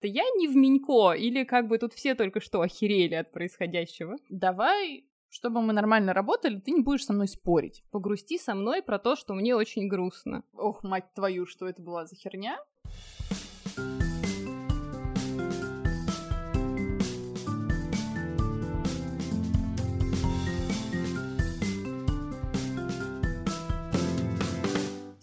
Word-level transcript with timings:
это 0.00 0.08
я 0.08 0.24
не 0.36 0.48
в 0.48 0.56
Минько, 0.56 1.12
или 1.12 1.44
как 1.44 1.68
бы 1.68 1.76
тут 1.76 1.92
все 1.92 2.14
только 2.14 2.40
что 2.40 2.62
охерели 2.62 3.14
от 3.14 3.30
происходящего? 3.32 4.16
Давай 4.28 5.04
чтобы 5.32 5.62
мы 5.62 5.72
нормально 5.72 6.12
работали, 6.12 6.58
ты 6.58 6.72
не 6.72 6.80
будешь 6.80 7.04
со 7.04 7.12
мной 7.12 7.28
спорить. 7.28 7.84
Погрусти 7.92 8.36
со 8.36 8.56
мной 8.56 8.82
про 8.82 8.98
то, 8.98 9.14
что 9.14 9.32
мне 9.32 9.54
очень 9.54 9.86
грустно. 9.86 10.42
Ох, 10.54 10.82
мать 10.82 11.14
твою, 11.14 11.46
что 11.46 11.68
это 11.68 11.80
была 11.80 12.04
за 12.04 12.16
херня? 12.16 12.58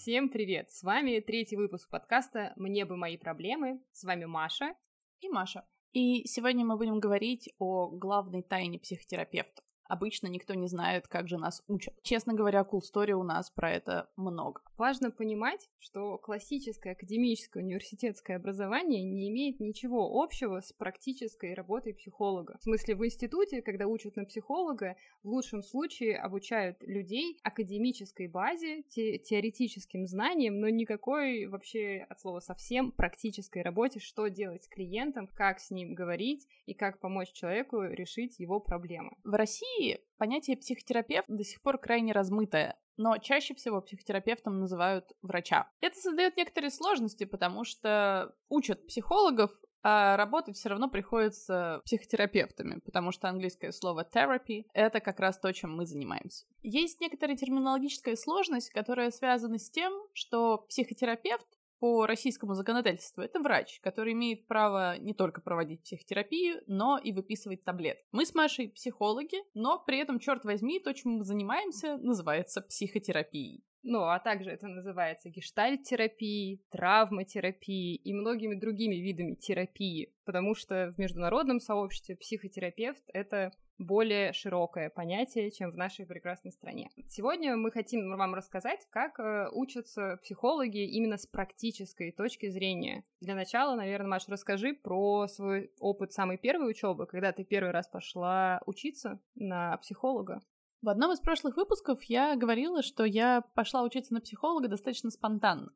Всем 0.07 0.29
привет! 0.29 0.71
С 0.71 0.83
вами 0.83 1.19
третий 1.19 1.57
выпуск 1.57 1.89
подкаста 1.89 2.53
«Мне 2.55 2.85
бы 2.85 2.95
мои 2.95 3.17
проблемы». 3.17 3.83
С 3.91 4.05
вами 4.05 4.23
Маша 4.23 4.73
и 5.19 5.27
Маша. 5.27 5.67
И 5.91 6.25
сегодня 6.25 6.63
мы 6.63 6.77
будем 6.77 7.01
говорить 7.01 7.49
о 7.59 7.89
главной 7.89 8.41
тайне 8.41 8.79
психотерапевтов. 8.79 9.65
Обычно 9.87 10.27
никто 10.27 10.53
не 10.53 10.67
знает, 10.67 11.07
как 11.07 11.27
же 11.27 11.37
нас 11.37 11.63
учат. 11.67 11.93
Честно 12.03 12.33
говоря, 12.33 12.65
cool 12.69 12.81
story 12.81 13.11
у 13.11 13.23
нас 13.23 13.49
про 13.49 13.71
это 13.71 14.09
много. 14.15 14.61
Важно 14.77 15.11
понимать, 15.11 15.69
что 15.79 16.17
классическое 16.17 16.93
академическое 16.93 17.63
университетское 17.63 18.37
образование 18.37 19.03
не 19.03 19.29
имеет 19.29 19.59
ничего 19.59 20.21
общего 20.21 20.61
с 20.61 20.73
практической 20.73 21.53
работой 21.53 21.93
психолога. 21.93 22.57
В 22.59 22.63
смысле, 22.63 22.95
в 22.95 23.05
институте, 23.05 23.61
когда 23.61 23.87
учат 23.87 24.15
на 24.15 24.25
психолога, 24.25 24.95
в 25.23 25.29
лучшем 25.29 25.63
случае 25.63 26.17
обучают 26.17 26.77
людей 26.81 27.39
академической 27.43 28.27
базе, 28.27 28.83
те 28.83 29.17
теоретическим 29.17 30.05
знаниям, 30.05 30.59
но 30.59 30.69
никакой 30.69 31.47
вообще 31.47 32.05
от 32.09 32.19
слова 32.19 32.39
совсем 32.39 32.91
практической 32.91 33.61
работе, 33.61 33.99
что 33.99 34.27
делать 34.27 34.63
с 34.63 34.67
клиентом, 34.67 35.27
как 35.27 35.59
с 35.59 35.71
ним 35.71 35.95
говорить 35.95 36.47
и 36.65 36.73
как 36.73 36.99
помочь 36.99 37.31
человеку 37.31 37.81
решить 37.81 38.39
его 38.39 38.59
проблемы. 38.59 39.11
В 39.23 39.33
России 39.33 39.76
понятие 40.17 40.57
психотерапевт 40.57 41.27
до 41.27 41.43
сих 41.43 41.61
пор 41.61 41.77
крайне 41.77 42.13
размытое 42.13 42.77
но 42.97 43.17
чаще 43.19 43.53
всего 43.53 43.79
психотерапевтом 43.79 44.59
называют 44.59 45.13
врача. 45.21 45.69
Это 45.81 45.95
создает 45.95 46.35
некоторые 46.35 46.71
сложности, 46.71 47.23
потому 47.25 47.63
что 47.63 48.33
учат 48.49 48.87
психологов, 48.87 49.51
а 49.83 50.17
работать 50.17 50.57
все 50.57 50.69
равно 50.69 50.89
приходится 50.89 51.81
психотерапевтами, 51.85 52.81
потому 52.83 53.11
что 53.11 53.29
английское 53.29 53.71
слово 53.71 54.05
therapy— 54.11 54.65
это 54.73 54.99
как 54.99 55.19
раз 55.19 55.39
то, 55.39 55.53
чем 55.53 55.75
мы 55.75 55.85
занимаемся. 55.85 56.45
Есть 56.61 56.99
некоторая 56.99 57.37
терминологическая 57.37 58.15
сложность, 58.15 58.71
которая 58.71 59.11
связана 59.11 59.59
с 59.59 59.69
тем, 59.69 59.93
что 60.13 60.65
психотерапевт 60.69 61.47
по 61.79 62.05
российскому 62.05 62.53
законодательству 62.53 63.21
это 63.21 63.39
врач, 63.39 63.79
который 63.81 64.13
имеет 64.13 64.47
право 64.47 64.97
не 64.99 65.13
только 65.13 65.41
проводить 65.41 65.83
психотерапию, 65.83 66.61
но 66.67 66.97
и 66.97 67.11
выписывать 67.11 67.63
таблет. 67.63 67.97
Мы 68.11 68.25
с 68.25 68.33
Машей 68.33 68.69
психологи, 68.69 69.37
но 69.53 69.79
при 69.79 69.99
этом, 69.99 70.19
черт 70.19 70.45
возьми, 70.45 70.79
то, 70.79 70.93
чем 70.93 71.13
мы 71.13 71.23
занимаемся, 71.23 71.97
называется 71.97 72.61
психотерапией. 72.61 73.63
Ну, 73.83 74.03
а 74.03 74.19
также 74.19 74.49
это 74.49 74.67
называется 74.67 75.29
гештальт-терапией, 75.29 76.61
травматерапией 76.71 77.95
и 77.95 78.13
многими 78.13 78.55
другими 78.55 78.95
видами 78.95 79.35
терапии, 79.35 80.13
потому 80.25 80.55
что 80.55 80.93
в 80.93 80.99
международном 80.99 81.59
сообществе 81.59 82.17
психотерапевт— 82.17 83.03
это 83.13 83.53
более 83.77 84.33
широкое 84.33 84.89
понятие, 84.89 85.51
чем 85.51 85.71
в 85.71 85.77
нашей 85.77 86.05
прекрасной 86.05 86.51
стране. 86.51 86.89
Сегодня 87.07 87.55
мы 87.55 87.71
хотим 87.71 88.17
вам 88.17 88.35
рассказать, 88.35 88.87
как 88.89 89.19
э, 89.19 89.49
учатся 89.51 90.19
психологи 90.23 90.85
именно 90.85 91.17
с 91.17 91.25
практической 91.25 92.11
точки 92.11 92.49
зрения. 92.49 93.03
Для 93.21 93.35
начала, 93.35 93.75
наверное, 93.75 94.09
Маш, 94.09 94.27
расскажи 94.27 94.73
про 94.73 95.27
свой 95.27 95.71
опыт 95.79 96.13
самой 96.13 96.37
первой 96.37 96.71
учебы, 96.71 97.05
когда 97.05 97.31
ты 97.31 97.43
первый 97.43 97.71
раз 97.71 97.87
пошла 97.87 98.61
учиться 98.65 99.19
на 99.35 99.77
психолога. 99.77 100.41
В 100.81 100.89
одном 100.89 101.11
из 101.11 101.19
прошлых 101.19 101.57
выпусков 101.57 102.03
я 102.03 102.35
говорила, 102.35 102.83
что 102.83 103.03
я 103.03 103.41
пошла 103.55 103.81
учиться 103.83 104.13
на 104.13 104.21
психолога 104.21 104.67
достаточно 104.67 105.09
спонтанно. 105.09 105.73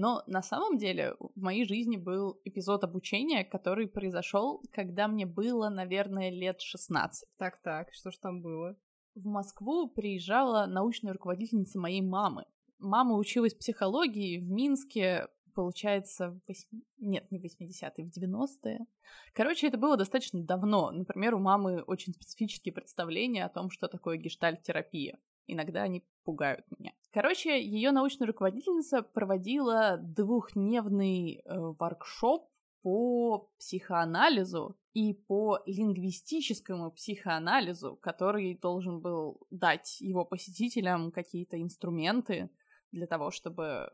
Но 0.00 0.22
на 0.26 0.40
самом 0.40 0.78
деле 0.78 1.14
в 1.18 1.42
моей 1.42 1.66
жизни 1.66 1.98
был 1.98 2.40
эпизод 2.46 2.84
обучения, 2.84 3.44
который 3.44 3.86
произошел, 3.86 4.62
когда 4.72 5.06
мне 5.08 5.26
было, 5.26 5.68
наверное, 5.68 6.30
лет 6.30 6.62
16. 6.62 7.28
Так-так, 7.36 7.92
что 7.92 8.10
ж 8.10 8.16
там 8.16 8.40
было? 8.40 8.78
В 9.14 9.26
Москву 9.26 9.90
приезжала 9.90 10.64
научная 10.64 11.12
руководительница 11.12 11.78
моей 11.78 12.00
мамы. 12.00 12.46
Мама 12.78 13.14
училась 13.16 13.52
психологии 13.52 14.38
в 14.38 14.50
Минске 14.50 15.28
получается, 15.54 16.40
8... 16.48 16.80
нет, 16.98 17.30
не 17.30 17.38
80-е, 17.38 18.04
в 18.04 18.08
90-е. 18.08 18.86
Короче, 19.34 19.66
это 19.66 19.76
было 19.76 19.98
достаточно 19.98 20.42
давно. 20.42 20.90
Например, 20.92 21.34
у 21.34 21.38
мамы 21.38 21.82
очень 21.82 22.14
специфические 22.14 22.72
представления 22.72 23.44
о 23.44 23.50
том, 23.50 23.68
что 23.68 23.88
такое 23.88 24.16
гештальт-терапия. 24.16 25.18
Иногда 25.52 25.82
они 25.82 26.04
пугают 26.24 26.64
меня. 26.78 26.92
Короче, 27.12 27.60
ее 27.60 27.90
научная 27.90 28.26
руководительница 28.26 29.02
проводила 29.02 29.96
двухдневный 29.98 31.42
э, 31.44 31.58
воркшоп 31.78 32.48
по 32.82 33.50
психоанализу 33.58 34.78
и 34.92 35.12
по 35.14 35.58
лингвистическому 35.66 36.90
психоанализу, 36.92 37.96
который 37.96 38.58
должен 38.58 39.00
был 39.00 39.40
дать 39.50 40.00
его 40.00 40.24
посетителям 40.24 41.12
какие-то 41.12 41.60
инструменты 41.60 42.50
для 42.92 43.06
того, 43.06 43.30
чтобы 43.30 43.90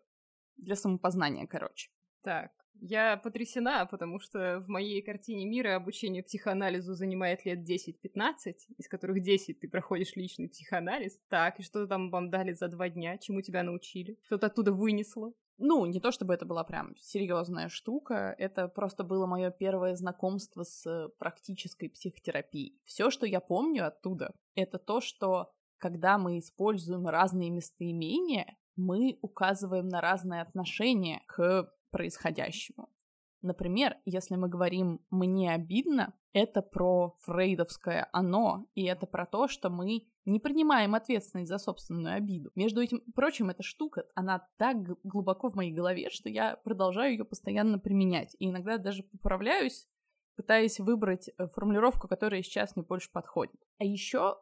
для 0.56 0.76
самопознания, 0.76 1.46
короче. 1.46 1.90
Так, 2.22 2.52
я 2.80 3.16
потрясена, 3.16 3.86
потому 3.86 4.18
что 4.20 4.60
в 4.60 4.68
моей 4.68 5.02
картине 5.02 5.46
мира 5.46 5.76
обучение 5.76 6.22
психоанализу 6.22 6.94
занимает 6.94 7.44
лет 7.44 7.68
10-15, 7.68 8.54
из 8.78 8.88
которых 8.88 9.22
10 9.22 9.60
ты 9.60 9.68
проходишь 9.68 10.16
личный 10.16 10.48
психоанализ. 10.48 11.18
Так, 11.28 11.60
и 11.60 11.62
что 11.62 11.86
там 11.86 12.10
вам 12.10 12.30
дали 12.30 12.52
за 12.52 12.68
два 12.68 12.88
дня? 12.88 13.18
Чему 13.18 13.42
тебя 13.42 13.62
научили? 13.62 14.18
Что-то 14.24 14.46
оттуда 14.46 14.72
вынесло? 14.72 15.32
Ну, 15.58 15.86
не 15.86 16.00
то 16.00 16.12
чтобы 16.12 16.34
это 16.34 16.44
была 16.44 16.64
прям 16.64 16.94
серьезная 16.96 17.70
штука, 17.70 18.34
это 18.38 18.68
просто 18.68 19.04
было 19.04 19.26
мое 19.26 19.50
первое 19.50 19.96
знакомство 19.96 20.64
с 20.64 21.08
практической 21.18 21.88
психотерапией. 21.88 22.78
Все, 22.84 23.10
что 23.10 23.26
я 23.26 23.40
помню 23.40 23.86
оттуда, 23.86 24.34
это 24.54 24.78
то, 24.78 25.00
что 25.00 25.50
когда 25.78 26.18
мы 26.18 26.38
используем 26.38 27.06
разные 27.06 27.50
местоимения, 27.50 28.56
мы 28.76 29.18
указываем 29.22 29.88
на 29.88 30.00
разное 30.02 30.42
отношение 30.42 31.22
к 31.26 31.70
происходящему. 31.96 32.90
Например, 33.40 33.96
если 34.04 34.36
мы 34.36 34.48
говорим 34.48 35.00
«мне 35.10 35.54
обидно», 35.54 36.12
это 36.34 36.60
про 36.60 37.16
фрейдовское 37.20 38.08
«оно», 38.12 38.66
и 38.74 38.84
это 38.84 39.06
про 39.06 39.24
то, 39.24 39.48
что 39.48 39.70
мы 39.70 40.06
не 40.26 40.38
принимаем 40.38 40.94
ответственность 40.94 41.48
за 41.48 41.56
собственную 41.56 42.16
обиду. 42.16 42.50
Между 42.54 42.82
этим, 42.82 43.00
прочим, 43.14 43.48
эта 43.48 43.62
штука, 43.62 44.04
она 44.14 44.46
так 44.58 44.76
глубоко 45.04 45.48
в 45.48 45.54
моей 45.54 45.72
голове, 45.72 46.10
что 46.10 46.28
я 46.28 46.56
продолжаю 46.56 47.12
ее 47.12 47.24
постоянно 47.24 47.78
применять. 47.78 48.36
И 48.38 48.50
иногда 48.50 48.76
даже 48.76 49.04
поправляюсь, 49.04 49.86
пытаясь 50.36 50.78
выбрать 50.78 51.30
э, 51.38 51.48
формулировку, 51.48 52.08
которая 52.08 52.42
сейчас 52.42 52.76
мне 52.76 52.84
больше 52.84 53.10
подходит. 53.10 53.60
А 53.78 53.84
еще 53.84 54.36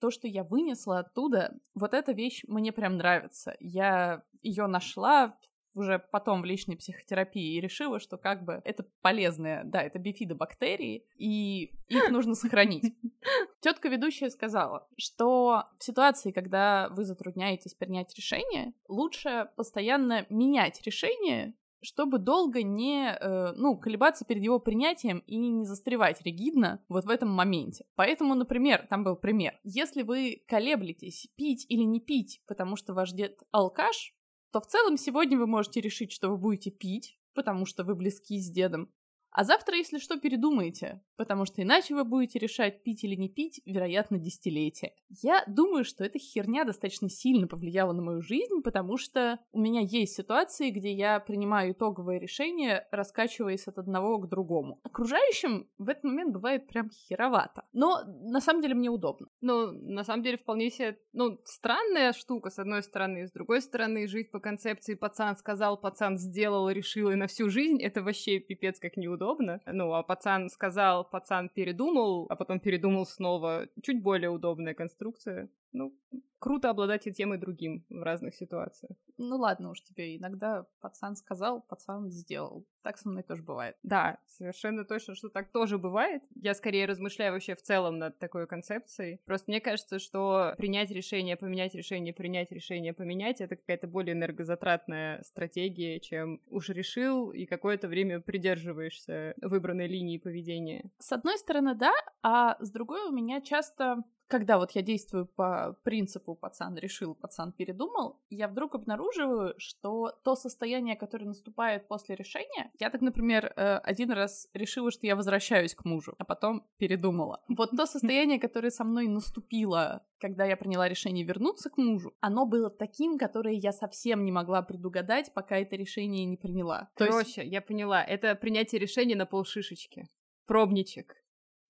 то, 0.00 0.10
что 0.10 0.28
я 0.28 0.44
вынесла 0.44 1.00
оттуда, 1.00 1.58
вот 1.74 1.94
эта 1.94 2.12
вещь 2.12 2.44
мне 2.46 2.72
прям 2.72 2.96
нравится. 2.96 3.56
Я 3.58 4.22
ее 4.42 4.66
нашла 4.66 5.36
уже 5.74 5.98
потом 5.98 6.42
в 6.42 6.44
личной 6.44 6.76
психотерапии 6.76 7.56
и 7.56 7.60
решила, 7.60 8.00
что 8.00 8.16
как 8.16 8.44
бы 8.44 8.60
это 8.64 8.84
полезные, 9.02 9.62
да, 9.64 9.82
это 9.82 9.98
бифидобактерии, 9.98 11.04
и 11.16 11.72
их 11.88 12.10
нужно 12.10 12.34
сохранить. 12.34 12.94
Тетка 13.60 13.88
ведущая 13.88 14.30
сказала, 14.30 14.88
что 14.96 15.64
в 15.78 15.84
ситуации, 15.84 16.32
когда 16.32 16.88
вы 16.90 17.04
затрудняетесь 17.04 17.74
принять 17.74 18.14
решение, 18.16 18.72
лучше 18.88 19.50
постоянно 19.56 20.26
менять 20.28 20.82
решение, 20.82 21.54
чтобы 21.82 22.18
долго 22.18 22.62
не, 22.62 23.16
э, 23.18 23.52
ну, 23.56 23.76
колебаться 23.76 24.24
перед 24.24 24.42
его 24.42 24.58
принятием 24.58 25.22
и 25.26 25.36
не 25.36 25.64
застревать 25.64 26.22
ригидно 26.22 26.82
вот 26.88 27.04
в 27.04 27.10
этом 27.10 27.30
моменте. 27.30 27.86
Поэтому, 27.94 28.34
например, 28.34 28.86
там 28.88 29.04
был 29.04 29.16
пример. 29.16 29.58
Если 29.64 30.02
вы 30.02 30.42
колеблетесь, 30.46 31.28
пить 31.36 31.66
или 31.68 31.82
не 31.82 32.00
пить, 32.00 32.42
потому 32.46 32.76
что 32.76 32.92
ваш 32.92 33.12
дед 33.12 33.42
алкаш, 33.50 34.14
то 34.52 34.60
в 34.60 34.66
целом 34.66 34.96
сегодня 34.96 35.38
вы 35.38 35.46
можете 35.46 35.80
решить, 35.80 36.12
что 36.12 36.28
вы 36.28 36.36
будете 36.36 36.70
пить, 36.70 37.18
потому 37.34 37.66
что 37.66 37.84
вы 37.84 37.94
близки 37.94 38.38
с 38.38 38.50
дедом, 38.50 38.92
а 39.32 39.44
завтра, 39.44 39.76
если 39.76 39.98
что, 39.98 40.18
передумаете, 40.18 41.00
потому 41.16 41.44
что 41.44 41.62
иначе 41.62 41.94
вы 41.94 42.04
будете 42.04 42.38
решать, 42.38 42.82
пить 42.82 43.04
или 43.04 43.14
не 43.14 43.28
пить, 43.28 43.60
вероятно, 43.64 44.18
десятилетия. 44.18 44.92
Я 45.22 45.44
думаю, 45.46 45.84
что 45.84 46.04
эта 46.04 46.18
херня 46.18 46.64
достаточно 46.64 47.08
сильно 47.08 47.46
повлияла 47.46 47.92
на 47.92 48.02
мою 48.02 48.22
жизнь, 48.22 48.60
потому 48.62 48.96
что 48.96 49.38
у 49.52 49.60
меня 49.60 49.82
есть 49.82 50.14
ситуации, 50.14 50.70
где 50.70 50.92
я 50.92 51.20
принимаю 51.20 51.72
итоговое 51.72 52.18
решение, 52.18 52.88
раскачиваясь 52.90 53.68
от 53.68 53.78
одного 53.78 54.18
к 54.18 54.28
другому. 54.28 54.80
Окружающим 54.82 55.68
в 55.78 55.88
этот 55.88 56.04
момент 56.04 56.32
бывает 56.32 56.66
прям 56.66 56.90
херовато. 56.90 57.64
Но 57.72 58.02
на 58.04 58.40
самом 58.40 58.62
деле 58.62 58.74
мне 58.74 58.90
удобно. 58.90 59.28
Ну, 59.40 59.70
на 59.70 60.02
самом 60.02 60.24
деле, 60.24 60.38
вполне 60.38 60.70
себе, 60.70 60.98
ну, 61.12 61.38
странная 61.44 62.12
штука, 62.12 62.50
с 62.50 62.58
одной 62.58 62.82
стороны, 62.82 63.28
с 63.28 63.32
другой 63.32 63.62
стороны, 63.62 64.08
жить 64.08 64.32
по 64.32 64.40
концепции 64.40 64.94
пацан 64.94 65.36
сказал, 65.36 65.80
пацан 65.80 66.18
сделал, 66.18 66.68
решил, 66.68 67.10
и 67.10 67.14
на 67.14 67.28
всю 67.28 67.48
жизнь, 67.48 67.80
это 67.80 68.02
вообще 68.02 68.40
пипец 68.40 68.80
как 68.80 68.96
неудобно 68.96 69.19
удобно. 69.20 69.60
Ну, 69.66 69.92
а 69.92 70.02
пацан 70.02 70.48
сказал, 70.48 71.04
пацан 71.04 71.48
передумал, 71.48 72.26
а 72.30 72.36
потом 72.36 72.60
передумал 72.60 73.06
снова. 73.06 73.66
Чуть 73.82 74.02
более 74.02 74.30
удобная 74.30 74.74
конструкция. 74.74 75.48
Ну, 75.72 75.94
круто 76.40 76.70
обладать 76.70 77.06
и 77.06 77.12
тем, 77.12 77.34
и 77.34 77.38
другим 77.38 77.84
в 77.88 78.02
разных 78.02 78.34
ситуациях. 78.34 78.96
Ну 79.18 79.36
ладно 79.36 79.70
уж 79.70 79.82
тебе, 79.82 80.16
иногда 80.16 80.66
пацан 80.80 81.14
сказал, 81.14 81.60
пацан 81.60 82.10
сделал. 82.10 82.64
Так 82.82 82.96
со 82.96 83.08
мной 83.10 83.22
тоже 83.22 83.42
бывает. 83.42 83.76
Да, 83.82 84.18
совершенно 84.26 84.84
точно, 84.84 85.14
что 85.14 85.28
так 85.28 85.52
тоже 85.52 85.76
бывает. 85.76 86.22
Я 86.34 86.54
скорее 86.54 86.86
размышляю 86.86 87.34
вообще 87.34 87.54
в 87.54 87.62
целом 87.62 87.98
над 87.98 88.18
такой 88.18 88.46
концепцией. 88.46 89.20
Просто 89.26 89.50
мне 89.50 89.60
кажется, 89.60 89.98
что 89.98 90.54
принять 90.56 90.90
решение, 90.90 91.36
поменять 91.36 91.74
решение, 91.74 92.14
принять 92.14 92.50
решение, 92.50 92.94
поменять— 92.94 93.40
это 93.42 93.56
какая-то 93.56 93.86
более 93.86 94.14
энергозатратная 94.14 95.22
стратегия, 95.22 96.00
чем 96.00 96.40
уж 96.46 96.70
решил 96.70 97.30
и 97.30 97.44
какое-то 97.44 97.86
время 97.86 98.20
придерживаешься 98.20 99.34
выбранной 99.42 99.86
линии 99.86 100.16
поведения. 100.16 100.90
С 100.98 101.12
одной 101.12 101.36
стороны, 101.36 101.74
да, 101.74 101.92
а 102.22 102.56
с 102.60 102.70
другой 102.70 103.02
у 103.06 103.12
меня 103.12 103.42
часто 103.42 104.02
когда 104.30 104.58
вот 104.58 104.70
я 104.72 104.82
действую 104.82 105.26
по 105.26 105.76
принципу 105.82 106.34
пацан 106.36 106.76
решил, 106.76 107.14
пацан 107.14 107.52
передумал, 107.52 108.20
я 108.30 108.46
вдруг 108.46 108.76
обнаруживаю, 108.76 109.54
что 109.58 110.12
то 110.22 110.36
состояние, 110.36 110.96
которое 110.96 111.26
наступает 111.26 111.88
после 111.88 112.14
решения, 112.14 112.70
я 112.78 112.90
так, 112.90 113.00
например, 113.00 113.52
э, 113.56 113.78
один 113.78 114.12
раз 114.12 114.48
решила, 114.54 114.90
что 114.92 115.06
я 115.06 115.16
возвращаюсь 115.16 115.74
к 115.74 115.84
мужу, 115.84 116.14
а 116.18 116.24
потом 116.24 116.64
передумала. 116.78 117.42
Вот 117.48 117.70
то 117.72 117.86
состояние, 117.86 118.38
которое 118.38 118.70
со 118.70 118.84
мной 118.84 119.08
наступило, 119.08 120.06
когда 120.18 120.44
я 120.44 120.56
приняла 120.56 120.88
решение 120.88 121.24
вернуться 121.24 121.68
к 121.68 121.76
мужу, 121.76 122.14
оно 122.20 122.46
было 122.46 122.70
таким, 122.70 123.18
которое 123.18 123.54
я 123.54 123.72
совсем 123.72 124.24
не 124.24 124.30
могла 124.30 124.62
предугадать, 124.62 125.34
пока 125.34 125.58
это 125.58 125.74
решение 125.74 126.24
не 126.24 126.36
приняла. 126.36 126.88
Короче, 126.94 127.42
есть... 127.42 127.52
я 127.52 127.60
поняла, 127.60 128.04
это 128.04 128.36
принятие 128.36 128.80
решения 128.80 129.16
на 129.16 129.26
полшишечки. 129.26 130.06
Пробничек. 130.46 131.16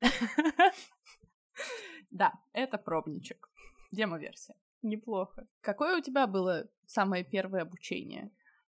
Да, 2.10 2.32
это 2.52 2.78
пробничек. 2.78 3.48
Демо-версия. 3.92 4.54
Неплохо. 4.82 5.46
Какое 5.60 5.98
у 5.98 6.00
тебя 6.00 6.26
было 6.26 6.68
самое 6.86 7.24
первое 7.24 7.62
обучение? 7.62 8.30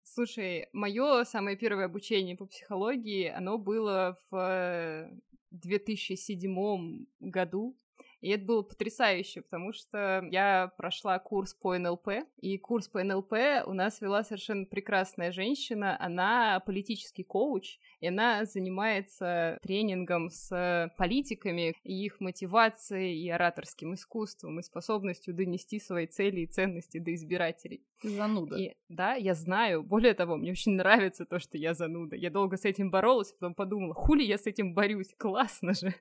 Слушай, 0.03 0.69
мое 0.73 1.25
самое 1.25 1.57
первое 1.57 1.85
обучение 1.85 2.37
по 2.37 2.47
психологии, 2.47 3.27
оно 3.29 3.59
было 3.59 4.19
в 4.31 5.11
2007 5.51 7.07
году. 7.21 7.77
И 8.21 8.31
это 8.31 8.45
было 8.45 8.63
потрясающе, 8.63 9.43
потому 9.43 9.73
что 9.73 10.27
я 10.31 10.73
прошла 10.77 11.19
курс 11.19 11.55
по 11.55 11.77
НЛП, 11.77 12.09
и 12.41 12.59
курс 12.59 12.89
по 12.89 13.03
НЛП 13.03 13.33
у 13.67 13.73
нас 13.73 14.01
вела 14.01 14.23
совершенно 14.25 14.67
прекрасная 14.67 15.33
женщина, 15.33 15.97
она 16.01 16.61
политический 16.61 17.25
коуч, 17.25 17.79
и 18.01 18.09
она 18.09 18.45
занимается 18.45 19.59
тренингом 19.63 20.31
с 20.31 20.93
политиками, 20.97 21.75
и 21.83 22.05
их 22.05 22.21
мотивацией, 22.21 23.23
и 23.23 23.29
ораторским 23.31 23.95
искусством, 23.95 24.59
и 24.59 24.63
способностью 24.63 25.35
донести 25.35 25.81
свои 25.81 26.07
цели 26.07 26.41
и 26.41 26.47
ценности 26.47 26.99
до 26.99 27.15
избирателей. 27.15 27.83
Ты 28.03 28.11
зануда. 28.11 28.57
И, 28.57 28.75
да, 28.89 29.15
я 29.15 29.35
знаю. 29.35 29.83
Более 29.83 30.15
того, 30.15 30.37
мне 30.37 30.53
очень 30.53 30.73
нравится 30.73 31.27
то, 31.27 31.39
что 31.39 31.59
я 31.59 31.75
зануда. 31.75 32.17
Я 32.17 32.31
долго 32.31 32.57
с 32.57 32.65
этим 32.65 32.91
боролась, 32.91 33.33
потом 33.33 33.55
подумала, 33.55 33.95
хули 33.95 34.23
я 34.23 34.39
с 34.39 34.47
этим 34.47 34.75
борюсь, 34.75 35.15
классно 35.19 35.75
же. 35.75 35.95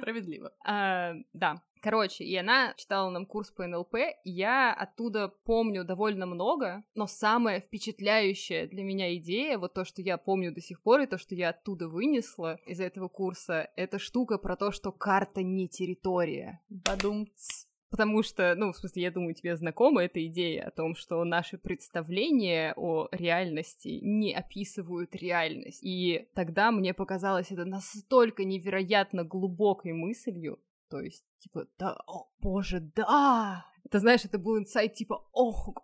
Справедливо. 0.00 0.52
А, 0.64 1.14
да. 1.32 1.62
Короче, 1.82 2.24
и 2.24 2.36
она 2.36 2.74
читала 2.76 3.08
нам 3.08 3.24
курс 3.24 3.50
по 3.50 3.66
НЛП, 3.66 3.94
и 4.24 4.30
я 4.30 4.74
оттуда 4.74 5.28
помню 5.28 5.82
довольно 5.82 6.26
много, 6.26 6.84
но 6.94 7.06
самая 7.06 7.60
впечатляющая 7.60 8.66
для 8.66 8.82
меня 8.84 9.16
идея, 9.16 9.56
вот 9.56 9.72
то, 9.72 9.86
что 9.86 10.02
я 10.02 10.18
помню 10.18 10.52
до 10.52 10.60
сих 10.60 10.82
пор, 10.82 11.00
и 11.00 11.06
то, 11.06 11.16
что 11.16 11.34
я 11.34 11.50
оттуда 11.50 11.88
вынесла 11.88 12.58
из 12.66 12.80
этого 12.80 13.08
курса, 13.08 13.70
это 13.76 13.98
штука 13.98 14.36
про 14.36 14.56
то, 14.56 14.72
что 14.72 14.92
карта 14.92 15.42
не 15.42 15.68
территория. 15.68 16.60
Подумц. 16.84 17.69
Потому 17.90 18.22
что, 18.22 18.54
ну, 18.54 18.72
в 18.72 18.76
смысле, 18.76 19.02
я 19.02 19.10
думаю, 19.10 19.34
тебе 19.34 19.56
знакома 19.56 20.04
эта 20.04 20.24
идея 20.26 20.68
о 20.68 20.70
том, 20.70 20.94
что 20.94 21.24
наши 21.24 21.58
представления 21.58 22.72
о 22.76 23.08
реальности 23.10 23.98
не 24.00 24.32
описывают 24.32 25.16
реальность. 25.16 25.80
И 25.82 26.28
тогда 26.34 26.70
мне 26.70 26.94
показалось 26.94 27.50
это 27.50 27.64
настолько 27.64 28.44
невероятно 28.44 29.24
глубокой 29.24 29.92
мыслью. 29.92 30.60
То 30.88 31.00
есть, 31.00 31.24
типа, 31.40 31.66
да, 31.78 31.96
о, 32.06 32.28
боже, 32.40 32.80
да! 32.80 33.66
Это, 33.84 33.98
знаешь, 33.98 34.24
это 34.24 34.38
был 34.38 34.58
инсайт 34.58 34.94
типа, 34.94 35.24
ох, 35.32 35.74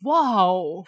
вау! 0.00 0.86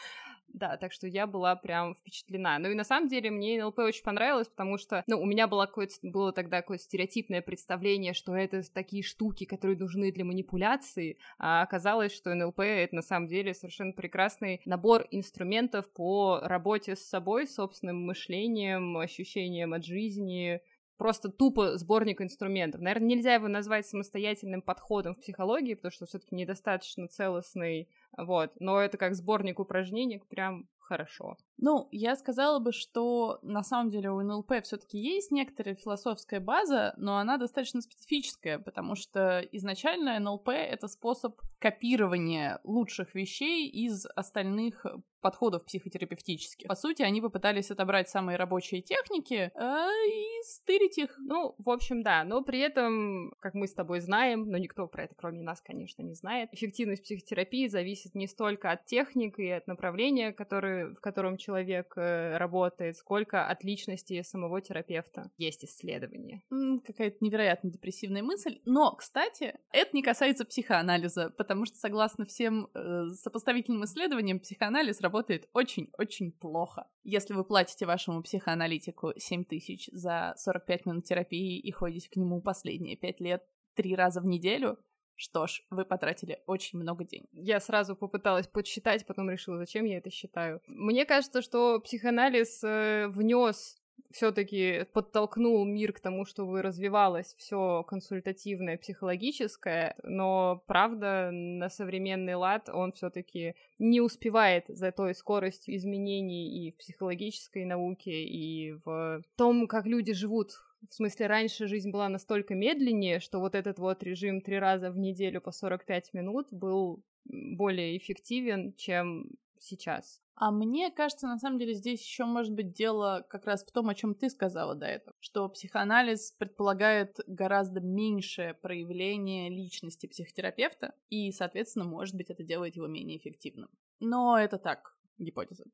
Да, 0.49 0.77
так 0.77 0.93
что 0.93 1.07
я 1.07 1.27
была 1.27 1.57
прям 1.57 1.95
впечатлена. 1.95 2.59
Ну 2.59 2.71
и 2.71 2.75
на 2.75 2.85
самом 2.85 3.09
деле 3.09 3.31
мне 3.31 3.63
НЛП 3.63 3.81
очень 3.81 4.03
понравилось, 4.03 4.49
потому 4.49 4.79
что, 4.79 5.05
ну, 5.07 5.21
у 5.21 5.27
меня 5.27 5.47
было, 5.47 5.67
какое-то, 5.67 5.95
было 6.03 6.33
тогда 6.33 6.63
какое-то 6.63 6.85
стереотипное 6.85 7.43
представление, 7.43 8.15
что 8.15 8.35
это 8.35 8.63
такие 8.73 9.03
штуки, 9.03 9.45
которые 9.45 9.77
нужны 9.77 10.11
для 10.11 10.25
манипуляции, 10.25 11.19
а 11.39 11.63
оказалось, 11.63 12.15
что 12.15 12.35
НЛП— 12.35 12.61
это 12.61 12.95
на 12.95 13.03
самом 13.03 13.29
деле 13.29 13.55
совершенно 13.55 13.93
прекрасный 13.93 14.61
набор 14.65 15.07
инструментов 15.11 15.91
по 15.93 16.41
работе 16.43 16.97
с 16.97 17.01
собой, 17.01 17.47
собственным 17.47 18.05
мышлением, 18.07 18.97
ощущением 18.97 19.75
от 19.75 19.85
жизни, 19.85 20.61
просто 20.97 21.29
тупо 21.31 21.79
сборник 21.79 22.21
инструментов. 22.21 22.81
Наверное, 22.81 23.09
нельзя 23.09 23.35
его 23.35 23.49
назвать 23.49 23.87
самостоятельным 23.87 24.61
подходом 24.61 25.15
в 25.15 25.21
психологии, 25.21 25.75
потому 25.75 25.93
что 25.93 26.07
все-таки 26.07 26.35
недостаточно 26.35 27.07
целостный, 27.07 27.89
вот. 28.17 28.53
Но 28.59 28.81
это 28.81 28.97
как 28.97 29.15
сборник 29.15 29.61
упражнений, 29.61 30.23
прям 30.29 30.69
хорошо. 30.89 31.37
Ну, 31.59 31.89
я 31.93 32.17
сказала 32.17 32.59
бы, 32.59 32.73
что 32.73 33.39
на 33.43 33.63
самом 33.63 33.91
деле 33.91 34.11
у 34.11 34.21
НЛП 34.23 34.53
все-таки 34.63 34.99
есть 34.99 35.31
некоторая 35.31 35.75
философская 35.75 36.41
база, 36.41 36.95
но 36.97 37.19
она 37.19 37.37
достаточно 37.37 37.83
специфическая, 37.83 38.59
потому 38.59 38.95
что 38.95 39.41
изначально 39.53 40.19
НЛП 40.19 40.49
это 40.49 40.89
способ 40.89 41.41
копирования 41.59 42.61
лучших 42.65 43.15
вещей 43.15 43.69
из 43.69 44.07
остальных 44.17 44.87
подходов 45.21 45.65
психотерапевтических. 45.65 46.69
По 46.69 46.75
сути, 46.75 47.03
они 47.03 47.21
попытались 47.21 47.71
отобрать 47.71 48.09
самые 48.09 48.37
рабочие 48.37 48.83
техники 48.83 49.51
э, 49.55 49.89
и 50.09 50.43
стырить 50.43 50.99
их. 50.99 51.17
Ну, 51.19 51.55
в 51.59 51.71
общем, 51.71 52.03
да. 52.03 52.25
Но 52.25 52.43
при 52.43 52.61
этом, 52.61 53.33
как 53.41 53.55
мы 53.55 53.67
с 53.67 53.75
тобой 53.75 54.01
знаем, 54.01 54.49
но 54.49 54.59
никто 54.59 54.87
про 54.87 55.05
это, 55.05 55.15
кроме 55.17 55.43
нас, 55.43 55.61
конечно, 55.61 56.03
не 56.03 56.15
знает, 56.15 56.51
эффективность 56.53 57.03
психотерапии 57.03 57.67
зависит 57.69 58.15
не 58.15 58.27
столько 58.27 58.71
от 58.71 58.87
техник 58.87 59.39
и 59.39 59.49
от 59.51 59.67
направления, 59.67 60.33
которые, 60.33 60.95
в 60.95 61.01
котором 61.01 61.37
человек 61.37 61.93
э, 61.97 62.37
работает, 62.37 62.97
сколько 62.97 63.47
от 63.47 63.65
личности 63.65 64.23
самого 64.23 64.61
терапевта. 64.61 65.31
Есть 65.37 65.65
исследования. 65.65 66.43
Какая-то 66.87 67.17
невероятно 67.21 67.71
депрессивная 67.71 68.23
мысль. 68.23 68.61
Но, 68.65 68.93
кстати, 68.93 69.55
это 69.73 69.91
не 69.97 70.03
касается 70.03 70.45
психоанализа, 70.45 71.31
потому 71.37 71.65
что, 71.67 71.77
согласно 71.77 72.25
всем 72.25 72.69
э, 72.75 73.07
сопоставительным 73.15 73.85
исследованиям, 73.85 74.41
психоанализ 74.41 75.01
работает 75.01 75.08
очень-очень 75.09 76.33
плохо. 76.33 76.87
Если 77.05 77.35
вы 77.35 77.45
платите 77.45 77.87
вашему 77.87 78.23
психоаналитику 78.23 79.13
7 79.17 79.45
тысяч 79.45 79.89
за 79.93 80.35
45 80.37 80.87
минут 80.87 81.05
терапии 81.05 81.59
и 81.59 81.71
ходите 81.71 82.11
к 82.11 82.17
нему 82.17 82.41
последние 82.41 82.97
5 82.97 83.21
лет 83.21 83.45
три 83.75 83.95
раза 83.95 84.21
в 84.21 84.27
неделю, 84.27 84.79
что 85.19 85.49
ж, 85.49 85.63
вы 85.71 85.85
потратили 85.85 86.41
очень 86.47 86.79
много 86.79 87.05
денег. 87.05 87.29
Я 87.33 87.59
сразу 87.59 87.97
попыталась 87.97 88.47
подсчитать, 88.47 89.05
потом 89.05 89.29
решила, 89.29 89.59
зачем 89.59 89.85
я 89.85 89.99
это 89.99 90.11
считаю. 90.11 90.63
Мне 90.69 91.05
кажется, 91.05 91.43
что 91.43 91.81
психоанализ 91.81 92.63
э, 92.63 93.09
внес 93.09 93.78
все-таки 94.11 94.87
подтолкнул 94.93 95.65
мир 95.65 95.93
к 95.93 96.01
тому, 96.01 96.25
чтобы 96.25 96.63
развивалось 96.63 97.35
все 97.37 97.85
консультативное, 97.85 98.79
психологическое, 98.79 99.97
но 100.03 100.63
правда 100.67 101.31
на 101.31 101.69
современный 101.69 102.35
лад 102.35 102.69
он 102.69 102.93
все-таки 102.93 103.55
не 103.79 104.01
успевает 104.01 104.65
за 104.69 104.93
той 104.93 105.15
скоростью 105.15 105.77
изменений 105.77 106.69
и 106.69 106.73
в 106.73 106.77
психологической 106.79 107.65
науке, 107.65 108.25
и 108.25 108.73
в 108.85 109.23
том, 109.37 109.67
как 109.67 109.87
люди 109.87 110.13
живут. 110.13 110.53
В 110.89 110.95
смысле, 110.95 111.27
раньше 111.27 111.67
жизнь 111.67 111.91
была 111.91 112.09
настолько 112.09 112.55
медленнее, 112.55 113.21
что 113.21 113.41
вот 113.41 113.55
этот 113.55 113.79
вот 113.79 114.03
режим 114.03 114.41
три 114.41 114.59
раза 114.59 114.91
в 114.91 114.97
неделю 114.97 115.41
по 115.41 115.51
45 115.51 116.15
минут 116.15 116.49
был 116.53 117.03
более 117.25 117.97
эффективен, 117.97 118.73
чем 118.75 119.29
сейчас. 119.63 120.21
А 120.41 120.53
мне 120.53 120.91
кажется, 120.93 121.27
на 121.27 121.39
самом 121.39 121.59
деле 121.59 121.75
здесь 121.75 122.01
еще 122.01 122.25
может 122.25 122.53
быть 122.53 122.73
дело 122.73 123.27
как 123.29 123.45
раз 123.45 123.65
в 123.65 123.73
том, 123.73 123.89
о 123.89 123.95
чем 123.95 124.15
ты 124.15 124.31
сказала 124.31 124.77
до 124.77 124.87
этого, 124.87 125.17
что 125.19 125.49
психоанализ 125.49 126.33
предполагает 126.39 127.19
гораздо 127.27 127.81
меньшее 127.81 128.55
проявление 128.55 129.51
личности 129.51 130.07
психотерапевта, 130.07 130.95
и, 131.11 131.33
соответственно, 131.33 131.87
может 131.87 132.15
быть, 132.15 132.31
это 132.31 132.45
делает 132.45 132.77
его 132.77 132.87
менее 132.87 133.19
эффективным. 133.19 133.69
Но 133.99 134.39
это 134.39 134.59
так, 134.59 134.97
гипотеза. 135.19 135.65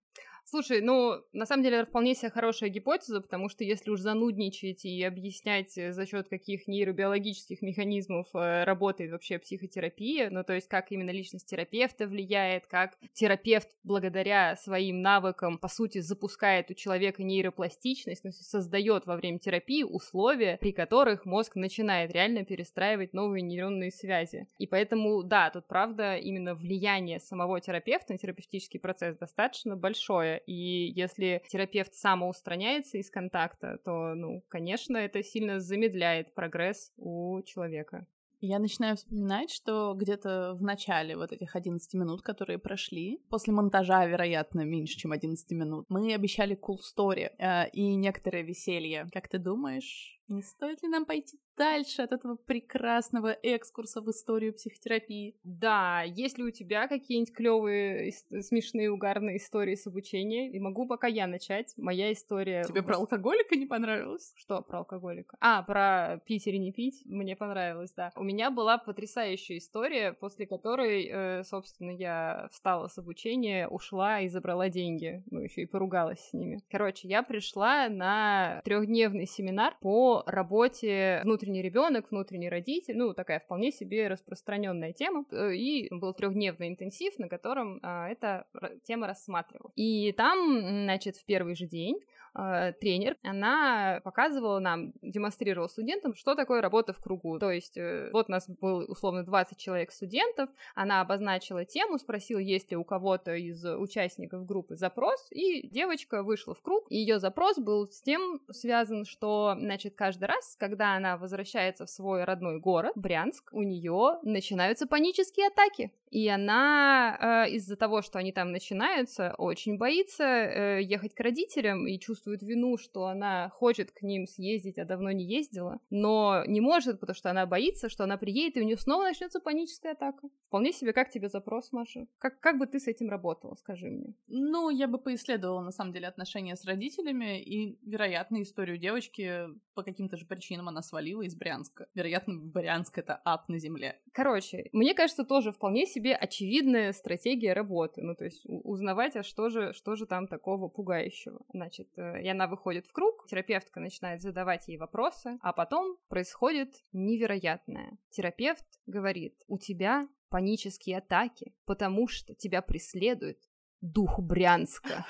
Слушай, 0.47 0.83
ну, 0.83 1.23
на 1.33 1.47
самом 1.47 1.63
деле, 1.63 1.79
это 1.79 1.87
вполне 1.89 2.15
себе 2.15 2.31
хорошая 2.31 2.69
гипотеза, 2.69 3.21
потому 3.23 3.49
что 3.49 3.65
если 3.65 3.91
уж 3.91 4.01
занудничать 4.01 4.85
и 4.85 5.03
объяснять, 5.03 5.77
э, 5.79 5.93
за 5.93 6.07
счет 6.07 6.29
каких 6.29 6.69
нейробиологических 6.69 7.63
механизмов 7.63 8.29
э, 8.35 8.65
работает 8.65 9.11
вообще 9.11 9.39
психотерапия, 9.39 10.29
ну, 10.31 10.45
то 10.45 10.53
есть 10.53 10.69
как 10.69 10.93
именно 10.93 11.11
личность 11.11 11.47
терапевта 11.47 12.07
влияет, 12.07 12.67
как 12.67 12.99
терапевт 13.15 13.69
благодаря 13.85 14.57
своим 14.57 15.01
навыкам, 15.01 15.57
по 15.57 15.69
сути, 15.69 15.99
запускает 15.99 16.71
у 16.71 16.75
человека 16.75 17.23
нейропластичность, 17.23 18.25
ну, 18.25 18.31
создает 18.33 19.07
во 19.07 19.17
время 19.17 19.39
терапии 19.39 19.83
условия, 19.83 20.59
при 20.61 20.73
которых 20.73 21.25
мозг 21.25 21.57
начинает 21.57 22.13
реально 22.13 22.45
перестраивать 22.45 23.15
новые 23.15 23.41
нейронные 23.43 23.91
связи. 23.91 24.47
И 24.59 24.67
поэтому, 24.67 25.23
да, 25.23 25.49
тут 25.49 25.67
правда 25.67 26.17
именно 26.17 26.55
влияние 26.55 27.19
самого 27.19 27.61
терапевта 27.63 28.13
на 28.13 28.19
терапевтический 28.19 28.79
процесс 28.79 29.17
достаточно 29.17 29.75
большое, 29.75 30.34
и 30.37 30.93
если 30.95 31.43
терапевт 31.49 31.95
самоустраняется 31.95 32.99
из 32.99 33.11
контакта, 33.11 33.79
то, 33.85 34.15
ну, 34.15 34.43
конечно, 34.49 34.97
это 34.97 35.23
сильно 35.23 35.61
замедляет 35.61 36.35
прогресс 36.35 36.93
у 36.97 37.43
человека. 37.43 38.07
Я 38.47 38.59
начинаю 38.59 38.95
вспоминать, 38.95 39.51
что 39.51 39.95
где-то 39.95 40.53
в 40.53 40.63
начале 40.63 41.17
вот 41.17 41.33
этих 41.33 41.57
11 41.57 41.95
минут, 41.95 42.21
которые 42.21 42.59
прошли, 42.59 43.23
после 43.31 43.55
монтажа, 43.55 44.05
вероятно, 44.05 44.67
меньше, 44.67 44.99
чем 44.99 45.13
11 45.13 45.51
минут, 45.53 45.87
мы 45.89 46.13
обещали 46.13 46.55
cool 46.55 46.77
story 46.77 47.31
э, 47.39 47.71
и 47.71 47.95
некоторое 47.95 48.43
веселье. 48.43 49.09
Как 49.15 49.29
ты 49.29 49.39
думаешь, 49.39 50.21
не 50.29 50.43
стоит 50.43 50.83
ли 50.83 50.89
нам 50.89 51.05
пойти 51.05 51.39
дальше 51.57 52.03
от 52.03 52.13
этого 52.13 52.37
прекрасного 52.37 53.37
экскурса 53.43 54.01
в 54.01 54.11
историю 54.11 54.55
психотерапии? 54.55 55.37
Да, 55.45 56.03
есть 56.03 56.39
ли 56.39 56.45
у 56.45 56.51
тебя 56.51 56.89
какие-нибудь 56.89 57.35
клевые, 57.35 58.13
смешные, 58.13 58.91
угарные 58.91 59.37
истории 59.37 59.75
с 59.75 59.87
обучения? 59.87 60.51
И 60.51 60.59
могу 60.59 60.87
пока 60.87 61.07
я 61.07 61.27
начать. 61.27 61.75
Моя 61.77 62.13
история... 62.13 62.65
Тебе 62.65 62.83
про 62.83 62.97
алкоголика 62.97 63.55
не 63.57 63.67
понравилось? 63.67 64.33
Что 64.37 64.63
про 64.63 64.79
алкоголика? 64.79 65.37
А, 65.41 65.63
про 65.63 66.21
пить 66.27 66.47
или 66.47 66.57
не 66.57 66.73
пить? 66.73 67.03
Мне 67.05 67.37
понравилось, 67.37 67.93
да. 67.95 68.11
У 68.17 68.23
меня 68.23 68.51
была 68.51 68.79
потрясающая 68.79 69.59
история, 69.59 70.13
после 70.13 70.47
которой, 70.47 71.07
э, 71.07 71.45
собственно, 71.45 71.91
я 71.91 72.49
встала 72.51 72.89
с 72.89 72.99
обучения, 72.99 73.69
ушла 73.69 74.21
и 74.21 74.29
забрала 74.29 74.69
деньги. 74.69 75.23
Ну, 75.31 75.41
еще 75.41 75.63
и 75.63 75.67
поругалась 75.67 76.21
с 76.21 76.33
ними. 76.33 76.63
Короче, 76.71 77.09
я 77.09 77.23
пришла 77.23 77.89
на 77.89 78.61
трехдневный 78.65 79.27
семинар 79.27 79.77
по 79.81 80.14
работе 80.27 81.21
внутренний 81.25 81.63
ребенок, 81.63 82.11
внутренний 82.11 82.49
родитель, 82.49 82.97
ну, 82.97 83.15
такая 83.15 83.41
вполне 83.41 83.73
себе 83.73 84.09
распространенная 84.09 84.93
тема. 84.93 85.25
Э, 85.31 85.55
и 85.55 85.89
был 85.95 86.13
трехдневный 86.15 86.69
интенсив, 86.69 87.19
на 87.19 87.29
котором 87.29 87.81
а, 87.83 88.09
эта 88.09 88.47
тема 88.85 89.07
рассматривалась. 89.07 89.73
И 89.77 90.13
там, 90.13 90.61
значит, 90.85 91.17
в 91.17 91.25
первый 91.25 91.55
же 91.55 91.67
день 91.67 91.99
э, 92.35 92.73
тренер, 92.81 93.17
она 93.23 94.01
показывала 94.05 94.59
нам, 94.59 94.93
демонстрировала 95.03 95.69
студентам, 95.69 96.15
что 96.15 96.35
такое 96.35 96.61
работа 96.61 96.93
в 96.93 96.99
кругу. 96.99 97.39
То 97.39 97.51
есть 97.51 97.77
э, 97.77 98.11
вот 98.13 98.29
у 98.29 98.33
нас 98.33 98.49
было 98.49 98.85
условно 98.85 99.25
20 99.25 99.59
человек 99.59 99.93
студентов, 99.93 100.51
она 100.75 101.01
обозначила 101.01 101.65
тему, 101.65 101.99
спросила, 101.99 102.39
есть 102.39 102.71
ли 102.71 102.77
у 102.77 102.85
кого-то 102.85 103.35
из 103.35 103.65
участников 103.65 104.47
группы 104.47 104.77
запрос, 104.77 105.27
и 105.31 105.67
девочка 105.69 106.23
вышла 106.23 106.55
в 106.55 106.63
круг, 106.63 106.87
и 106.91 106.97
ее 106.97 107.19
запрос 107.19 107.59
был 107.59 107.89
с 107.89 108.01
тем 108.03 108.41
связан, 108.51 109.05
что, 109.05 109.57
значит, 109.59 109.95
каждый 110.05 110.25
раз, 110.27 110.55
когда 110.59 110.97
она 110.97 111.17
возвращается 111.17 111.87
в 111.87 111.89
свой 111.89 112.25
родной 112.25 112.61
город, 112.61 112.93
Брянск, 112.95 113.49
у 113.55 113.63
нее 113.63 114.19
начинаются 114.23 114.87
панические 114.87 115.47
атаки. 115.47 115.93
И 116.15 116.29
она 116.29 117.45
э, 117.45 117.51
из-за 117.57 117.75
того, 117.75 118.01
что 118.01 118.21
они 118.21 118.31
там 118.31 118.53
начинаются, 118.53 119.35
очень 119.37 119.77
боится 119.79 120.23
э, 120.23 120.81
ехать 120.81 121.13
к 121.13 121.19
родителям 121.19 121.89
и 121.89 121.99
чувствует 121.99 122.41
вину, 122.41 122.79
что 122.79 123.07
она 123.07 123.49
хочет 123.49 123.91
к 123.91 124.03
ним 124.03 124.29
съездить, 124.29 124.79
а 124.79 124.85
давно 124.85 125.11
не 125.11 125.25
ездила, 125.25 125.81
но 125.91 126.45
не 126.47 126.61
может, 126.61 127.01
потому 127.01 127.17
что 127.17 127.31
она 127.31 127.47
боится, 127.47 127.89
что 127.89 128.05
она 128.05 128.17
приедет, 128.17 128.57
и 128.57 128.61
у 128.61 128.65
нее 128.65 128.77
снова 128.77 129.03
начнется 129.03 129.41
паническая 129.41 129.95
атака. 129.95 130.29
Вполне 130.47 130.73
себе, 130.73 130.93
как 130.93 131.11
тебе 131.11 131.29
запрос, 131.29 131.73
Маша? 131.73 132.07
Как, 132.19 132.39
как 132.39 132.61
бы 132.61 132.69
ты 132.69 132.79
с 132.79 132.87
этим 132.87 133.11
работала, 133.11 133.57
скажи 133.57 133.91
мне? 133.91 134.15
Ну, 134.29 134.71
я 134.71 134.87
бы 134.87 134.99
поисследовала, 134.99 135.63
на 135.63 135.73
самом 135.73 135.93
деле, 135.93 136.07
отношения 136.07 136.55
с 136.55 136.65
родителями, 136.65 137.43
и, 137.43 137.77
вероятно, 137.83 138.41
историю 138.41 138.79
девочки 138.79 139.49
по 139.75 139.83
каким-то 139.83 140.17
же 140.17 140.27
причинам 140.27 140.69
она 140.69 140.81
свалила 140.81 141.23
из 141.23 141.35
Брянска. 141.35 141.89
Вероятно, 141.93 142.35
Брянск— 142.37 142.99
это 142.99 143.21
ад 143.25 143.49
на 143.49 143.59
земле. 143.59 144.01
Короче, 144.13 144.69
мне 144.71 144.95
кажется, 144.95 145.25
тоже 145.25 145.51
вполне 145.51 145.87
себе 145.87 146.04
себе 146.05 146.15
очевидная 146.15 146.93
стратегия 146.93 147.55
работы, 147.55 148.03
ну, 148.03 148.15
то 148.15 148.25
есть 148.25 148.45
узнавать, 148.45 149.17
а 149.17 149.23
что 149.23 149.49
же, 149.49 149.73
что 149.73 149.97
же 149.97 150.05
там 150.07 150.27
такого 150.27 150.69
пугающего. 150.69 151.41
Значит, 151.53 151.89
э, 151.97 152.23
и 152.23 152.29
она 152.29 152.47
выходит 152.47 152.87
в 152.87 152.93
круг, 152.93 153.27
терапевтка 153.27 153.81
начинает 153.81 154.21
задавать 154.21 154.69
ей 154.69 154.77
вопросы, 154.77 155.39
а 155.41 155.55
потом 155.55 155.97
происходит 156.09 156.75
невероятное. 156.93 157.97
Терапевт 158.11 158.67
говорит, 158.87 159.35
у 159.49 159.57
тебя 159.59 160.07
панические 160.29 160.99
атаки, 160.99 161.55
потому 161.65 162.07
что 162.07 162.35
тебя 162.35 162.61
преследует 162.61 163.39
дух 163.81 164.21
Брянска. 164.21 165.07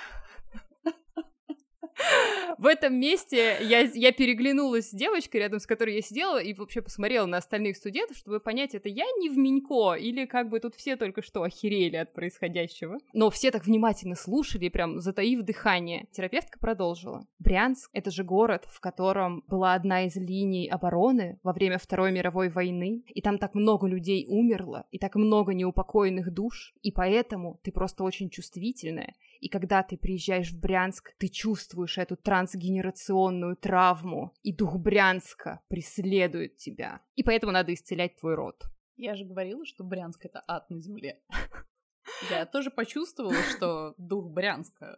В 2.58 2.66
этом 2.66 2.94
месте 2.94 3.56
я, 3.60 3.80
я 3.80 4.12
переглянулась 4.12 4.90
с 4.90 4.94
девочкой, 4.94 5.40
рядом 5.40 5.60
с 5.60 5.66
которой 5.66 5.96
я 5.96 6.02
сидела, 6.02 6.40
и 6.40 6.54
вообще 6.54 6.82
посмотрела 6.82 7.26
на 7.26 7.38
остальных 7.38 7.76
студентов, 7.76 8.16
чтобы 8.16 8.40
понять, 8.40 8.74
это 8.74 8.88
я 8.88 9.04
не 9.18 9.28
в 9.28 9.36
Минько, 9.36 9.94
или 9.94 10.26
как 10.26 10.48
бы 10.48 10.60
тут 10.60 10.74
все 10.74 10.96
только 10.96 11.22
что 11.22 11.42
охерели 11.42 11.96
от 11.96 12.12
происходящего. 12.12 12.98
Но 13.12 13.30
все 13.30 13.50
так 13.50 13.66
внимательно 13.66 14.14
слушали, 14.14 14.68
прям 14.68 15.00
затаив 15.00 15.42
дыхание. 15.42 16.06
Терапевтка 16.12 16.58
продолжила. 16.58 17.26
Брянск— 17.38 17.90
это 17.92 18.10
же 18.10 18.24
город, 18.24 18.66
в 18.68 18.80
котором 18.80 19.42
была 19.48 19.74
одна 19.74 20.06
из 20.06 20.16
линий 20.16 20.68
обороны 20.68 21.38
во 21.42 21.52
время 21.52 21.78
Второй 21.78 22.12
мировой 22.12 22.48
войны, 22.48 23.02
и 23.08 23.20
там 23.20 23.38
так 23.38 23.54
много 23.54 23.86
людей 23.86 24.26
умерло, 24.28 24.86
и 24.90 24.98
так 24.98 25.14
много 25.16 25.54
неупокоенных 25.54 26.32
душ, 26.32 26.74
и 26.82 26.92
поэтому 26.92 27.60
ты 27.62 27.72
просто 27.72 28.04
очень 28.04 28.30
чувствительная, 28.30 29.14
и 29.44 29.48
когда 29.50 29.82
ты 29.82 29.98
приезжаешь 29.98 30.52
в 30.52 30.58
Брянск, 30.58 31.14
ты 31.18 31.28
чувствуешь 31.28 31.98
эту 31.98 32.16
трансгенерационную 32.16 33.56
травму, 33.56 34.32
и 34.42 34.54
дух 34.54 34.78
Брянска 34.78 35.60
преследует 35.68 36.56
тебя. 36.56 37.02
И 37.14 37.22
поэтому 37.22 37.52
надо 37.52 37.74
исцелять 37.74 38.16
твой 38.16 38.36
род. 38.36 38.64
Я 38.96 39.14
же 39.14 39.26
говорила, 39.26 39.66
что 39.66 39.84
Брянск— 39.84 40.24
это 40.24 40.42
ад 40.48 40.70
на 40.70 40.80
земле. 40.80 41.20
Я 42.30 42.46
тоже 42.46 42.70
почувствовала, 42.70 43.34
что 43.54 43.94
дух 43.98 44.30
Брянска. 44.30 44.96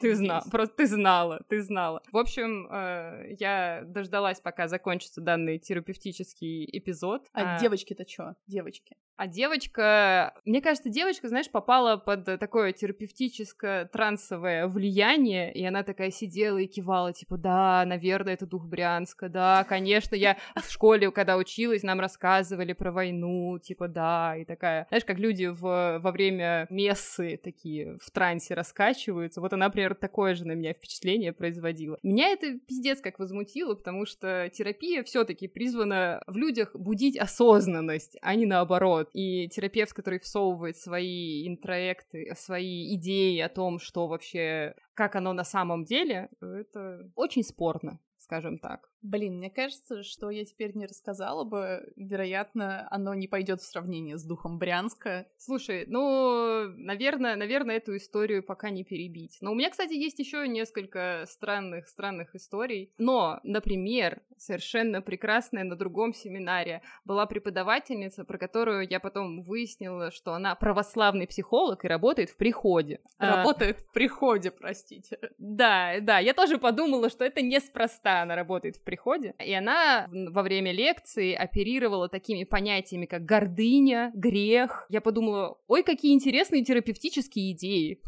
ты 0.00 0.14
знала, 0.14 0.44
просто 0.50 0.76
ты 0.76 0.86
знала, 0.86 1.42
ты 1.48 1.62
знала. 1.62 2.02
В 2.12 2.16
общем, 2.16 2.68
э, 2.70 3.36
я 3.38 3.82
дождалась, 3.84 4.40
пока 4.40 4.68
закончится 4.68 5.20
данный 5.20 5.58
терапевтический 5.58 6.68
эпизод. 6.72 7.26
А, 7.32 7.56
а... 7.56 7.60
девочки-то 7.60 8.04
что? 8.08 8.36
Девочки. 8.46 8.96
А 9.16 9.26
девочка, 9.26 10.32
мне 10.46 10.62
кажется, 10.62 10.88
девочка, 10.88 11.28
знаешь, 11.28 11.50
попала 11.50 11.98
под 11.98 12.24
такое 12.40 12.72
терапевтическое 12.72 13.84
трансовое 13.84 14.66
влияние, 14.66 15.52
и 15.52 15.62
она 15.62 15.82
такая 15.82 16.10
сидела 16.10 16.56
и 16.56 16.66
кивала, 16.66 17.12
типа, 17.12 17.36
да, 17.36 17.84
наверное, 17.84 18.32
это 18.32 18.46
дух 18.46 18.64
Брянска, 18.64 19.28
да, 19.28 19.64
конечно, 19.64 20.14
я 20.14 20.38
в 20.56 20.70
школе, 20.72 21.10
когда 21.10 21.36
училась, 21.36 21.82
нам 21.82 22.00
рассказывали 22.00 22.72
про 22.72 22.92
войну, 22.92 23.58
типа, 23.58 23.88
да, 23.88 24.36
и 24.38 24.46
такая, 24.46 24.86
знаешь, 24.88 25.04
как 25.04 25.18
люди 25.18 25.44
в, 25.44 25.98
во 25.98 26.12
время 26.12 26.39
мессы 26.70 27.40
такие 27.42 27.98
в 28.00 28.10
трансе 28.10 28.54
раскачиваются, 28.54 29.40
вот 29.40 29.52
она, 29.52 29.66
например, 29.66 29.94
такое 29.94 30.34
же 30.34 30.46
на 30.46 30.52
меня 30.52 30.72
впечатление 30.72 31.32
производила. 31.32 31.98
Меня 32.02 32.28
это 32.28 32.58
пиздец 32.58 33.00
как 33.00 33.18
возмутило, 33.18 33.74
потому 33.74 34.06
что 34.06 34.50
терапия 34.52 35.02
все 35.02 35.24
таки 35.24 35.48
призвана 35.48 36.22
в 36.26 36.36
людях 36.36 36.70
будить 36.74 37.18
осознанность, 37.18 38.16
а 38.22 38.34
не 38.34 38.46
наоборот. 38.46 39.10
И 39.12 39.48
терапевт, 39.48 39.92
который 39.92 40.18
всовывает 40.18 40.76
свои 40.76 41.46
интроекты, 41.46 42.34
свои 42.36 42.94
идеи 42.96 43.38
о 43.40 43.48
том, 43.48 43.78
что 43.78 44.06
вообще, 44.06 44.74
как 44.94 45.16
оно 45.16 45.32
на 45.32 45.44
самом 45.44 45.84
деле, 45.84 46.28
это 46.40 47.10
очень 47.14 47.42
спорно, 47.44 48.00
скажем 48.18 48.58
так. 48.58 48.89
Блин, 49.02 49.38
мне 49.38 49.50
кажется, 49.50 50.02
что 50.02 50.30
я 50.30 50.44
теперь 50.44 50.76
не 50.76 50.86
рассказала 50.86 51.44
бы, 51.44 51.92
вероятно, 51.96 52.86
оно 52.90 53.14
не 53.14 53.28
пойдет 53.28 53.60
в 53.60 53.64
сравнение 53.64 54.18
с 54.18 54.24
духом 54.24 54.58
Брянска. 54.58 55.26
Слушай, 55.38 55.84
ну, 55.86 56.68
наверное, 56.76 57.36
наверное, 57.36 57.76
эту 57.76 57.96
историю 57.96 58.42
пока 58.42 58.70
не 58.70 58.84
перебить. 58.84 59.38
Но 59.40 59.52
у 59.52 59.54
меня, 59.54 59.70
кстати, 59.70 59.94
есть 59.94 60.18
еще 60.18 60.46
несколько 60.46 61.24
странных, 61.26 61.88
странных 61.88 62.34
историй. 62.34 62.92
Но, 62.98 63.40
например, 63.42 64.22
совершенно 64.36 65.00
прекрасная 65.00 65.64
на 65.64 65.76
другом 65.76 66.12
семинаре 66.12 66.82
была 67.04 67.26
преподавательница, 67.26 68.24
про 68.24 68.38
которую 68.38 68.86
я 68.88 69.00
потом 69.00 69.42
выяснила, 69.42 70.10
что 70.10 70.34
она 70.34 70.54
православный 70.54 71.26
психолог 71.26 71.84
и 71.84 71.88
работает 71.88 72.30
в 72.30 72.36
приходе. 72.36 73.00
А, 73.18 73.36
работает 73.36 73.78
а... 73.78 73.80
в 73.80 73.92
приходе, 73.92 74.50
простите. 74.50 75.18
Да, 75.38 76.00
да, 76.00 76.18
я 76.18 76.34
тоже 76.34 76.58
подумала, 76.58 77.08
что 77.08 77.24
это 77.24 77.40
неспроста 77.40 78.22
она 78.22 78.36
работает 78.36 78.76
в 78.76 78.82
приходе, 78.90 79.34
и 79.38 79.52
она 79.52 80.08
во 80.10 80.42
время 80.42 80.72
лекции 80.72 81.32
оперировала 81.32 82.08
такими 82.08 82.42
понятиями, 82.42 83.06
как 83.06 83.24
гордыня, 83.24 84.10
грех. 84.14 84.86
Я 84.88 85.00
подумала, 85.00 85.58
ой, 85.68 85.84
какие 85.84 86.12
интересные 86.12 86.64
терапевтические 86.64 87.52
идеи. 87.52 88.00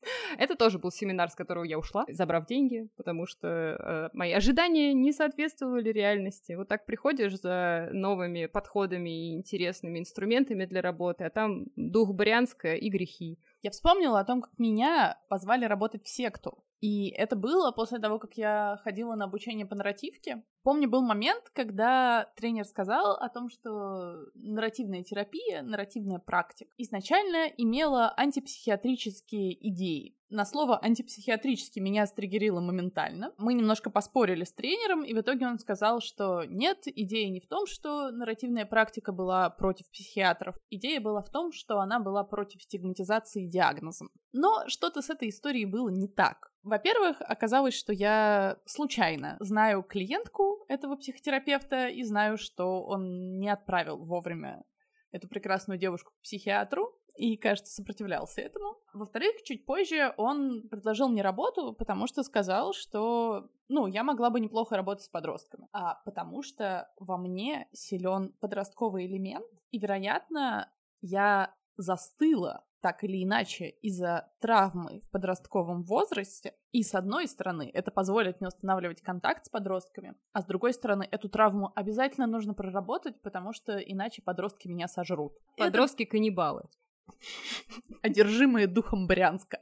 Это 0.38 0.54
тоже 0.56 0.78
был 0.78 0.90
семинар, 0.90 1.28
с 1.28 1.34
которого 1.34 1.64
я 1.64 1.78
ушла, 1.78 2.06
забрав 2.08 2.46
деньги, 2.46 2.88
потому 2.96 3.26
что 3.26 3.48
э, 3.48 4.08
мои 4.14 4.32
ожидания 4.32 4.94
не 4.94 5.12
соответствовали 5.12 5.90
реальности. 5.90 6.54
Вот 6.54 6.68
так 6.68 6.86
приходишь 6.86 7.38
за 7.38 7.90
новыми 7.92 8.46
подходами 8.46 9.10
и 9.10 9.36
интересными 9.36 9.98
инструментами 9.98 10.64
для 10.64 10.80
работы, 10.80 11.24
а 11.24 11.30
там 11.30 11.66
дух 11.76 12.14
Брянска 12.14 12.74
и 12.76 12.88
грехи. 12.88 13.38
Я 13.60 13.70
вспомнила 13.72 14.20
о 14.20 14.24
том, 14.24 14.40
как 14.40 14.58
меня 14.58 15.18
позвали 15.28 15.66
работать 15.66 16.02
в 16.04 16.08
секту. 16.08 16.64
И 16.80 17.10
это 17.10 17.36
было 17.36 17.72
после 17.72 17.98
того, 17.98 18.18
как 18.18 18.34
я 18.34 18.80
ходила 18.82 19.14
на 19.14 19.26
обучение 19.26 19.66
по 19.66 19.74
нарративке. 19.74 20.42
Помню, 20.62 20.88
был 20.88 21.02
момент, 21.02 21.50
когда 21.54 22.30
тренер 22.36 22.64
сказал 22.64 23.16
о 23.16 23.28
том, 23.28 23.48
что 23.50 24.26
нарративная 24.34 25.02
терапия, 25.02 25.62
нарративная 25.62 26.18
практика 26.18 26.70
изначально 26.78 27.46
имела 27.56 28.12
антипсихиатрические 28.16 29.68
идеи. 29.68 30.16
На 30.30 30.44
слово 30.44 30.78
антипсихиатрический 30.78 31.82
меня 31.82 32.06
стригерило 32.06 32.60
моментально. 32.60 33.34
Мы 33.36 33.54
немножко 33.54 33.90
поспорили 33.90 34.44
с 34.44 34.52
тренером, 34.52 35.02
и 35.02 35.12
в 35.12 35.20
итоге 35.20 35.46
он 35.46 35.58
сказал, 35.58 36.00
что 36.00 36.44
нет, 36.44 36.82
идея 36.86 37.28
не 37.30 37.40
в 37.40 37.48
том, 37.48 37.66
что 37.66 38.12
нарративная 38.12 38.64
практика 38.64 39.12
была 39.12 39.50
против 39.50 39.90
психиатров. 39.90 40.54
Идея 40.70 41.00
была 41.00 41.20
в 41.22 41.30
том, 41.30 41.52
что 41.52 41.80
она 41.80 41.98
была 41.98 42.22
против 42.22 42.62
стигматизации 42.62 43.46
диагнозом. 43.46 44.10
Но 44.32 44.68
что-то 44.68 45.02
с 45.02 45.10
этой 45.10 45.30
историей 45.30 45.66
было 45.66 45.88
не 45.88 46.06
так. 46.06 46.49
Во-первых, 46.62 47.16
оказалось, 47.20 47.74
что 47.74 47.92
я 47.92 48.58
случайно 48.66 49.36
знаю 49.40 49.82
клиентку 49.82 50.64
этого 50.68 50.96
психотерапевта 50.96 51.88
и 51.88 52.02
знаю, 52.02 52.36
что 52.36 52.82
он 52.82 53.38
не 53.38 53.48
отправил 53.48 54.04
вовремя 54.04 54.62
эту 55.10 55.28
прекрасную 55.28 55.78
девушку 55.78 56.12
к 56.12 56.22
психиатру 56.22 56.94
и, 57.16 57.36
кажется, 57.36 57.72
сопротивлялся 57.72 58.40
этому. 58.40 58.76
Во-вторых, 58.92 59.42
чуть 59.44 59.64
позже 59.66 60.14
он 60.16 60.68
предложил 60.68 61.08
мне 61.08 61.22
работу, 61.22 61.72
потому 61.72 62.06
что 62.06 62.22
сказал, 62.22 62.72
что, 62.72 63.48
ну, 63.68 63.86
я 63.86 64.04
могла 64.04 64.30
бы 64.30 64.40
неплохо 64.40 64.76
работать 64.76 65.04
с 65.04 65.08
подростками, 65.08 65.68
а 65.72 65.96
потому 66.04 66.42
что 66.42 66.88
во 66.98 67.16
мне 67.16 67.68
силен 67.72 68.34
подростковый 68.40 69.06
элемент, 69.06 69.46
и, 69.70 69.78
вероятно, 69.78 70.70
я 71.00 71.54
застыла 71.76 72.64
так 72.80 73.04
или 73.04 73.22
иначе 73.22 73.68
из-за 73.82 74.30
травмы 74.40 75.00
в 75.00 75.10
подростковом 75.10 75.82
возрасте. 75.82 76.54
И 76.72 76.82
с 76.82 76.94
одной 76.94 77.26
стороны, 77.28 77.70
это 77.72 77.90
позволит 77.90 78.40
мне 78.40 78.48
устанавливать 78.48 79.02
контакт 79.02 79.46
с 79.46 79.48
подростками, 79.48 80.14
а 80.32 80.42
с 80.42 80.46
другой 80.46 80.72
стороны, 80.72 81.06
эту 81.10 81.28
травму 81.28 81.72
обязательно 81.74 82.26
нужно 82.26 82.54
проработать, 82.54 83.20
потому 83.22 83.52
что 83.52 83.78
иначе 83.78 84.22
подростки 84.22 84.68
меня 84.68 84.88
сожрут. 84.88 85.36
Подростки-каннибалы. 85.56 86.64
Одержимые 88.02 88.66
духом 88.66 89.06
Брянска. 89.06 89.60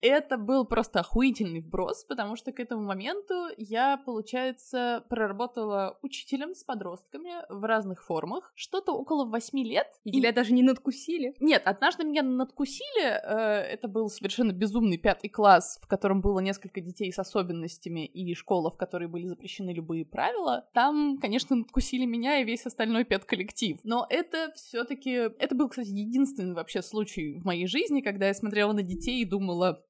Это 0.00 0.36
был 0.36 0.64
просто 0.64 1.00
охуительный 1.00 1.60
вброс, 1.60 2.04
потому 2.04 2.36
что 2.36 2.52
к 2.52 2.60
этому 2.60 2.82
моменту 2.82 3.34
я, 3.56 3.96
получается, 3.96 5.04
проработала 5.08 5.98
учителем 6.02 6.54
с 6.54 6.64
подростками 6.64 7.32
в 7.48 7.64
разных 7.64 8.04
формах, 8.04 8.52
что-то 8.54 8.92
около 8.92 9.24
восьми 9.24 9.64
лет. 9.64 9.88
И, 10.04 10.10
и 10.10 10.12
тебя 10.20 10.32
даже 10.32 10.52
не 10.52 10.62
надкусили? 10.62 11.34
Нет, 11.40 11.62
однажды 11.64 12.04
меня 12.04 12.22
надкусили, 12.22 13.04
э, 13.04 13.62
это 13.72 13.88
был 13.88 14.08
совершенно 14.08 14.52
безумный 14.52 14.98
пятый 14.98 15.28
класс, 15.28 15.78
в 15.82 15.86
котором 15.86 16.20
было 16.20 16.40
несколько 16.40 16.80
детей 16.80 17.12
с 17.12 17.18
особенностями 17.18 18.06
и 18.06 18.34
школа, 18.34 18.70
в 18.70 18.76
которой 18.76 19.08
были 19.08 19.26
запрещены 19.26 19.70
любые 19.70 20.04
правила. 20.04 20.68
Там, 20.72 21.18
конечно, 21.18 21.56
надкусили 21.56 22.04
меня 22.04 22.40
и 22.40 22.44
весь 22.44 22.66
остальной 22.66 23.04
педколлектив. 23.04 23.78
Но 23.84 24.06
это 24.08 24.52
все 24.54 24.84
таки 24.84 25.10
Это 25.10 25.54
был, 25.54 25.68
кстати, 25.68 25.88
единственный 25.88 26.54
вообще 26.54 26.82
случай 26.82 27.38
в 27.38 27.44
моей 27.44 27.66
жизни, 27.66 28.00
когда 28.00 28.26
я 28.28 28.34
смотрела 28.34 28.72
на 28.72 28.82
детей 28.82 29.22
и 29.22 29.24
думала, 29.24 29.84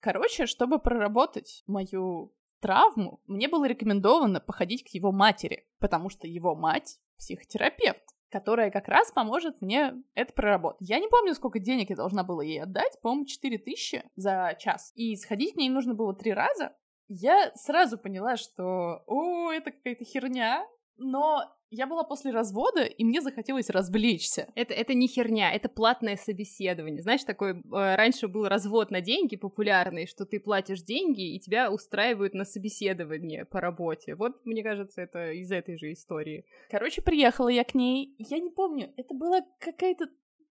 Короче, 0.00 0.46
чтобы 0.46 0.78
проработать 0.78 1.62
мою 1.66 2.34
травму, 2.60 3.20
мне 3.26 3.48
было 3.48 3.66
рекомендовано 3.66 4.40
походить 4.40 4.84
к 4.84 4.88
его 4.94 5.12
матери, 5.12 5.66
потому 5.78 6.10
что 6.10 6.26
его 6.26 6.54
мать 6.54 6.98
психотерапевт 7.18 8.02
которая 8.30 8.70
как 8.70 8.88
раз 8.88 9.12
поможет 9.12 9.60
мне 9.62 9.94
это 10.14 10.32
проработать. 10.32 10.88
Я 10.88 10.98
не 10.98 11.08
помню, 11.08 11.34
сколько 11.34 11.58
денег 11.58 11.90
я 11.90 11.96
должна 11.96 12.22
была 12.24 12.44
ей 12.44 12.62
отдать, 12.62 13.00
по-моему, 13.00 13.24
4 13.24 13.58
тысячи 13.58 14.02
за 14.16 14.54
час. 14.58 14.92
И 14.94 15.16
сходить 15.16 15.56
мне 15.56 15.70
нужно 15.70 15.94
было 15.94 16.14
три 16.14 16.32
раза. 16.32 16.76
Я 17.08 17.52
сразу 17.54 17.96
поняла, 17.96 18.36
что, 18.36 19.04
о, 19.06 19.52
это 19.52 19.70
какая-то 19.70 20.04
херня, 20.04 20.66
но 20.98 21.44
я 21.70 21.86
была 21.86 22.04
после 22.04 22.30
развода, 22.30 22.84
и 22.84 23.04
мне 23.04 23.20
захотелось 23.20 23.70
развлечься. 23.70 24.48
Это, 24.54 24.72
это 24.72 24.94
не 24.94 25.08
херня, 25.08 25.52
это 25.52 25.68
платное 25.68 26.16
собеседование. 26.16 27.02
Знаешь, 27.02 27.24
такой 27.24 27.52
э, 27.52 27.60
раньше 27.70 28.28
был 28.28 28.46
развод 28.46 28.90
на 28.90 29.00
деньги 29.00 29.36
популярный, 29.36 30.06
что 30.06 30.24
ты 30.24 30.38
платишь 30.38 30.82
деньги, 30.82 31.34
и 31.34 31.40
тебя 31.40 31.70
устраивают 31.72 32.34
на 32.34 32.44
собеседование 32.44 33.44
по 33.44 33.60
работе. 33.60 34.14
Вот, 34.14 34.44
мне 34.46 34.62
кажется, 34.62 35.02
это 35.02 35.32
из 35.32 35.50
этой 35.50 35.76
же 35.76 35.92
истории. 35.92 36.44
Короче, 36.70 37.02
приехала 37.02 37.48
я 37.48 37.64
к 37.64 37.74
ней. 37.74 38.14
Я 38.18 38.38
не 38.38 38.50
помню, 38.50 38.92
это 38.96 39.14
была 39.14 39.40
какая-то 39.58 40.06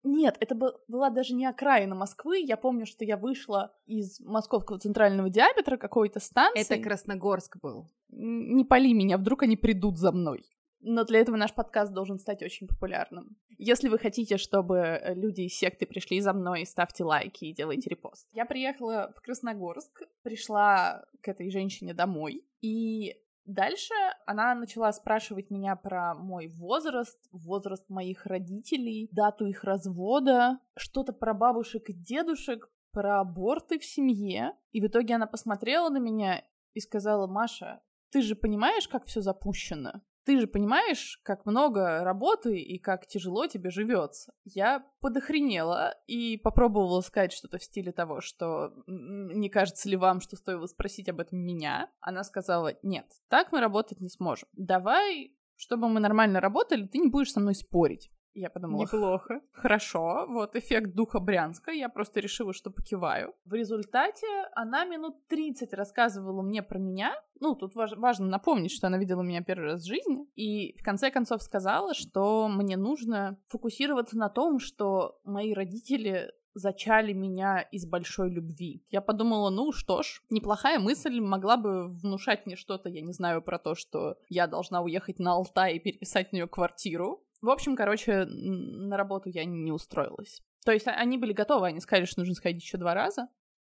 нет, 0.04 0.36
это 0.40 0.54
была 0.86 1.10
даже 1.10 1.34
не 1.34 1.46
окраина 1.46 1.94
Москвы. 1.94 2.38
Я 2.40 2.56
помню, 2.56 2.86
что 2.86 3.04
я 3.04 3.16
вышла 3.16 3.74
из 3.86 4.20
московского 4.20 4.78
центрального 4.78 5.28
диаметра 5.28 5.76
какой-то 5.76 6.20
станции. 6.20 6.60
Это 6.60 6.82
Красногорск 6.82 7.58
был. 7.60 7.90
Не 8.08 8.64
пали 8.64 8.92
меня, 8.94 9.18
вдруг 9.18 9.42
они 9.42 9.56
придут 9.56 9.98
за 9.98 10.12
мной. 10.12 10.44
Но 10.80 11.04
для 11.04 11.18
этого 11.18 11.36
наш 11.36 11.52
подкаст 11.52 11.92
должен 11.92 12.18
стать 12.20 12.42
очень 12.42 12.68
популярным. 12.68 13.36
Если 13.58 13.88
вы 13.88 13.98
хотите, 13.98 14.36
чтобы 14.36 14.78
э, 14.78 15.14
люди 15.14 15.42
из 15.42 15.58
секты 15.58 15.86
пришли 15.86 16.20
за 16.20 16.32
мной, 16.32 16.64
ставьте 16.64 17.02
лайки 17.02 17.46
и 17.46 17.52
делайте 17.52 17.90
репост. 17.90 18.28
Я 18.32 18.44
приехала 18.44 19.12
в 19.16 19.20
Красногорск, 19.20 20.02
пришла 20.22 21.04
к 21.20 21.26
этой 21.26 21.50
женщине 21.50 21.94
домой, 21.94 22.44
и 22.60 23.16
дальше 23.48 23.94
она 24.26 24.54
начала 24.54 24.92
спрашивать 24.92 25.50
меня 25.50 25.74
про 25.74 26.14
мой 26.14 26.48
возраст, 26.48 27.18
возраст 27.32 27.88
моих 27.88 28.26
родителей, 28.26 29.08
дату 29.10 29.46
их 29.46 29.64
развода, 29.64 30.60
что-то 30.76 31.12
про 31.12 31.34
бабушек 31.34 31.88
и 31.88 31.92
дедушек, 31.92 32.70
про 32.92 33.20
аборты 33.20 33.78
в 33.78 33.84
семье. 33.84 34.52
И 34.72 34.80
в 34.80 34.86
итоге 34.86 35.14
она 35.14 35.26
посмотрела 35.26 35.88
на 35.88 35.98
меня 35.98 36.44
и 36.74 36.80
сказала, 36.80 37.26
Маша, 37.26 37.80
ты 38.10 38.22
же 38.22 38.36
понимаешь, 38.36 38.88
как 38.88 39.04
все 39.04 39.20
запущено? 39.20 40.02
Ты 40.28 40.38
же 40.40 40.46
понимаешь, 40.46 41.18
как 41.22 41.46
много 41.46 42.04
работы 42.04 42.58
и 42.58 42.78
как 42.78 43.06
тяжело 43.06 43.46
тебе 43.46 43.70
живется. 43.70 44.34
Я 44.44 44.84
подохренела 45.00 45.94
и 46.06 46.36
попробовала 46.36 47.00
сказать 47.00 47.32
что-то 47.32 47.56
в 47.56 47.62
стиле 47.62 47.92
того, 47.92 48.20
что 48.20 48.74
не 48.86 49.48
кажется 49.48 49.88
ли 49.88 49.96
вам, 49.96 50.20
что 50.20 50.36
стоило 50.36 50.66
спросить 50.66 51.08
об 51.08 51.20
этом 51.20 51.38
меня. 51.38 51.90
Она 52.00 52.24
сказала, 52.24 52.74
нет, 52.82 53.06
так 53.28 53.52
мы 53.52 53.60
работать 53.60 54.02
не 54.02 54.10
сможем. 54.10 54.50
Давай, 54.52 55.34
чтобы 55.56 55.88
мы 55.88 55.98
нормально 55.98 56.40
работали, 56.40 56.86
ты 56.86 56.98
не 56.98 57.08
будешь 57.08 57.32
со 57.32 57.40
мной 57.40 57.54
спорить. 57.54 58.10
Я 58.38 58.50
подумала, 58.50 58.82
неплохо. 58.82 59.40
Хорошо, 59.52 60.26
вот 60.28 60.54
эффект 60.56 60.94
духа 60.94 61.18
Брянска, 61.20 61.70
я 61.72 61.88
просто 61.88 62.20
решила, 62.20 62.52
что 62.52 62.70
покиваю. 62.70 63.34
В 63.44 63.54
результате 63.54 64.26
она 64.54 64.84
минут 64.84 65.26
30 65.28 65.72
рассказывала 65.74 66.42
мне 66.42 66.62
про 66.62 66.78
меня. 66.78 67.14
Ну, 67.40 67.54
тут 67.54 67.74
важ- 67.74 67.96
важно 67.96 68.26
напомнить, 68.26 68.72
что 68.72 68.86
она 68.86 68.98
видела 68.98 69.22
меня 69.22 69.42
первый 69.42 69.72
раз 69.72 69.82
в 69.82 69.86
жизни. 69.86 70.26
И 70.34 70.76
в 70.80 70.84
конце 70.84 71.10
концов 71.10 71.42
сказала, 71.42 71.94
что 71.94 72.48
мне 72.48 72.76
нужно 72.76 73.38
фокусироваться 73.48 74.16
на 74.16 74.28
том, 74.28 74.58
что 74.58 75.18
мои 75.24 75.52
родители 75.52 76.32
зачали 76.54 77.12
меня 77.12 77.60
из 77.60 77.86
большой 77.86 78.30
любви. 78.30 78.82
Я 78.88 79.00
подумала, 79.00 79.48
ну 79.50 79.70
что 79.70 80.02
ж, 80.02 80.22
неплохая 80.28 80.80
мысль, 80.80 81.20
могла 81.20 81.56
бы 81.56 81.88
внушать 81.88 82.46
мне 82.46 82.56
что-то, 82.56 82.88
я 82.88 83.00
не 83.00 83.12
знаю, 83.12 83.42
про 83.42 83.58
то, 83.60 83.74
что 83.76 84.16
я 84.28 84.46
должна 84.48 84.82
уехать 84.82 85.20
на 85.20 85.34
Алтай 85.34 85.76
и 85.76 85.78
переписать 85.78 86.32
на 86.32 86.36
нее 86.36 86.48
квартиру. 86.48 87.22
В 87.40 87.50
общем, 87.50 87.76
короче, 87.76 88.24
на 88.24 88.96
работу 88.96 89.28
я 89.28 89.44
не 89.44 89.72
устроилась. 89.72 90.42
То 90.64 90.72
есть 90.72 90.86
они 90.86 91.18
были 91.18 91.32
готовы, 91.32 91.68
они 91.68 91.80
сказали, 91.80 92.04
что 92.04 92.20
нужно 92.20 92.34
сходить 92.34 92.62
еще 92.62 92.78
два 92.78 92.94
раза, 92.94 93.28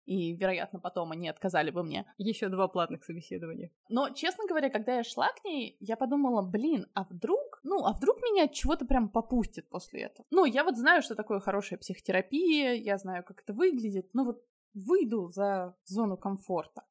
и, 0.09 0.35
вероятно, 0.35 0.81
потом 0.81 1.13
они 1.13 1.29
отказали 1.29 1.71
бы 1.71 1.83
мне. 1.83 2.11
Еще 2.17 2.49
два 2.49 2.67
платных 2.67 3.05
собеседования. 3.05 3.71
Но, 3.91 4.09
честно 4.09 4.47
говоря, 4.49 4.71
когда 4.71 4.97
я 4.97 5.05
шла 5.05 5.29
к 5.33 5.45
ней, 5.45 5.77
я 5.81 5.99
подумала, 5.99 6.41
блин, 6.41 6.87
а 6.95 7.05
вдруг, 7.05 7.61
ну, 7.63 7.85
а 7.85 7.93
вдруг 7.93 8.17
меня 8.23 8.45
от 8.45 8.55
чего-то 8.55 8.87
прям 8.87 9.11
попустит 9.11 9.69
после 9.69 10.05
этого? 10.05 10.27
Ну, 10.31 10.47
я 10.47 10.65
вот 10.65 10.79
знаю, 10.79 11.03
что 11.03 11.15
такое 11.15 11.41
хорошая 11.41 11.79
психотерапия, 11.79 12.73
я 12.73 12.97
знаю, 12.97 13.23
как 13.23 13.43
это 13.43 13.53
выглядит, 13.53 14.09
но 14.15 14.25
вот 14.25 14.43
выйду 14.73 15.29
за 15.29 15.77
зону 15.85 16.17
комфорта. 16.17 16.85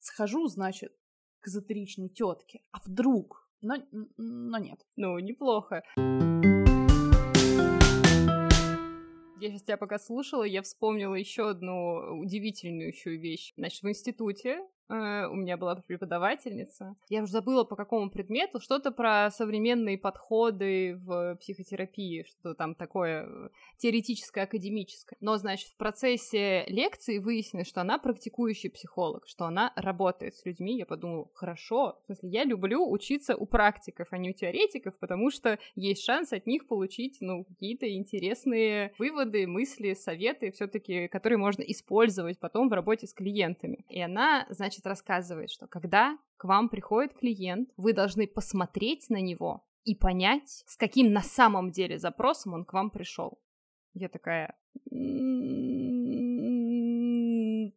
Схожу, 0.00 0.48
значит, 0.48 0.92
к 1.38 1.46
эзотеричной 1.46 2.08
тетке. 2.08 2.62
А 2.72 2.78
вдруг? 2.84 3.41
Но, 3.62 3.76
но 4.16 4.58
нет. 4.58 4.80
Ну, 4.96 5.18
неплохо. 5.18 5.82
Я 9.40 9.50
сейчас 9.50 9.62
тебя 9.62 9.76
пока 9.76 9.98
слушала, 9.98 10.44
я 10.44 10.62
вспомнила 10.62 11.14
еще 11.14 11.48
одну 11.50 12.20
удивительную 12.20 12.88
еще 12.88 13.16
вещь. 13.16 13.52
Значит, 13.56 13.82
в 13.82 13.88
институте 13.88 14.60
у 14.88 15.34
меня 15.34 15.56
была 15.56 15.76
преподавательница. 15.76 16.96
Я 17.08 17.22
уже 17.22 17.32
забыла 17.32 17.64
по 17.64 17.76
какому 17.76 18.10
предмету, 18.10 18.60
что-то 18.60 18.90
про 18.90 19.30
современные 19.30 19.98
подходы 19.98 20.96
в 20.96 21.36
психотерапии, 21.36 22.24
что 22.28 22.54
там 22.54 22.74
такое 22.74 23.26
э, 23.26 23.48
теоретическое, 23.78 24.44
академическое. 24.44 25.16
Но, 25.20 25.36
значит, 25.36 25.68
в 25.68 25.76
процессе 25.76 26.64
лекции 26.66 27.18
выяснилось, 27.18 27.68
что 27.68 27.80
она 27.80 27.98
практикующий 27.98 28.70
психолог, 28.70 29.24
что 29.26 29.44
она 29.44 29.72
работает 29.76 30.34
с 30.34 30.44
людьми. 30.44 30.78
Я 30.78 30.86
подумала, 30.86 31.28
хорошо, 31.34 31.98
в 32.02 32.06
смысле, 32.06 32.28
я 32.30 32.44
люблю 32.44 32.88
учиться 32.90 33.36
у 33.36 33.46
практиков, 33.46 34.08
а 34.10 34.18
не 34.18 34.30
у 34.30 34.32
теоретиков, 34.32 34.98
потому 34.98 35.30
что 35.30 35.58
есть 35.74 36.04
шанс 36.04 36.32
от 36.32 36.46
них 36.46 36.66
получить, 36.66 37.18
ну, 37.20 37.44
какие-то 37.44 37.90
интересные 37.90 38.92
выводы, 38.98 39.46
мысли, 39.46 39.94
советы, 39.94 40.50
все 40.52 40.66
таки 40.66 41.08
которые 41.08 41.38
можно 41.38 41.62
использовать 41.62 42.38
потом 42.38 42.68
в 42.68 42.72
работе 42.72 43.06
с 43.06 43.12
клиентами. 43.12 43.84
И 43.88 44.00
она, 44.00 44.46
значит, 44.50 44.71
значит, 44.72 44.86
рассказывает, 44.86 45.50
что 45.50 45.66
когда 45.66 46.16
к 46.38 46.44
вам 46.44 46.70
приходит 46.70 47.12
клиент, 47.14 47.68
вы 47.76 47.92
должны 47.92 48.26
посмотреть 48.26 49.10
на 49.10 49.20
него 49.20 49.66
и 49.84 49.94
понять, 49.94 50.64
с 50.66 50.78
каким 50.78 51.12
на 51.12 51.20
самом 51.20 51.70
деле 51.70 51.98
запросом 51.98 52.54
он 52.54 52.64
к 52.64 52.72
вам 52.72 52.90
пришел. 52.90 53.38
Я 53.92 54.08
такая, 54.08 54.56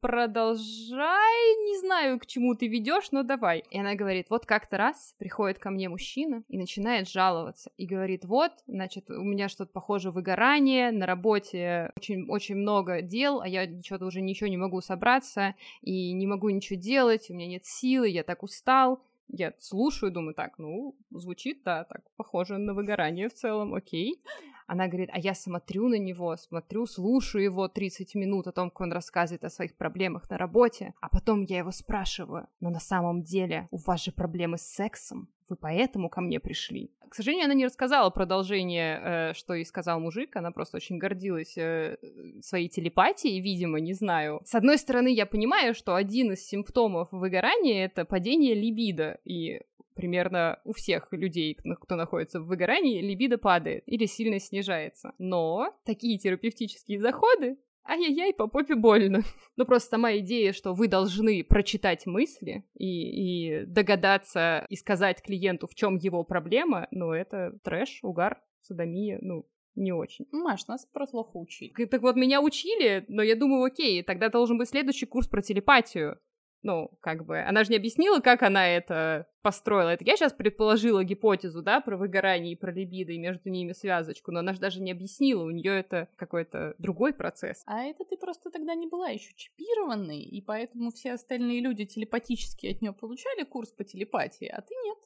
продолжай, 0.06 1.56
не 1.66 1.80
знаю, 1.80 2.20
к 2.20 2.28
чему 2.28 2.54
ты 2.54 2.68
ведешь, 2.68 3.12
но 3.12 3.24
давай. 3.24 3.64
И 3.72 3.80
она 3.80 3.96
говорит, 3.96 4.28
вот 4.30 4.46
как-то 4.46 4.78
раз 4.78 5.16
приходит 5.18 5.58
ко 5.58 5.72
мне 5.72 5.90
мужчина 5.90 6.44
и 6.48 6.60
начинает 6.60 7.10
жаловаться. 7.10 7.72
И 7.78 7.88
говорит, 7.88 8.24
вот, 8.24 8.52
значит, 8.68 9.10
у 9.10 9.24
меня 9.24 9.50
что-то 9.50 9.72
похоже 9.72 10.12
выгорание, 10.12 10.92
на 10.92 11.08
работе 11.08 11.92
очень, 11.98 12.30
очень 12.30 12.56
много 12.56 13.02
дел, 13.02 13.42
а 13.42 13.48
я 13.48 13.68
что-то 13.82 14.06
уже 14.06 14.22
ничего 14.22 14.48
не 14.48 14.58
могу 14.58 14.80
собраться, 14.80 15.56
и 15.82 16.12
не 16.14 16.28
могу 16.28 16.50
ничего 16.50 16.80
делать, 16.80 17.32
у 17.32 17.34
меня 17.34 17.48
нет 17.48 17.66
силы, 17.66 18.08
я 18.08 18.24
так 18.24 18.44
устал. 18.44 19.02
Я 19.28 19.54
слушаю, 19.58 20.12
думаю, 20.12 20.36
так, 20.36 20.60
ну, 20.60 20.96
звучит, 21.10 21.64
да, 21.66 21.84
так, 21.86 22.02
похоже 22.16 22.60
на 22.60 22.76
выгорание 22.76 23.28
в 23.28 23.34
целом, 23.34 23.74
окей. 23.74 24.22
Она 24.68 24.88
говорит, 24.88 25.10
а 25.14 25.20
я 25.20 25.34
смотрю 25.34 25.88
на 25.88 25.98
него, 25.98 26.36
смотрю, 26.38 26.86
слушаю 26.86 27.44
его 27.44 27.68
30 27.68 28.16
минут 28.16 28.48
о 28.48 28.52
том, 28.52 28.70
как 28.70 28.82
он 28.82 28.94
рассказывает 28.94 29.44
о 29.44 29.50
своих 29.50 29.76
проблемах 29.76 30.30
на 30.30 30.38
работе, 30.38 30.94
а 31.02 31.10
потом 31.10 31.44
я 31.44 31.60
его 31.60 31.72
спрашиваю, 31.72 32.48
но 32.60 32.70
на 32.70 32.80
самом 32.80 33.24
деле 33.24 33.68
у 33.72 33.78
вас 33.78 34.04
же 34.04 34.12
проблемы 34.12 34.58
с 34.58 34.64
сексом, 34.64 35.30
вы 35.50 35.56
поэтому 35.56 36.10
ко 36.10 36.22
мне 36.22 36.40
пришли. 36.40 36.92
К 37.10 37.16
сожалению, 37.16 37.46
она 37.46 37.54
не 37.54 37.66
рассказала 37.66 38.10
продолжение, 38.10 39.00
э, 39.02 39.34
что 39.36 39.54
и 39.54 39.64
сказал 39.64 40.00
мужик, 40.00 40.36
она 40.36 40.52
просто 40.52 40.78
очень 40.78 40.98
гордилась 40.98 41.58
э, 41.58 41.98
своей 42.42 42.68
телепатией, 42.68 43.40
видимо, 43.40 43.80
не 43.80 43.94
знаю. 43.94 44.42
С 44.44 44.56
одной 44.56 44.78
стороны, 44.78 45.14
я 45.14 45.26
понимаю, 45.26 45.76
что 45.76 45.96
один 45.96 46.34
из 46.34 46.46
симптомов 46.46 47.10
выгорания— 47.12 47.86
это 47.88 48.06
падение 48.06 48.56
либидо, 48.56 49.20
и 49.24 49.62
примерно 49.96 50.60
у 50.64 50.74
всех 50.74 51.08
людей, 51.12 51.58
кто 51.82 51.96
находится 51.96 52.40
в 52.40 52.48
выгорании, 52.48 53.02
либидо 53.02 53.38
падает 53.38 53.84
или 53.86 54.06
сильно 54.06 54.40
снижается. 54.40 55.14
Но 55.18 55.74
такие 55.86 56.18
терапевтические 56.18 57.00
заходы 57.00 57.58
ай-яй-яй, 57.88 58.34
по 58.34 58.48
попе 58.48 58.76
больно. 58.76 59.22
Ну, 59.58 59.66
просто 59.66 59.92
сама 59.92 60.18
идея, 60.18 60.52
что 60.52 60.74
вы 60.74 60.90
должны 60.90 61.42
прочитать 61.44 62.06
мысли 62.06 62.66
и, 62.74 63.62
и 63.62 63.66
догадаться 63.66 64.66
и 64.68 64.76
сказать 64.76 65.22
клиенту, 65.22 65.68
в 65.68 65.76
чем 65.76 65.96
его 65.96 66.26
проблема, 66.26 66.90
ну, 66.92 67.14
это 67.14 67.58
трэш, 67.64 68.00
угар, 68.04 68.42
садомия, 68.62 69.20
ну, 69.22 69.46
не 69.76 69.94
очень. 69.94 70.28
Маш, 70.32 70.68
нас 70.68 70.86
просто 70.86 71.14
плохо 71.14 71.38
учили. 71.38 71.86
Так 71.86 72.02
вот, 72.02 72.18
меня 72.18 72.42
учили, 72.42 73.06
но 73.08 73.24
я 73.24 73.36
думаю, 73.36 73.64
окей, 73.64 74.04
тогда 74.04 74.28
должен 74.28 74.58
быть 74.58 74.70
следующий 74.70 75.06
курс 75.06 75.28
про 75.28 75.42
телепатию. 75.42 76.20
Ну, 76.66 76.90
как 77.00 77.28
бы, 77.28 77.42
она 77.42 77.64
же 77.64 77.70
не 77.70 77.78
объяснила, 77.78 78.22
как 78.22 78.42
она 78.42 78.68
это 78.68 79.28
построила. 79.44 79.90
Это 79.90 80.04
я 80.04 80.16
сейчас 80.18 80.34
предположила 80.34 81.04
гипотезу, 81.04 81.62
да, 81.62 81.80
про 81.80 81.96
выгорание 81.96 82.54
и 82.54 82.56
про 82.56 82.72
либидо, 82.72 83.12
и 83.12 83.20
между 83.20 83.52
ними 83.52 83.74
связочку, 83.74 84.32
но 84.32 84.40
она 84.40 84.54
же 84.54 84.60
даже 84.60 84.82
не 84.82 84.92
объяснила, 84.92 85.44
у 85.44 85.52
нее 85.52 85.78
это 85.78 86.10
какой-то 86.16 86.74
другой 86.80 87.14
процесс. 87.14 87.62
А 87.68 87.84
это 87.84 88.04
ты 88.04 88.18
просто 88.18 88.50
тогда 88.50 88.74
не 88.74 88.88
была 88.88 89.10
еще 89.10 89.32
чипированной, 89.36 90.24
и 90.24 90.42
поэтому 90.42 90.90
все 90.90 91.14
остальные 91.14 91.62
люди 91.62 91.86
телепатически 91.86 92.66
от 92.66 92.82
нее 92.82 92.94
получали 92.94 93.44
курс 93.44 93.72
по 93.72 93.84
телепатии, 93.84 94.48
а 94.48 94.60
ты 94.60 94.74
нет. 94.84 94.98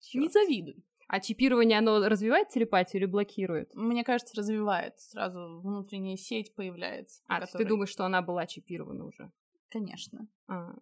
Черт. 0.00 0.24
Не 0.24 0.28
завидуй. 0.28 0.84
А 1.06 1.20
чипирование, 1.20 1.78
оно 1.78 2.08
развивает 2.08 2.48
телепатию 2.48 3.02
или 3.02 3.08
блокирует? 3.08 3.72
Мне 3.74 4.02
кажется, 4.02 4.36
развивает. 4.36 4.98
Сразу 4.98 5.60
внутренняя 5.60 6.16
сеть 6.16 6.52
появляется. 6.56 7.22
А, 7.28 7.42
которой... 7.42 7.62
ты 7.62 7.68
думаешь, 7.68 7.90
что 7.90 8.04
она 8.04 8.22
была 8.22 8.44
чипирована 8.46 9.06
уже? 9.06 9.30
Конечно. 9.70 10.28
А, 10.48 10.74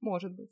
может 0.00 0.32
быть. 0.32 0.50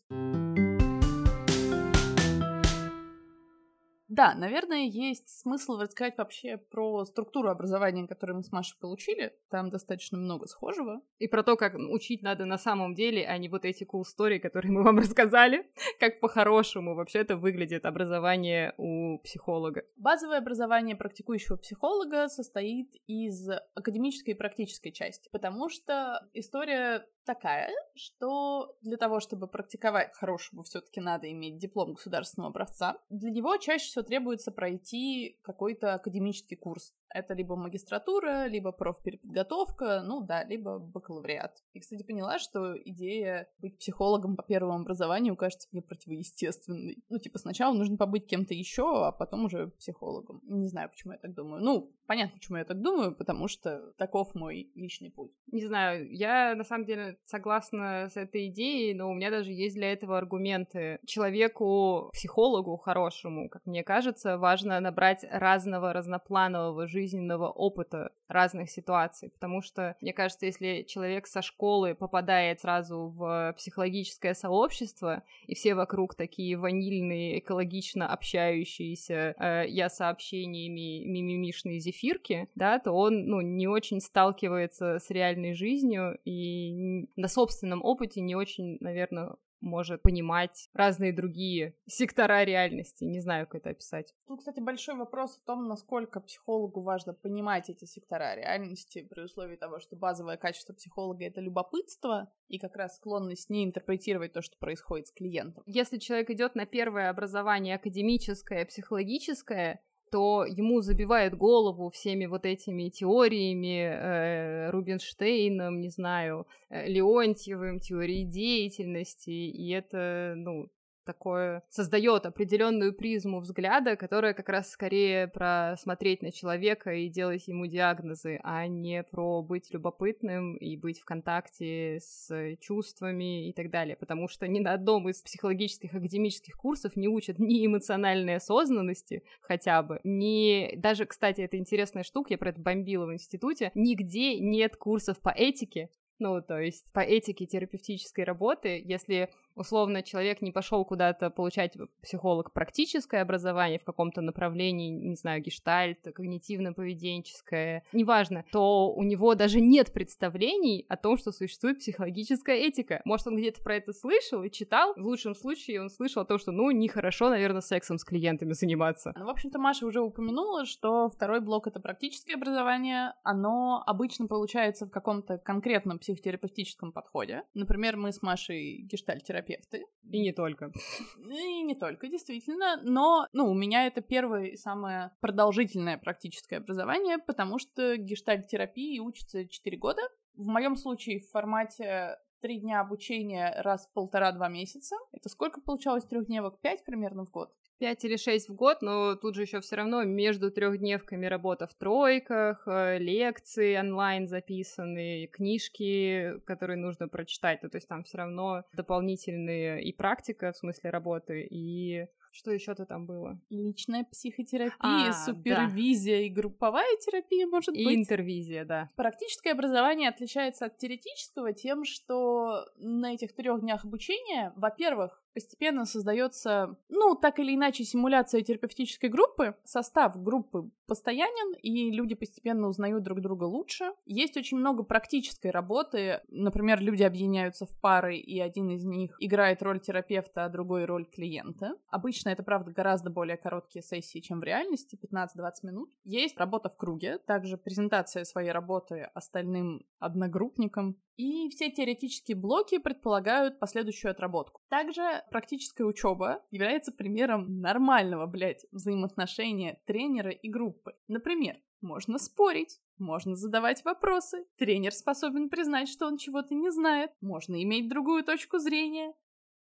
Да, 4.14 4.33
наверное, 4.37 4.85
есть 4.85 5.29
смысл 5.40 5.77
рассказать 5.77 6.16
вообще 6.16 6.57
про 6.57 7.05
структуру 7.05 7.50
образования, 7.50 8.07
которую 8.07 8.37
мы 8.37 8.42
с 8.44 8.53
Машей 8.53 8.79
получили. 8.81 9.37
Там 9.50 9.70
достаточно 9.70 10.16
много 10.16 10.46
схожего. 10.46 11.00
И 11.18 11.27
про 11.27 11.42
то, 11.42 11.57
как 11.57 11.74
учить 11.74 12.22
надо 12.22 12.44
на 12.44 12.57
самом 12.57 12.94
деле, 12.94 13.27
а 13.27 13.37
не 13.38 13.48
вот 13.48 13.64
эти 13.64 13.83
cool 13.83 14.05
story, 14.05 14.38
которые 14.38 14.70
мы 14.70 14.85
вам 14.85 14.98
рассказали. 15.00 15.68
Как 15.98 16.20
по-хорошему 16.20 16.94
вообще 16.94 17.18
это 17.18 17.37
выглядит 17.37 17.85
образование 17.85 18.72
у 18.79 19.18
психолога. 19.18 19.83
Базовое 19.96 20.38
образование 20.38 20.94
практикующего 20.94 21.57
психолога 21.57 22.29
состоит 22.29 22.94
из 23.09 23.48
академической 23.74 24.31
и 24.31 24.35
практической 24.35 24.92
части, 24.92 25.29
потому 25.33 25.68
что 25.68 26.24
история 26.35 27.05
такая, 27.24 27.70
что 27.94 28.77
для 28.83 28.96
того, 28.96 29.20
чтобы 29.20 29.48
практиковать 29.48 30.14
хорошего, 30.14 30.62
все-таки 30.62 31.00
надо 31.00 31.31
иметь 31.33 31.59
диплом 31.59 31.94
государственного 31.94 32.50
образца. 32.50 32.98
Для 33.11 33.31
него 33.31 33.57
чаще 33.57 33.87
всего 33.87 34.04
требуется 34.05 34.53
пройти 34.53 35.38
какой-то 35.43 35.95
академический 35.95 36.57
курс. 36.57 36.95
Это 37.14 37.33
либо 37.33 37.55
магистратура, 37.55 38.46
либо 38.46 38.72
профпереподготовка, 38.72 40.03
ну 40.05 40.20
да, 40.20 40.42
либо 40.42 40.81
бакалавриат. 40.81 41.62
И, 41.72 41.79
кстати, 41.79 42.03
поняла, 42.03 42.40
что 42.40 42.77
идея 42.77 43.46
быть 43.59 43.79
психологом 43.79 44.35
по 44.35 44.42
первому 44.42 44.81
образованию 44.81 45.37
кажется 45.37 45.68
мне 45.70 45.81
противоестественной. 45.81 47.05
Ну, 47.09 47.18
типа, 47.20 47.38
сначала 47.38 47.72
нужно 47.72 47.96
побыть 47.96 48.27
кем-то 48.27 48.53
еще, 48.53 49.07
а 49.07 49.12
потом 49.12 49.44
уже 49.44 49.68
психологом. 49.79 50.40
Не 50.42 50.66
знаю, 50.66 50.90
почему 50.90 51.12
я 51.12 51.18
так 51.18 51.35
думаю. 51.35 51.62
Ну, 51.62 51.92
понятно, 52.09 52.37
почему 52.37 52.59
я 52.59 52.64
так 52.64 52.83
думаю, 52.83 53.14
потому 53.14 53.46
что 53.46 53.92
таков 53.96 54.35
мой 54.35 54.72
личный 54.74 55.12
путь. 55.12 55.31
Не 55.53 55.64
знаю, 55.66 56.12
я 56.12 56.57
на 56.57 56.64
самом 56.64 56.85
деле 56.85 57.16
согласна 57.27 58.09
с 58.11 58.16
этой 58.16 58.48
идеей, 58.48 58.92
но 58.92 59.09
у 59.09 59.14
меня 59.14 59.31
даже 59.31 59.53
есть 59.53 59.77
для 59.77 59.92
этого 59.92 60.18
аргументы. 60.18 60.98
Человеку, 61.07 62.11
психологу 62.12 62.77
хорошему, 62.77 63.48
как 63.48 63.64
мне 63.66 63.85
кажется, 63.85 64.37
важно 64.37 64.81
набрать 64.81 65.24
разного 65.31 65.92
разнопланового 65.92 66.88
жизни 66.88 67.04
жизненного 67.05 67.51
опыта 67.51 68.12
разных 68.29 68.71
ситуаций, 68.71 69.31
потому 69.31 69.61
что, 69.61 69.97
мне 70.01 70.12
кажется, 70.12 70.47
если 70.47 70.85
человек 70.88 71.27
со 71.27 71.43
школы 71.43 71.95
попадает 71.95 72.61
сразу 72.61 73.09
в 73.09 73.55
психологическое 73.57 74.35
сообщество, 74.35 75.23
и 75.47 75.55
все 75.55 75.75
вокруг 75.75 76.14
такие 76.14 76.57
ванильные, 76.57 77.38
экологично 77.38 78.09
общающиеся 78.09 79.35
э, 79.38 79.64
я 79.69 79.88
сообщениями 79.88 81.05
мимимишные 81.05 81.81
зефирки, 81.81 82.49
да, 82.55 82.79
то 82.79 82.93
он, 82.93 83.27
ну, 83.27 83.40
не 83.40 83.69
очень 83.69 84.01
сталкивается 84.01 84.99
с 84.99 85.11
реальной 85.11 85.55
жизнью 85.55 86.19
и 86.25 87.07
на 87.17 87.29
собственном 87.29 87.85
опыте 87.85 88.21
не 88.21 88.35
очень, 88.35 88.79
наверное, 88.81 89.37
может 89.64 90.03
понимать 90.03 90.68
разные 90.72 91.12
другие 91.12 91.74
сектора 91.87 92.44
реальности. 92.44 93.05
Не 93.05 93.20
знаю, 93.20 93.46
как 93.46 93.62
это 93.62 93.70
описать. 93.70 94.14
Тут, 94.27 94.40
кстати, 94.40 94.61
большой 94.61 94.96
вопрос 94.96 95.37
в 95.37 95.44
том, 95.44 95.66
насколько 95.66 96.20
психологу 96.20 96.83
важно 96.83 97.14
понимать 97.14 97.70
эти 97.70 97.85
сектора 97.85 98.37
реальности 98.37 99.07
при 99.11 99.22
условии 99.22 99.57
того, 99.57 99.81
что 99.81 99.96
базовое 99.96 100.37
качество 100.37 100.72
психолога— 100.72 101.24
это 101.27 101.40
любопытство 101.40 102.33
и 102.48 102.59
как 102.59 102.77
раз 102.77 102.96
склонность 102.96 103.50
не 103.50 103.64
интерпретировать 103.64 104.33
то, 104.33 104.42
что 104.42 104.57
происходит 104.59 105.09
с 105.09 105.12
клиентом. 105.12 105.62
Если 105.66 105.98
человек 105.98 106.31
идет 106.31 106.55
на 106.55 106.66
первое 106.66 107.11
образование 107.11 107.77
академическое, 107.77 108.64
психологическое, 108.66 109.81
то 110.11 110.45
ему 110.45 110.81
забивает 110.81 111.37
голову 111.37 111.90
всеми 111.90 112.27
вот 112.27 112.47
этими 112.47 112.88
теориями, 112.88 113.81
э, 113.81 114.71
Рубинштейном, 114.71 115.81
не 115.81 115.88
знаю, 115.88 116.47
э, 116.71 116.87
Леонтьевым, 116.87 117.81
теорией 117.81 118.25
деятельности, 118.25 119.31
и 119.31 119.71
это, 119.71 120.35
ну, 120.37 120.69
такое 121.05 121.62
создает 121.69 122.27
определенную 122.27 122.95
призму 122.95 123.40
взгляда, 123.40 123.97
которая 123.97 124.35
как 124.35 124.49
раз 124.49 124.71
скорее 124.71 125.29
про 125.29 125.77
смотреть 125.79 126.23
на 126.23 126.33
человека 126.33 126.93
и 126.93 127.09
делать 127.09 127.47
ему 127.47 127.67
диагнозы, 127.67 128.40
а 128.43 128.67
не 128.67 129.03
про 129.03 129.43
быть 129.43 129.73
любопытным 129.73 130.57
и 130.57 130.77
быть 130.77 131.01
в 131.01 131.05
контакте 131.05 131.99
с 132.01 132.57
чувствами 132.61 133.49
и 133.49 133.53
так 133.53 133.71
далее. 133.71 133.97
Потому 133.97 134.29
что 134.29 134.49
ни 134.49 134.61
на 134.61 134.73
одном 134.73 135.09
из 135.09 135.23
психологических 135.23 135.95
академических 135.95 136.55
курсов 136.57 136.97
не 136.97 137.09
учат 137.09 137.38
ни 137.38 137.67
эмоциональной 137.67 138.37
осознанности 138.37 139.23
хотя 139.40 139.83
бы, 139.83 140.01
ни... 140.05 140.75
Даже, 140.77 141.07
кстати, 141.07 141.43
это 141.43 141.57
интересная 141.59 142.03
штука, 142.03 142.35
я 142.35 142.38
про 142.38 142.51
это 142.51 142.61
бомбила 142.61 143.07
в 143.07 143.12
институте, 143.12 143.71
нигде 143.75 144.40
нет 144.40 144.77
курсов 144.77 145.21
по 145.21 145.29
этике, 145.29 145.90
Ну, 146.19 146.40
то 146.40 146.59
есть 146.59 146.93
по 146.93 147.01
этике 147.01 147.47
терапевтической 147.47 148.25
работы, 148.25 148.81
если 148.85 149.31
условно 149.55 150.03
человек 150.03 150.43
не 150.43 150.53
пошел 150.53 150.85
куда-то 150.85 151.31
получать 151.31 151.77
психолог 152.03 152.53
практическое 152.53 153.23
образование 153.23 153.79
в 153.79 153.85
каком-то 153.85 154.21
направлении, 154.21 154.90
не 154.90 155.17
знаю, 155.17 155.43
гештальт, 155.43 156.07
когнитивно-поведенческое, 156.07 157.83
неважно, 157.93 158.45
то 158.53 158.93
у 158.93 159.03
него 159.03 159.35
даже 159.35 159.61
нет 159.61 159.93
представлений 159.93 160.85
о 160.88 160.97
том, 160.97 161.17
что 161.17 161.33
существует 161.33 161.79
психологическая 161.79 162.57
этика. 162.57 163.01
Может, 163.05 163.29
он 163.29 163.37
где-то 163.37 163.62
про 163.62 163.77
это 163.77 163.93
слышал 163.93 164.43
и 164.43 164.51
читал. 164.51 164.95
В 164.97 165.07
лучшем 165.07 165.35
случае 165.35 165.81
он 165.81 165.90
слышал 165.90 166.23
о 166.23 166.25
том, 166.25 166.38
что, 166.38 166.53
ну, 166.53 166.71
нехорошо, 166.71 167.29
наверное, 167.29 167.61
сексом 167.61 167.99
с 167.99 168.05
клиентами 168.05 168.53
заниматься. 168.53 169.12
Ну, 169.17 169.27
в 169.27 169.31
общем-то, 169.31 169.59
Маша 169.59 169.87
уже 169.87 170.01
упомянула, 170.01 170.64
что 170.64 171.09
второй 171.09 171.40
блок— 171.40 171.67
это 171.69 171.81
практическое 171.81 172.35
образование. 172.35 173.14
Оно 173.23 173.83
обычно 173.87 174.27
получается 174.27 174.87
в 174.87 174.90
каком-то 174.90 175.38
конкретном 175.38 175.99
психотерапевтическом 175.99 176.93
подходе. 176.93 177.43
Например, 177.55 177.97
мы 177.97 178.12
с 178.12 178.23
Машей 178.23 178.83
гештальтерапевт 178.83 179.44
терапевты. 179.45 179.85
И 180.11 180.21
не 180.21 180.33
только. 180.33 180.73
И 181.19 181.63
не 181.63 181.75
только, 181.75 182.09
действительно. 182.09 182.81
Но, 182.83 183.27
ну, 183.33 183.51
у 183.51 183.55
меня 183.55 183.87
это 183.87 184.01
первое 184.01 184.47
и 184.47 184.57
самое 184.57 185.13
продолжительное 185.21 185.99
практическое 185.99 186.57
образование, 186.57 187.19
потому 187.19 187.59
что 187.59 187.97
гештальт-терапии 187.97 188.99
учится 188.99 189.47
4 189.47 189.77
года. 189.79 190.03
В 190.35 190.47
моем 190.47 190.77
случае 190.77 191.21
в 191.21 191.31
формате 191.31 192.19
три 192.41 192.61
дня 192.61 192.81
обучения 192.81 193.55
раз 193.63 193.87
в 193.87 193.93
полтора-два 193.93 194.49
месяца. 194.49 194.97
Это 195.13 195.29
сколько 195.29 195.61
получалось 195.61 196.05
трехдневок? 196.05 196.61
Пять 196.61 196.85
примерно 196.85 197.25
в 197.25 197.31
год? 197.31 197.51
Пять 197.79 198.05
или 198.05 198.17
шесть 198.17 198.49
в 198.49 198.55
год, 198.55 198.83
но 198.83 199.17
тут 199.17 199.35
же 199.35 199.43
еще 199.43 199.61
все 199.61 199.77
равно 199.77 200.05
между 200.05 200.51
трехдневками 200.51 201.27
работа 201.27 201.67
в 201.67 201.75
тройках, 201.75 202.63
э, 202.67 202.99
лекции 202.99 203.77
онлайн 203.77 204.29
записанные, 204.29 205.27
книжки, 205.27 206.39
которые 206.47 206.77
нужно 206.77 207.09
прочитать. 207.09 207.63
Ну, 207.63 207.71
то 207.71 207.77
есть 207.77 207.89
там 207.89 208.05
все 208.05 208.19
равно 208.19 208.65
дополнительные 208.75 209.83
и 209.83 209.93
практика 209.93 210.53
в 210.53 210.57
смысле 210.57 210.91
работы, 210.91 211.47
и 211.51 212.07
что 212.35 212.51
еще-то 212.51 212.85
там 212.85 213.07
было? 213.07 213.41
Личная 213.49 214.05
психотерапия, 214.11 214.75
а, 214.81 215.13
супервизия 215.13 216.17
да. 216.19 216.23
и 216.25 216.29
групповая 216.29 216.97
терапия, 216.97 217.47
может 217.47 217.77
и 217.77 217.85
быть. 217.85 217.95
И 217.95 217.97
интервизия, 217.97 218.65
да. 218.65 218.91
Практическое 218.97 219.53
образование 219.53 220.09
отличается 220.09 220.67
от 220.67 220.77
теоретического 220.77 221.53
тем, 221.53 221.85
что 221.85 222.65
на 222.77 223.15
этих 223.15 223.37
трех 223.37 223.61
днях 223.61 223.85
обучения, 223.85 224.53
во-первых, 224.57 225.24
постепенно 225.35 225.85
создается, 225.85 226.79
ну, 226.88 227.14
так 227.14 227.38
или 227.38 227.55
иначе, 227.55 227.85
симуляция 227.85 228.42
терапевтической 228.42 229.11
группы. 229.11 229.57
Состав 229.64 230.23
группы 230.23 230.70
постоянен, 230.87 231.55
и 231.62 231.90
люди 231.90 232.14
постепенно 232.14 232.68
узнают 232.68 233.03
друг 233.03 233.20
друга 233.20 233.44
лучше. 233.44 233.92
Есть 234.07 234.37
очень 234.37 234.59
много 234.59 234.83
практической 234.83 235.51
работы. 235.51 236.20
Например, 236.29 236.81
люди 236.81 237.03
объединяются 237.03 237.66
в 237.66 237.81
пары, 237.81 238.16
и 238.16 238.38
один 238.40 238.70
из 238.70 238.85
них 238.85 239.16
играет 239.18 239.62
роль 239.62 239.81
терапевта, 239.81 240.44
а 240.44 240.49
другой 240.49 240.85
роль 240.85 241.07
клиента. 241.07 241.75
Обычно 241.88 242.29
это, 242.31 242.42
правда, 242.42 242.70
гораздо 242.70 243.11
более 243.11 243.37
короткие 243.37 243.83
сессии, 243.83 244.20
чем 244.20 244.40
в 244.40 244.44
реальности, 244.44 244.99
15-20 245.03 245.51
минут. 245.62 245.90
Есть 246.05 246.38
работа 246.38 246.68
в 246.68 246.77
круге, 246.77 247.18
также 247.18 247.57
презентация 247.57 248.25
своей 248.25 248.51
работы 248.51 249.11
остальным 249.14 249.85
одногруппникам. 249.99 250.97
И 251.16 251.49
все 251.51 251.70
теоретические 251.70 252.37
блоки 252.37 252.79
предполагают 252.79 253.61
последующую 253.61 254.11
отработку. 254.11 254.61
Также 254.68 255.23
практическая 255.31 255.85
учеба 255.85 256.43
является 256.51 256.93
примером 256.93 257.61
нормального, 257.61 258.27
блядь, 258.27 258.67
взаимоотношения 258.73 259.81
тренера 259.87 260.31
и 260.31 260.49
группы. 260.49 260.95
Например, 261.09 261.57
можно 261.81 262.19
спорить, 262.19 262.81
можно 262.99 263.37
задавать 263.37 263.85
вопросы, 263.85 264.47
тренер 264.57 264.93
способен 264.93 265.49
признать, 265.49 265.89
что 265.89 266.07
он 266.07 266.17
чего-то 266.17 266.55
не 266.55 266.71
знает, 266.71 267.11
можно 267.21 267.63
иметь 267.63 267.89
другую 267.89 268.25
точку 268.25 268.59
зрения, 268.59 269.15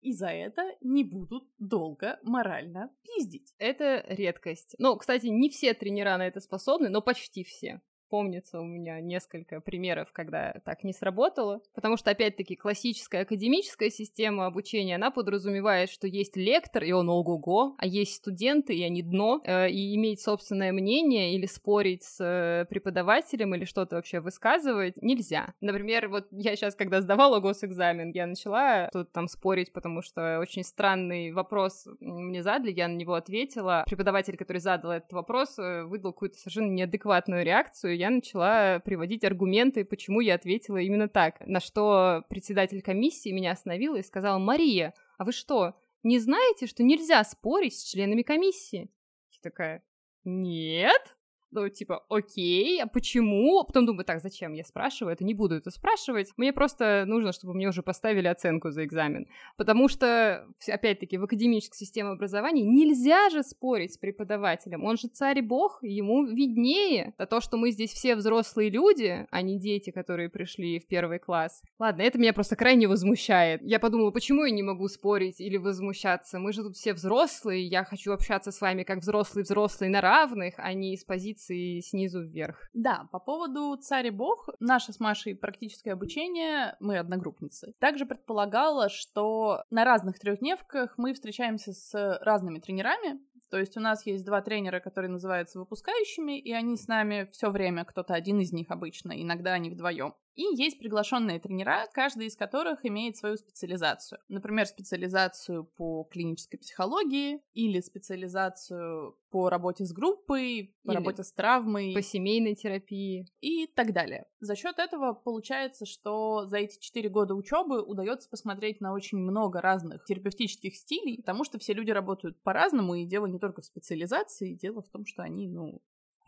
и 0.00 0.12
за 0.12 0.28
это 0.28 0.62
не 0.80 1.04
будут 1.04 1.48
долго 1.58 2.18
морально 2.22 2.90
пиздить. 3.02 3.54
Это 3.58 4.04
редкость. 4.08 4.76
Ну, 4.78 4.96
кстати, 4.96 5.26
не 5.26 5.50
все 5.50 5.74
тренера 5.74 6.16
на 6.16 6.26
это 6.26 6.40
способны, 6.40 6.88
но 6.88 7.02
почти 7.02 7.44
все 7.44 7.82
помнится 8.08 8.60
у 8.60 8.64
меня 8.64 9.00
несколько 9.00 9.60
примеров, 9.60 10.08
когда 10.12 10.54
так 10.64 10.84
не 10.84 10.92
сработало, 10.92 11.60
потому 11.74 11.96
что, 11.96 12.10
опять-таки, 12.10 12.56
классическая 12.56 13.22
академическая 13.22 13.90
система 13.90 14.46
обучения, 14.46 14.96
она 14.96 15.10
подразумевает, 15.10 15.90
что 15.90 16.06
есть 16.06 16.36
лектор, 16.36 16.84
и 16.84 16.92
он 16.92 17.08
ого-го, 17.08 17.74
а 17.78 17.86
есть 17.86 18.14
студенты, 18.14 18.74
и 18.74 18.82
они 18.82 19.02
дно, 19.02 19.40
э, 19.44 19.70
и 19.70 19.94
иметь 19.96 20.20
собственное 20.20 20.72
мнение 20.72 21.34
или 21.34 21.46
спорить 21.46 22.04
с 22.04 22.18
э, 22.20 22.66
преподавателем 22.66 23.54
или 23.54 23.64
что-то 23.64 23.96
вообще 23.96 24.20
высказывать 24.20 25.02
нельзя. 25.02 25.54
Например, 25.60 26.08
вот 26.08 26.26
я 26.30 26.56
сейчас, 26.56 26.74
когда 26.74 27.00
сдавала 27.00 27.40
госэкзамен, 27.40 28.10
я 28.12 28.26
начала 28.26 28.88
тут 28.92 29.12
там 29.12 29.28
спорить, 29.28 29.72
потому 29.72 30.02
что 30.02 30.38
очень 30.38 30.62
странный 30.62 31.32
вопрос 31.32 31.86
мне 32.00 32.42
задали, 32.42 32.72
я 32.72 32.88
на 32.88 32.96
него 32.96 33.14
ответила. 33.14 33.84
Преподаватель, 33.86 34.36
который 34.36 34.58
задал 34.58 34.92
этот 34.92 35.12
вопрос, 35.12 35.58
э, 35.58 35.84
выдал 35.84 36.12
какую-то 36.12 36.38
совершенно 36.38 36.70
неадекватную 36.70 37.44
реакцию, 37.44 37.95
я 37.96 38.10
начала 38.10 38.78
приводить 38.80 39.24
аргументы, 39.24 39.84
почему 39.84 40.20
я 40.20 40.34
ответила 40.34 40.76
именно 40.76 41.08
так. 41.08 41.40
На 41.46 41.60
что 41.60 42.24
председатель 42.28 42.82
комиссии 42.82 43.30
меня 43.30 43.52
остановила 43.52 43.96
и 43.96 44.02
сказала, 44.02 44.38
«Мария, 44.38 44.94
а 45.18 45.24
вы 45.24 45.32
что, 45.32 45.74
не 46.02 46.18
знаете, 46.18 46.66
что 46.66 46.82
нельзя 46.82 47.24
спорить 47.24 47.76
с 47.78 47.82
членами 47.84 48.22
комиссии?» 48.22 48.90
Я 49.30 49.38
такая, 49.42 49.82
«Нет?» 50.24 51.15
Ну, 51.56 51.68
типа, 51.68 52.04
окей, 52.08 52.82
а 52.82 52.86
почему? 52.86 53.64
Потом 53.64 53.86
думаю, 53.86 54.04
так, 54.04 54.20
зачем 54.20 54.52
я 54.52 54.64
спрашиваю? 54.64 55.14
Это 55.14 55.24
не 55.24 55.34
буду 55.34 55.54
это 55.54 55.70
спрашивать. 55.70 56.32
Мне 56.36 56.52
просто 56.52 57.04
нужно, 57.06 57.32
чтобы 57.32 57.54
мне 57.54 57.68
уже 57.68 57.82
поставили 57.82 58.28
оценку 58.28 58.70
за 58.70 58.84
экзамен. 58.84 59.26
Потому 59.56 59.88
что, 59.88 60.46
опять-таки, 60.68 61.18
в 61.18 61.24
академической 61.24 61.76
системе 61.76 62.10
образования 62.10 62.62
нельзя 62.62 63.30
же 63.30 63.42
спорить 63.42 63.94
с 63.94 63.98
преподавателем. 63.98 64.84
Он 64.84 64.96
же 64.96 65.08
царь 65.08 65.38
и 65.38 65.42
бог, 65.42 65.78
ему 65.82 66.24
виднее. 66.26 67.14
А 67.16 67.26
то, 67.26 67.40
что 67.40 67.56
мы 67.56 67.70
здесь 67.70 67.92
все 67.92 68.16
взрослые 68.16 68.70
люди, 68.70 69.26
а 69.30 69.42
не 69.42 69.58
дети, 69.58 69.90
которые 69.90 70.28
пришли 70.28 70.78
в 70.78 70.86
первый 70.86 71.18
класс. 71.18 71.62
Ладно, 71.78 72.02
это 72.02 72.18
меня 72.18 72.32
просто 72.32 72.56
крайне 72.56 72.88
возмущает. 72.88 73.62
Я 73.62 73.78
подумала, 73.78 74.10
почему 74.10 74.44
я 74.44 74.50
не 74.50 74.62
могу 74.62 74.88
спорить 74.88 75.40
или 75.40 75.56
возмущаться? 75.56 76.38
Мы 76.38 76.52
же 76.52 76.62
тут 76.62 76.76
все 76.76 76.92
взрослые, 76.92 77.66
я 77.66 77.84
хочу 77.84 78.12
общаться 78.12 78.52
с 78.52 78.60
вами 78.60 78.82
как 78.82 78.98
взрослые-взрослые 78.98 79.90
на 79.90 80.00
равных, 80.00 80.54
а 80.58 80.72
не 80.74 80.96
с 80.96 81.04
позиции 81.04 81.45
позиции 81.46 81.80
снизу 81.80 82.22
вверх. 82.22 82.68
Да, 82.74 83.08
по 83.12 83.18
поводу 83.18 83.76
«Царь 83.76 84.08
и 84.08 84.10
бог», 84.10 84.48
наше 84.60 84.92
с 84.92 85.00
Машей 85.00 85.34
практическое 85.34 85.92
обучение, 85.92 86.76
мы 86.80 86.98
одногруппницы, 86.98 87.74
также 87.78 88.06
предполагало, 88.06 88.88
что 88.88 89.62
на 89.70 89.84
разных 89.84 90.18
трехдневках 90.18 90.94
мы 90.96 91.14
встречаемся 91.14 91.72
с 91.72 92.18
разными 92.22 92.58
тренерами, 92.58 93.20
то 93.50 93.58
есть 93.58 93.76
у 93.76 93.80
нас 93.80 94.04
есть 94.06 94.24
два 94.24 94.42
тренера, 94.42 94.80
которые 94.80 95.10
называются 95.10 95.58
выпускающими, 95.58 96.38
и 96.38 96.52
они 96.52 96.76
с 96.76 96.88
нами 96.88 97.28
все 97.30 97.50
время, 97.50 97.84
кто-то 97.84 98.14
один 98.14 98.40
из 98.40 98.52
них 98.52 98.70
обычно, 98.70 99.12
иногда 99.20 99.52
они 99.52 99.70
вдвоем. 99.70 100.14
И 100.36 100.42
есть 100.54 100.78
приглашенные 100.78 101.40
тренера, 101.40 101.88
каждый 101.92 102.26
из 102.26 102.36
которых 102.36 102.84
имеет 102.84 103.16
свою 103.16 103.36
специализацию. 103.36 104.20
Например, 104.28 104.66
специализацию 104.66 105.64
по 105.64 106.04
клинической 106.04 106.58
психологии 106.58 107.40
или 107.54 107.80
специализацию 107.80 109.18
по 109.30 109.48
работе 109.48 109.84
с 109.86 109.92
группой, 109.92 110.76
по 110.84 110.90
или 110.90 110.98
работе 110.98 111.24
с 111.24 111.32
травмой. 111.32 111.94
По 111.94 112.02
семейной 112.02 112.54
терапии. 112.54 113.26
И 113.40 113.66
так 113.66 113.92
далее. 113.92 114.26
За 114.40 114.54
счет 114.54 114.78
этого 114.78 115.14
получается, 115.14 115.86
что 115.86 116.46
за 116.46 116.58
эти 116.58 116.78
четыре 116.80 117.08
года 117.08 117.34
учебы 117.34 117.82
удается 117.82 118.28
посмотреть 118.28 118.82
на 118.82 118.92
очень 118.92 119.18
много 119.18 119.62
разных 119.62 120.04
терапевтических 120.04 120.76
стилей, 120.76 121.16
потому 121.16 121.44
что 121.44 121.58
все 121.58 121.72
люди 121.72 121.90
работают 121.90 122.40
по-разному, 122.42 122.94
и 122.94 123.06
дело 123.06 123.26
не 123.26 123.38
только 123.38 123.62
в 123.62 123.64
специализации, 123.64 124.54
дело 124.54 124.82
в 124.82 124.88
том, 124.90 125.06
что 125.06 125.22
они, 125.22 125.48
ну, 125.48 125.80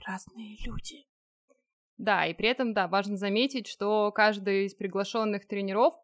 разные 0.06 0.56
люди. 0.64 1.04
Да, 1.98 2.26
и 2.26 2.32
при 2.32 2.48
этом, 2.48 2.74
да, 2.74 2.86
важно 2.86 3.16
заметить, 3.16 3.66
что 3.66 4.12
каждый 4.12 4.66
из 4.66 4.74
приглашенных 4.74 5.46
тренеров, 5.48 5.94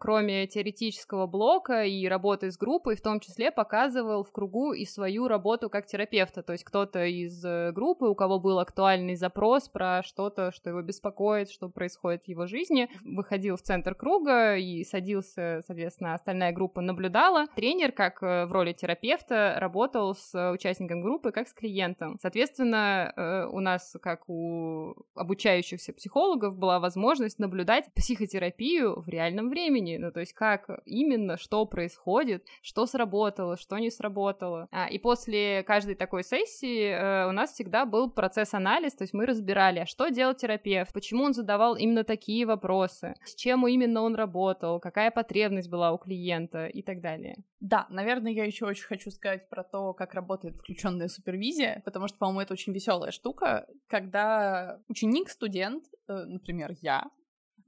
кроме 0.00 0.48
теоретического 0.48 1.28
блока 1.28 1.84
и 1.84 2.08
работы 2.08 2.50
с 2.50 2.58
группой, 2.58 2.96
в 2.96 3.00
том 3.00 3.20
числе 3.20 3.52
показывал 3.52 4.24
в 4.24 4.32
кругу 4.32 4.72
и 4.72 4.84
свою 4.84 5.28
работу 5.28 5.70
как 5.70 5.86
терапевта. 5.86 6.42
То 6.42 6.52
есть 6.52 6.64
кто-то 6.64 7.04
из 7.04 7.44
э, 7.44 7.70
группы, 7.70 8.06
у 8.06 8.16
кого 8.16 8.40
был 8.40 8.58
актуальный 8.58 9.14
запрос 9.14 9.68
про 9.68 10.02
что-то, 10.02 10.50
что 10.50 10.70
его 10.70 10.82
беспокоит, 10.82 11.48
что 11.48 11.68
происходит 11.68 12.24
в 12.24 12.28
его 12.28 12.48
жизни, 12.48 12.90
выходил 13.04 13.56
в 13.56 13.62
центр 13.62 13.94
круга 13.94 14.56
и 14.56 14.82
садился, 14.82 15.62
соответственно, 15.64 16.14
остальная 16.14 16.52
группа 16.52 16.80
наблюдала. 16.80 17.46
Тренер, 17.54 17.92
как 17.92 18.20
э, 18.20 18.46
в 18.46 18.52
роли 18.52 18.72
терапевта, 18.72 19.58
работал 19.60 20.16
с 20.16 20.50
участником 20.50 21.02
группы, 21.02 21.30
как 21.30 21.46
с 21.46 21.52
клиентом. 21.52 22.18
Соответственно, 22.20 23.12
э, 23.16 23.46
у 23.46 23.60
нас, 23.60 23.96
как 24.02 24.28
у 24.28 24.94
обучения 25.14 25.35
обучающихся 25.36 25.92
психологов 25.92 26.56
была 26.56 26.80
возможность 26.80 27.38
наблюдать 27.38 27.92
психотерапию 27.94 29.02
в 29.02 29.08
реальном 29.08 29.50
времени, 29.50 29.98
ну, 29.98 30.10
то 30.10 30.20
есть 30.20 30.32
как 30.32 30.70
именно, 30.86 31.36
что 31.36 31.66
происходит, 31.66 32.46
что 32.62 32.86
сработало, 32.86 33.58
что 33.58 33.78
не 33.78 33.90
сработало. 33.90 34.68
А, 34.70 34.88
и 34.88 34.98
после 34.98 35.62
каждой 35.64 35.94
такой 35.94 36.24
сессии 36.24 36.88
э, 36.88 37.28
у 37.28 37.32
нас 37.32 37.52
всегда 37.52 37.84
был 37.84 38.10
процесс-анализ, 38.10 38.94
то 38.94 39.04
есть 39.04 39.12
мы 39.12 39.26
разбирали, 39.26 39.80
а 39.80 39.86
что 39.86 40.08
делал 40.08 40.34
терапевт, 40.34 40.92
почему 40.94 41.24
он 41.24 41.34
задавал 41.34 41.76
именно 41.76 42.04
такие 42.04 42.46
вопросы, 42.46 43.14
с 43.24 43.34
чем 43.34 43.66
именно 43.66 44.02
он 44.02 44.14
работал, 44.14 44.80
какая 44.80 45.10
потребность 45.10 45.68
была 45.68 45.92
у 45.92 45.98
клиента 45.98 46.66
и 46.66 46.82
так 46.82 47.00
далее. 47.00 47.36
Да, 47.60 47.86
наверное, 47.88 48.32
я 48.32 48.44
еще 48.44 48.66
очень 48.66 48.84
хочу 48.84 49.10
сказать 49.10 49.48
про 49.48 49.64
то, 49.64 49.94
как 49.94 50.12
работает 50.14 50.56
включенная 50.56 51.08
супервизия, 51.08 51.80
потому 51.84 52.06
что, 52.06 52.18
по-моему, 52.18 52.40
это 52.40 52.52
очень 52.52 52.72
веселая 52.72 53.10
штука, 53.10 53.66
когда 53.86 54.80
ученик, 54.88 55.30
студент, 55.30 55.84
э, 56.06 56.24
например, 56.24 56.74
я, 56.82 57.10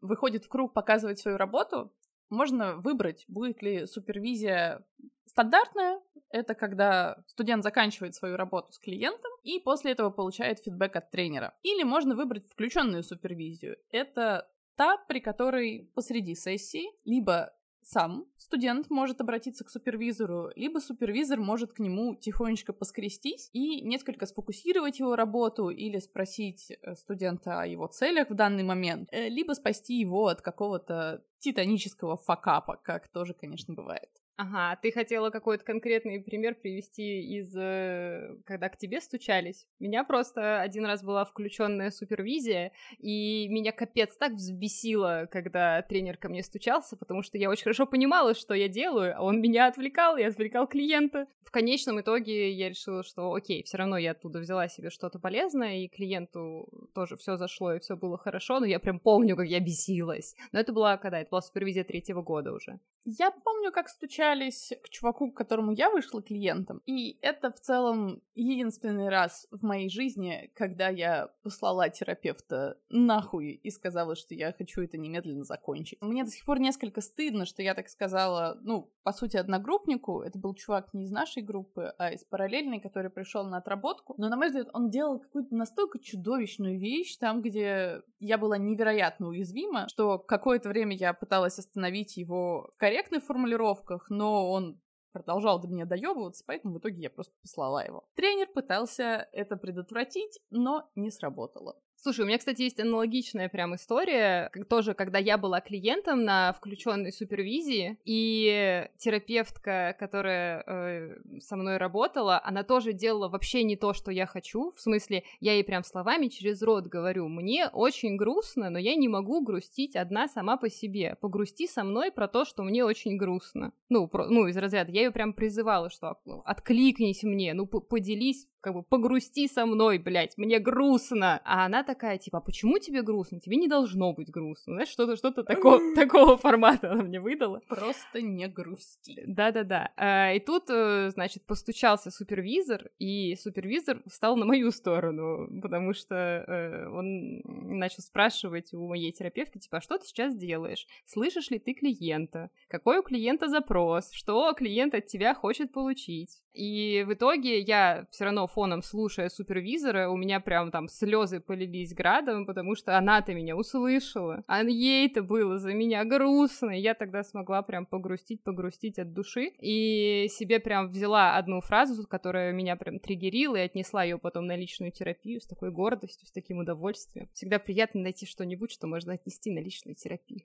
выходит 0.00 0.44
в 0.44 0.48
круг 0.48 0.74
показывать 0.74 1.18
свою 1.18 1.38
работу, 1.38 1.92
можно 2.28 2.76
выбрать, 2.76 3.24
будет 3.28 3.62
ли 3.62 3.86
супервизия 3.86 4.84
стандартная, 5.26 6.00
это 6.30 6.54
когда 6.54 7.22
студент 7.26 7.62
заканчивает 7.62 8.14
свою 8.14 8.36
работу 8.36 8.72
с 8.72 8.78
клиентом 8.78 9.30
и 9.42 9.58
после 9.58 9.92
этого 9.92 10.10
получает 10.10 10.58
фидбэк 10.58 10.96
от 10.96 11.10
тренера. 11.10 11.54
Или 11.62 11.84
можно 11.84 12.14
выбрать 12.14 12.46
включенную 12.50 13.02
супервизию. 13.02 13.78
Это 13.90 14.50
та, 14.76 14.98
при 15.08 15.20
которой 15.20 15.90
посреди 15.94 16.34
сессии 16.34 16.86
либо 17.04 17.54
сам 17.90 18.26
студент 18.36 18.90
может 18.90 19.20
обратиться 19.20 19.64
к 19.64 19.70
супервизору, 19.70 20.50
либо 20.56 20.78
супервизор 20.78 21.40
может 21.40 21.72
к 21.72 21.78
нему 21.78 22.14
тихонечко 22.14 22.72
поскрестись 22.72 23.48
и 23.52 23.80
несколько 23.80 24.26
сфокусировать 24.26 24.98
его 24.98 25.16
работу 25.16 25.70
или 25.70 25.98
спросить 25.98 26.70
э, 26.70 26.94
студента 26.94 27.60
о 27.60 27.66
его 27.66 27.86
целях 27.86 28.28
в 28.28 28.34
данный 28.34 28.62
момент, 28.62 29.08
э, 29.10 29.28
либо 29.28 29.54
спасти 29.54 29.94
его 29.94 30.26
от 30.26 30.42
какого-то 30.42 31.24
титанического 31.38 32.16
факапа, 32.18 32.76
как 32.76 33.08
тоже, 33.08 33.32
конечно, 33.32 33.72
бывает. 33.72 34.10
Ага, 34.40 34.70
а 34.70 34.76
ты 34.76 34.92
хотела 34.92 35.30
какой-то 35.30 35.64
конкретный 35.64 36.22
пример 36.22 36.54
привести 36.54 37.22
из, 37.38 37.52
э, 37.56 38.36
когда 38.46 38.68
к 38.68 38.76
тебе 38.78 39.00
стучались. 39.00 39.66
Меня 39.80 40.04
просто 40.04 40.60
один 40.60 40.86
раз 40.86 41.02
была 41.02 41.24
включенная 41.24 41.90
супервизия, 41.90 42.70
и 42.98 43.48
меня 43.48 43.72
капец 43.72 44.16
так 44.16 44.34
взбесило, 44.34 45.28
когда 45.28 45.82
тренер 45.82 46.18
ко 46.18 46.28
мне 46.28 46.44
стучался, 46.44 46.96
потому 46.96 47.24
что 47.24 47.36
я 47.36 47.50
очень 47.50 47.64
хорошо 47.64 47.84
понимала, 47.84 48.32
что 48.34 48.54
я 48.54 48.68
делаю, 48.68 49.12
а 49.18 49.22
он 49.22 49.40
меня 49.40 49.66
отвлекал 49.66 50.16
и 50.16 50.22
отвлекал 50.22 50.68
клиента. 50.68 51.26
В 51.42 51.50
конечном 51.50 52.00
итоге 52.00 52.52
я 52.52 52.68
решила, 52.68 53.02
что 53.02 53.32
окей, 53.32 53.64
все 53.64 53.78
равно 53.78 53.96
я 53.98 54.12
оттуда 54.12 54.38
взяла 54.38 54.68
себе 54.68 54.90
что-то 54.90 55.18
полезное, 55.18 55.78
и 55.78 55.88
клиенту 55.88 56.68
тоже 56.94 57.16
все 57.16 57.36
зашло, 57.36 57.74
и 57.74 57.80
все 57.80 57.96
было 57.96 58.16
хорошо, 58.16 58.60
но 58.60 58.66
я 58.66 58.78
прям 58.78 59.00
помню, 59.00 59.34
как 59.34 59.48
я 59.48 59.58
бесилась. 59.58 60.36
Но 60.52 60.60
это 60.60 60.72
была 60.72 60.96
когда? 60.96 61.18
Это 61.18 61.30
была 61.30 61.40
супервизия 61.40 61.82
третьего 61.82 62.22
года 62.22 62.52
уже. 62.52 62.78
Я 63.04 63.30
помню, 63.30 63.72
как 63.72 63.88
стучались 64.28 64.72
к 64.82 64.88
чуваку, 64.90 65.30
к 65.30 65.36
которому 65.36 65.72
я 65.72 65.90
вышла 65.90 66.22
клиентом, 66.22 66.82
и 66.86 67.18
это 67.22 67.50
в 67.50 67.60
целом 67.60 68.22
единственный 68.34 69.08
раз 69.08 69.46
в 69.50 69.64
моей 69.64 69.88
жизни, 69.88 70.50
когда 70.54 70.88
я 70.88 71.28
послала 71.42 71.88
терапевта 71.88 72.76
нахуй 72.90 73.52
и 73.52 73.70
сказала, 73.70 74.16
что 74.16 74.34
я 74.34 74.52
хочу 74.52 74.82
это 74.82 74.98
немедленно 74.98 75.44
закончить. 75.44 76.00
Мне 76.02 76.24
до 76.24 76.30
сих 76.30 76.44
пор 76.44 76.60
несколько 76.60 77.00
стыдно, 77.00 77.46
что 77.46 77.62
я 77.62 77.74
так 77.74 77.88
сказала, 77.88 78.58
ну, 78.62 78.92
по 79.08 79.12
сути, 79.12 79.38
одногруппнику. 79.38 80.20
Это 80.20 80.38
был 80.38 80.52
чувак 80.52 80.92
не 80.92 81.04
из 81.04 81.10
нашей 81.10 81.42
группы, 81.42 81.94
а 81.96 82.12
из 82.12 82.24
параллельной, 82.24 82.78
который 82.78 83.10
пришел 83.10 83.42
на 83.42 83.56
отработку. 83.56 84.14
Но, 84.18 84.28
на 84.28 84.36
мой 84.36 84.48
взгляд, 84.48 84.68
он 84.74 84.90
делал 84.90 85.18
какую-то 85.18 85.54
настолько 85.54 85.98
чудовищную 85.98 86.78
вещь, 86.78 87.16
там, 87.16 87.40
где 87.40 88.02
я 88.18 88.36
была 88.36 88.58
невероятно 88.58 89.28
уязвима, 89.28 89.88
что 89.88 90.18
какое-то 90.18 90.68
время 90.68 90.94
я 90.94 91.14
пыталась 91.14 91.58
остановить 91.58 92.18
его 92.18 92.70
в 92.74 92.76
корректных 92.76 93.24
формулировках, 93.24 94.10
но 94.10 94.50
он 94.50 94.78
продолжал 95.12 95.58
до 95.58 95.68
меня 95.68 95.86
доебываться, 95.86 96.44
поэтому 96.46 96.74
в 96.74 96.78
итоге 96.78 97.00
я 97.00 97.08
просто 97.08 97.32
послала 97.40 97.82
его. 97.82 98.04
Тренер 98.14 98.48
пытался 98.52 99.26
это 99.32 99.56
предотвратить, 99.56 100.38
но 100.50 100.90
не 100.96 101.10
сработало. 101.10 101.80
Слушай, 102.00 102.20
у 102.20 102.26
меня, 102.26 102.38
кстати, 102.38 102.62
есть 102.62 102.78
аналогичная 102.78 103.48
прям 103.48 103.74
история, 103.74 104.52
тоже, 104.68 104.94
когда 104.94 105.18
я 105.18 105.36
была 105.36 105.60
клиентом 105.60 106.22
на 106.22 106.52
включенной 106.52 107.12
супервизии, 107.12 107.98
и 108.04 108.86
терапевтка, 108.98 109.96
которая 109.98 110.62
э, 110.64 111.40
со 111.40 111.56
мной 111.56 111.76
работала, 111.76 112.40
она 112.44 112.62
тоже 112.62 112.92
делала 112.92 113.28
вообще 113.28 113.64
не 113.64 113.74
то, 113.74 113.94
что 113.94 114.12
я 114.12 114.26
хочу, 114.26 114.70
в 114.76 114.80
смысле, 114.80 115.24
я 115.40 115.54
ей 115.54 115.64
прям 115.64 115.82
словами 115.82 116.28
через 116.28 116.62
рот 116.62 116.86
говорю, 116.86 117.26
мне 117.26 117.66
очень 117.66 118.16
грустно, 118.16 118.70
но 118.70 118.78
я 118.78 118.94
не 118.94 119.08
могу 119.08 119.40
грустить 119.40 119.96
одна 119.96 120.28
сама 120.28 120.56
по 120.56 120.70
себе, 120.70 121.16
погрусти 121.20 121.66
со 121.66 121.82
мной 121.82 122.12
про 122.12 122.28
то, 122.28 122.44
что 122.44 122.62
мне 122.62 122.84
очень 122.84 123.16
грустно. 123.16 123.72
Ну, 123.88 124.06
про, 124.06 124.28
ну 124.28 124.46
из 124.46 124.56
разряда, 124.56 124.92
я 124.92 125.02
ее 125.02 125.10
прям 125.10 125.32
призывала, 125.32 125.90
что 125.90 126.18
откликнись 126.44 127.24
мне, 127.24 127.54
ну, 127.54 127.66
поделись 127.66 128.46
как 128.60 128.74
бы 128.74 128.82
погрусти 128.82 129.48
со 129.48 129.66
мной, 129.66 129.98
блядь, 129.98 130.36
мне 130.36 130.58
грустно. 130.58 131.40
А 131.44 131.66
она 131.66 131.82
такая, 131.82 132.18
типа, 132.18 132.38
а 132.38 132.40
почему 132.40 132.78
тебе 132.78 133.02
грустно? 133.02 133.40
Тебе 133.40 133.56
не 133.56 133.68
должно 133.68 134.12
быть 134.12 134.30
грустно. 134.30 134.74
Знаешь, 134.74 134.88
что-то 134.88 135.16
что-то 135.16 135.44
такого, 135.44 135.80
такого 135.94 136.36
формата 136.36 136.92
она 136.92 137.04
мне 137.04 137.20
выдала. 137.20 137.60
Просто 137.68 138.20
не 138.20 138.48
грусти. 138.48 139.22
Да-да-да. 139.26 139.92
А, 139.96 140.32
и 140.32 140.40
тут, 140.40 140.64
э, 140.70 141.10
значит, 141.10 141.46
постучался 141.46 142.10
супервизор, 142.10 142.90
и 142.98 143.36
супервизор 143.36 144.02
встал 144.06 144.36
на 144.36 144.44
мою 144.44 144.70
сторону, 144.70 145.48
потому 145.62 145.92
что 145.92 146.14
э, 146.14 146.88
он 146.88 147.40
начал 147.78 148.02
спрашивать 148.02 148.74
у 148.74 148.88
моей 148.88 149.12
терапевтки, 149.12 149.58
типа, 149.58 149.78
а 149.78 149.80
что 149.80 149.98
ты 149.98 150.06
сейчас 150.06 150.36
делаешь? 150.36 150.86
Слышишь 151.06 151.50
ли 151.50 151.58
ты 151.58 151.74
клиента? 151.74 152.50
Какой 152.68 152.98
у 152.98 153.02
клиента 153.02 153.48
запрос? 153.48 154.10
Что 154.12 154.52
клиент 154.54 154.94
от 154.94 155.06
тебя 155.06 155.34
хочет 155.34 155.72
получить? 155.72 156.42
И 156.52 157.04
в 157.06 157.12
итоге 157.12 157.60
я 157.60 158.06
все 158.10 158.24
равно 158.24 158.47
фоном 158.48 158.82
слушая 158.82 159.28
супервизора, 159.28 160.08
у 160.08 160.16
меня 160.16 160.40
прям 160.40 160.70
там 160.70 160.88
слезы 160.88 161.40
полились 161.40 161.94
градом, 161.94 162.46
потому 162.46 162.74
что 162.74 162.96
она-то 162.96 163.34
меня 163.34 163.56
услышала. 163.56 164.42
А 164.46 164.62
ей-то 164.62 165.22
было 165.22 165.58
за 165.58 165.72
меня 165.72 166.04
грустно. 166.04 166.70
И 166.70 166.80
я 166.80 166.94
тогда 166.94 167.22
смогла 167.22 167.62
прям 167.62 167.86
погрустить, 167.86 168.42
погрустить 168.42 168.98
от 168.98 169.12
души. 169.12 169.52
И 169.60 170.26
себе 170.30 170.58
прям 170.60 170.88
взяла 170.88 171.36
одну 171.36 171.60
фразу, 171.60 172.06
которая 172.06 172.52
меня 172.52 172.76
прям 172.76 172.98
триггерила, 172.98 173.56
и 173.56 173.60
отнесла 173.60 174.02
ее 174.02 174.18
потом 174.18 174.46
на 174.46 174.56
личную 174.56 174.92
терапию 174.92 175.40
с 175.40 175.46
такой 175.46 175.70
гордостью, 175.70 176.26
с 176.26 176.32
таким 176.32 176.58
удовольствием. 176.58 177.28
Всегда 177.34 177.58
приятно 177.58 178.00
найти 178.00 178.26
что-нибудь, 178.26 178.72
что 178.72 178.86
можно 178.86 179.12
отнести 179.14 179.50
на 179.50 179.60
личную 179.60 179.94
терапию. 179.94 180.42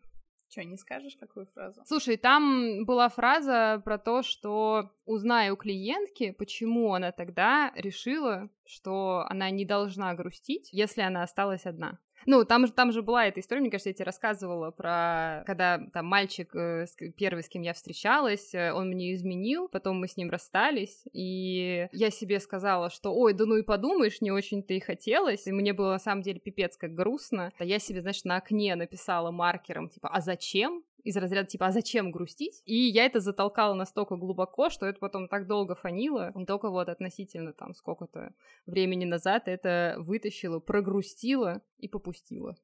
Что, 0.53 0.63
не 0.63 0.77
скажешь, 0.77 1.15
какую 1.19 1.47
фразу? 1.47 1.81
Слушай, 1.83 2.15
там 2.15 2.85
была 2.85 3.09
фраза 3.09 3.81
про 3.83 3.97
то, 3.97 4.21
что 4.21 4.91
узнай 5.03 5.49
у 5.49 5.55
клиентки, 5.55 6.29
почему 6.29 6.93
она 6.93 7.11
тогда 7.11 7.71
решила, 7.75 8.51
что 8.63 9.25
она 9.29 9.49
не 9.49 9.65
должна 9.65 10.13
грустить, 10.13 10.69
если 10.71 11.01
она 11.01 11.23
осталась 11.23 11.65
одна. 11.65 11.97
Ну, 12.25 12.45
там, 12.45 12.67
там 12.67 12.91
же 12.91 13.01
была 13.01 13.27
эта 13.27 13.39
история, 13.39 13.61
мне 13.61 13.69
кажется, 13.69 13.89
я 13.89 13.93
тебе 13.93 14.05
рассказывала 14.05 14.71
про, 14.71 15.43
когда 15.45 15.79
там 15.93 16.05
мальчик 16.05 16.55
э, 16.55 16.85
первый, 17.15 17.43
с 17.43 17.49
кем 17.49 17.61
я 17.61 17.73
встречалась, 17.73 18.53
э, 18.53 18.71
он 18.71 18.89
мне 18.89 19.13
изменил, 19.13 19.67
потом 19.67 19.99
мы 19.99 20.07
с 20.07 20.17
ним 20.17 20.29
расстались, 20.29 21.03
и 21.13 21.87
я 21.91 22.09
себе 22.09 22.39
сказала, 22.39 22.89
что, 22.89 23.13
ой, 23.13 23.33
да 23.33 23.45
ну 23.45 23.55
и 23.57 23.63
подумаешь, 23.63 24.21
не 24.21 24.31
очень-то 24.31 24.73
и 24.73 24.79
хотелось, 24.79 25.47
и 25.47 25.51
мне 25.51 25.73
было 25.73 25.91
на 25.91 25.99
самом 25.99 26.21
деле 26.21 26.39
пипец 26.39 26.77
как 26.77 26.93
грустно. 26.93 27.51
А 27.57 27.65
я 27.65 27.79
себе, 27.79 28.01
значит, 28.01 28.25
на 28.25 28.37
окне 28.37 28.75
написала 28.75 29.31
маркером, 29.31 29.89
типа, 29.89 30.09
а 30.09 30.21
зачем? 30.21 30.83
Из 31.03 31.15
разряда 31.17 31.47
типа, 31.47 31.67
а 31.67 31.71
зачем 31.71 32.11
грустить? 32.11 32.61
И 32.65 32.75
я 32.75 33.05
это 33.05 33.19
затолкала 33.19 33.73
настолько 33.73 34.15
глубоко, 34.15 34.69
что 34.69 34.85
это 34.85 34.99
потом 34.99 35.27
так 35.27 35.47
долго 35.47 35.75
фанило, 35.75 36.31
не 36.35 36.45
только 36.45 36.69
вот 36.69 36.89
относительно 36.89 37.53
там 37.53 37.73
сколько-то 37.73 38.33
времени 38.65 39.05
назад 39.05 39.47
это 39.47 39.95
вытащила, 39.97 40.59
прогрустила 40.59 41.61
и 41.77 41.87
попустила. 41.87 42.55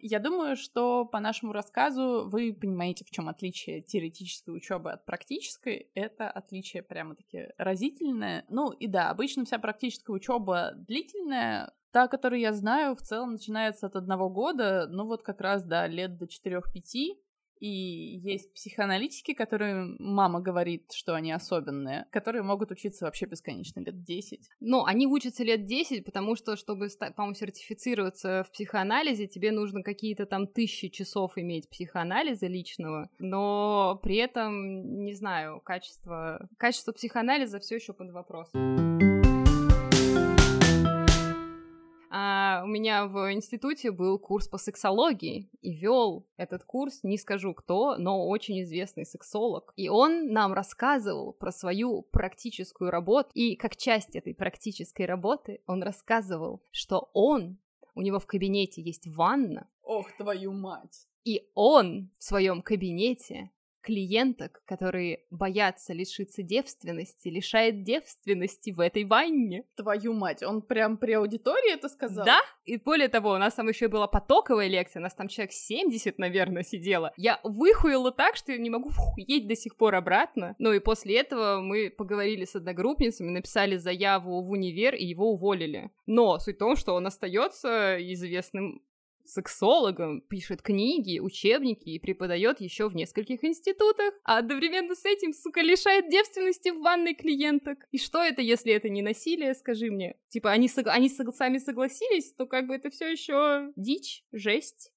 Я 0.00 0.20
думаю, 0.20 0.56
что 0.56 1.04
по 1.04 1.18
нашему 1.18 1.52
рассказу 1.52 2.28
вы 2.28 2.54
понимаете, 2.54 3.04
в 3.04 3.10
чем 3.10 3.28
отличие 3.28 3.82
теоретической 3.82 4.56
учебы 4.56 4.92
от 4.92 5.04
практической. 5.04 5.90
Это 5.94 6.30
отличие 6.30 6.82
прямо-таки 6.82 7.48
разительное. 7.58 8.44
Ну 8.48 8.70
и 8.70 8.86
да, 8.86 9.10
обычно 9.10 9.44
вся 9.44 9.58
практическая 9.58 10.12
учеба 10.12 10.72
длительная, 10.76 11.74
Та, 11.90 12.08
которую 12.08 12.40
я 12.40 12.52
знаю, 12.52 12.94
в 12.94 13.00
целом 13.00 13.32
начинается 13.32 13.86
от 13.86 13.96
одного 13.96 14.28
года, 14.28 14.86
ну 14.90 15.06
вот 15.06 15.22
как 15.22 15.40
раз, 15.40 15.64
да, 15.64 15.86
лет 15.86 16.18
до 16.18 16.26
4-5. 16.26 16.60
И 17.60 18.18
есть 18.18 18.52
психоаналитики, 18.54 19.34
которые 19.34 19.96
мама 19.98 20.40
говорит, 20.40 20.92
что 20.92 21.14
они 21.14 21.32
особенные, 21.32 22.06
которые 22.12 22.42
могут 22.42 22.70
учиться 22.70 23.04
вообще 23.04 23.26
бесконечно, 23.26 23.80
лет 23.80 24.02
10. 24.02 24.48
Ну, 24.60 24.84
они 24.84 25.06
учатся 25.06 25.42
лет 25.42 25.64
10, 25.66 26.04
потому 26.04 26.36
что, 26.36 26.56
чтобы, 26.56 26.88
по-моему, 27.16 27.34
сертифицироваться 27.34 28.44
в 28.46 28.52
психоанализе, 28.52 29.26
тебе 29.26 29.50
нужно 29.50 29.82
какие-то 29.82 30.26
там 30.26 30.46
тысячи 30.46 30.88
часов 30.88 31.32
иметь 31.36 31.68
психоанализа 31.68 32.46
личного, 32.46 33.10
но 33.18 33.98
при 34.02 34.16
этом, 34.16 35.02
не 35.02 35.14
знаю, 35.14 35.60
качество, 35.60 36.48
качество 36.58 36.92
психоанализа 36.92 37.58
все 37.58 37.76
еще 37.76 37.92
под 37.92 38.12
вопросом. 38.12 39.17
А 42.20 42.62
у 42.64 42.66
меня 42.66 43.06
в 43.06 43.32
институте 43.32 43.92
был 43.92 44.18
курс 44.18 44.48
по 44.48 44.58
сексологии, 44.58 45.48
и 45.60 45.72
вел 45.72 46.26
этот 46.36 46.64
курс, 46.64 47.04
не 47.04 47.16
скажу 47.16 47.54
кто, 47.54 47.96
но 47.96 48.26
очень 48.26 48.60
известный 48.62 49.06
сексолог. 49.06 49.72
И 49.76 49.88
он 49.88 50.32
нам 50.32 50.52
рассказывал 50.52 51.32
про 51.32 51.52
свою 51.52 52.02
практическую 52.02 52.90
работу, 52.90 53.30
и 53.34 53.54
как 53.54 53.76
часть 53.76 54.16
этой 54.16 54.34
практической 54.34 55.06
работы 55.06 55.60
он 55.68 55.84
рассказывал, 55.84 56.60
что 56.72 57.08
он, 57.12 57.58
у 57.94 58.02
него 58.02 58.18
в 58.18 58.26
кабинете 58.26 58.82
есть 58.82 59.06
ванна. 59.06 59.68
Ох, 59.84 60.10
твою 60.16 60.50
мать! 60.52 61.06
И 61.22 61.48
он 61.54 62.10
в 62.18 62.24
своем 62.24 62.62
кабинете 62.62 63.52
клиенток, 63.80 64.62
которые 64.64 65.24
боятся 65.30 65.92
лишиться 65.92 66.42
девственности, 66.42 67.28
лишает 67.28 67.82
девственности 67.82 68.70
в 68.70 68.80
этой 68.80 69.04
ванне. 69.04 69.64
Твою 69.76 70.12
мать, 70.12 70.42
он 70.42 70.62
прям 70.62 70.96
при 70.96 71.12
аудитории 71.12 71.72
это 71.72 71.88
сказал? 71.88 72.24
Да, 72.24 72.40
и 72.64 72.76
более 72.76 73.08
того, 73.08 73.30
у 73.30 73.38
нас 73.38 73.54
там 73.54 73.68
еще 73.68 73.88
была 73.88 74.06
потоковая 74.06 74.68
лекция, 74.68 75.00
у 75.00 75.02
нас 75.02 75.14
там 75.14 75.28
человек 75.28 75.52
70, 75.52 76.18
наверное, 76.18 76.62
сидело. 76.62 77.12
Я 77.16 77.40
выхуяла 77.42 78.12
так, 78.12 78.36
что 78.36 78.52
я 78.52 78.58
не 78.58 78.70
могу 78.70 78.90
вхуеть 78.90 79.46
до 79.48 79.56
сих 79.56 79.76
пор 79.76 79.94
обратно. 79.94 80.54
Ну 80.58 80.72
и 80.72 80.78
после 80.78 81.18
этого 81.18 81.60
мы 81.60 81.90
поговорили 81.90 82.44
с 82.44 82.54
одногруппницами, 82.54 83.30
написали 83.30 83.76
заяву 83.76 84.42
в 84.42 84.50
универ, 84.50 84.94
и 84.94 85.04
его 85.04 85.32
уволили. 85.32 85.90
Но 86.06 86.38
суть 86.38 86.56
в 86.56 86.58
том, 86.58 86.76
что 86.76 86.94
он 86.94 87.06
остается 87.06 87.96
известным 88.12 88.82
сексологом, 89.28 90.20
пишет 90.22 90.62
книги, 90.62 91.18
учебники 91.18 91.88
и 91.88 91.98
преподает 91.98 92.60
еще 92.60 92.88
в 92.88 92.94
нескольких 92.94 93.44
институтах, 93.44 94.14
а 94.24 94.38
одновременно 94.38 94.94
с 94.94 95.04
этим, 95.04 95.32
сука, 95.32 95.60
лишает 95.60 96.08
девственности 96.08 96.70
в 96.70 96.80
ванной 96.80 97.14
клиенток. 97.14 97.86
И 97.90 97.98
что 97.98 98.22
это, 98.22 98.42
если 98.42 98.72
это 98.72 98.88
не 98.88 99.02
насилие, 99.02 99.54
скажи 99.54 99.90
мне? 99.90 100.16
Типа, 100.28 100.50
они, 100.50 100.68
сог... 100.68 100.86
они 100.88 101.08
сами 101.08 101.58
согласились, 101.58 102.32
то 102.34 102.46
как 102.46 102.66
бы 102.66 102.74
это 102.74 102.90
все 102.90 103.10
еще 103.10 103.72
дичь, 103.76 104.24
жесть 104.32 104.92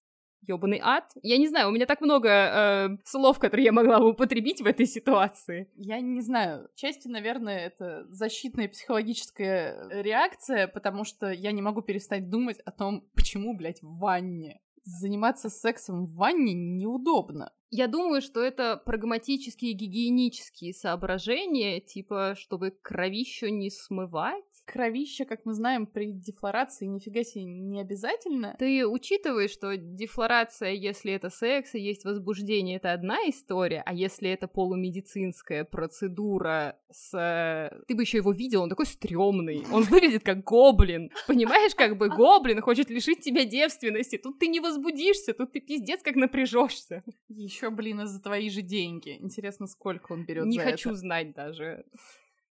ёбаный 0.47 0.79
ад. 0.81 1.05
Я 1.21 1.37
не 1.37 1.47
знаю, 1.47 1.69
у 1.69 1.71
меня 1.71 1.85
так 1.85 2.01
много 2.01 2.29
э, 2.29 2.89
слов, 3.05 3.39
которые 3.39 3.65
я 3.65 3.71
могла 3.71 3.99
бы 3.99 4.09
употребить 4.09 4.61
в 4.61 4.65
этой 4.65 4.85
ситуации. 4.85 5.69
Я 5.75 6.01
не 6.01 6.21
знаю. 6.21 6.69
Части, 6.75 7.07
наверное, 7.07 7.59
это 7.59 8.05
защитная 8.09 8.67
психологическая 8.67 9.89
реакция, 10.01 10.67
потому 10.67 11.03
что 11.03 11.31
я 11.31 11.51
не 11.51 11.61
могу 11.61 11.81
перестать 11.81 12.29
думать 12.29 12.59
о 12.65 12.71
том, 12.71 13.07
почему, 13.15 13.55
блядь, 13.55 13.81
в 13.81 13.99
ванне. 13.99 14.59
Заниматься 14.83 15.49
сексом 15.49 16.07
в 16.07 16.15
ванне 16.15 16.53
неудобно. 16.53 17.51
Я 17.69 17.87
думаю, 17.87 18.21
что 18.21 18.41
это 18.41 18.75
прагматические 18.77 19.73
гигиенические 19.73 20.73
соображения, 20.73 21.79
типа, 21.79 22.35
чтобы 22.37 22.71
кровищу 22.71 23.47
не 23.47 23.69
смывать 23.69 24.43
кровища, 24.65 25.25
как 25.25 25.45
мы 25.45 25.53
знаем, 25.53 25.85
при 25.85 26.11
дефлорации 26.11 26.85
нифига 26.85 27.23
себе 27.23 27.45
не 27.45 27.81
обязательно. 27.81 28.55
Ты 28.59 28.87
учитываешь, 28.87 29.51
что 29.51 29.75
дефлорация, 29.77 30.71
если 30.71 31.13
это 31.13 31.29
секс 31.29 31.75
и 31.75 31.79
есть 31.79 32.05
возбуждение, 32.05 32.77
это 32.77 32.93
одна 32.93 33.17
история, 33.27 33.83
а 33.85 33.93
если 33.93 34.29
это 34.29 34.47
полумедицинская 34.47 35.63
процедура 35.63 36.77
с... 36.91 37.71
Ты 37.87 37.95
бы 37.95 38.03
еще 38.03 38.17
его 38.17 38.31
видел, 38.31 38.63
он 38.63 38.69
такой 38.69 38.85
стрёмный, 38.85 39.63
он 39.71 39.83
выглядит 39.83 40.23
как 40.23 40.43
гоблин. 40.43 41.11
Понимаешь, 41.27 41.75
как 41.75 41.97
бы 41.97 42.09
гоблин 42.09 42.61
хочет 42.61 42.89
лишить 42.89 43.21
тебя 43.21 43.45
девственности. 43.45 44.17
Тут 44.17 44.39
ты 44.39 44.47
не 44.47 44.59
возбудишься, 44.59 45.33
тут 45.33 45.51
ты 45.51 45.59
пиздец 45.59 46.01
как 46.01 46.15
напряжешься. 46.15 47.03
Еще, 47.27 47.69
блин, 47.69 48.05
за 48.05 48.21
твои 48.21 48.49
же 48.49 48.61
деньги. 48.61 49.17
Интересно, 49.19 49.67
сколько 49.67 50.13
он 50.13 50.25
берет 50.25 50.45
Не 50.45 50.57
за 50.57 50.63
хочу 50.63 50.89
это. 50.89 50.97
знать 50.97 51.33
даже. 51.33 51.85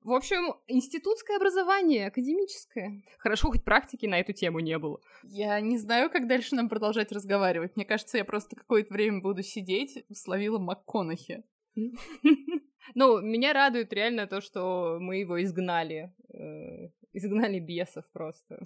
В 0.02 0.14
общем, 0.14 0.56
институтское 0.68 1.38
образование, 1.38 2.08
академическое. 2.08 3.04
Хорошо, 3.18 3.50
хоть 3.50 3.64
практики 3.64 4.06
на 4.06 4.20
эту 4.20 4.32
тему 4.34 4.60
не 4.60 4.78
было. 4.78 5.02
Я 5.24 5.60
не 5.60 5.78
знаю, 5.78 6.10
как 6.10 6.28
дальше 6.28 6.56
нам 6.56 6.70
продолжать 6.70 7.12
разговаривать. 7.12 7.76
Мне 7.76 7.86
кажется, 7.86 8.18
я 8.18 8.26
просто 8.26 8.56
какое-то 8.56 8.94
время 8.94 9.22
буду 9.22 9.44
сидеть, 9.44 10.06
словила 10.14 10.60
МакКонахи. 10.60 11.44
Ну, 12.96 13.20
меня 13.20 13.52
радует 13.52 13.92
реально 13.92 14.28
то, 14.28 14.40
что 14.40 14.98
мы 15.02 15.18
его 15.18 15.44
изгнали. 15.44 16.14
Э, 16.30 16.90
изгнали 17.12 17.60
бесов 17.60 18.06
просто. 18.14 18.60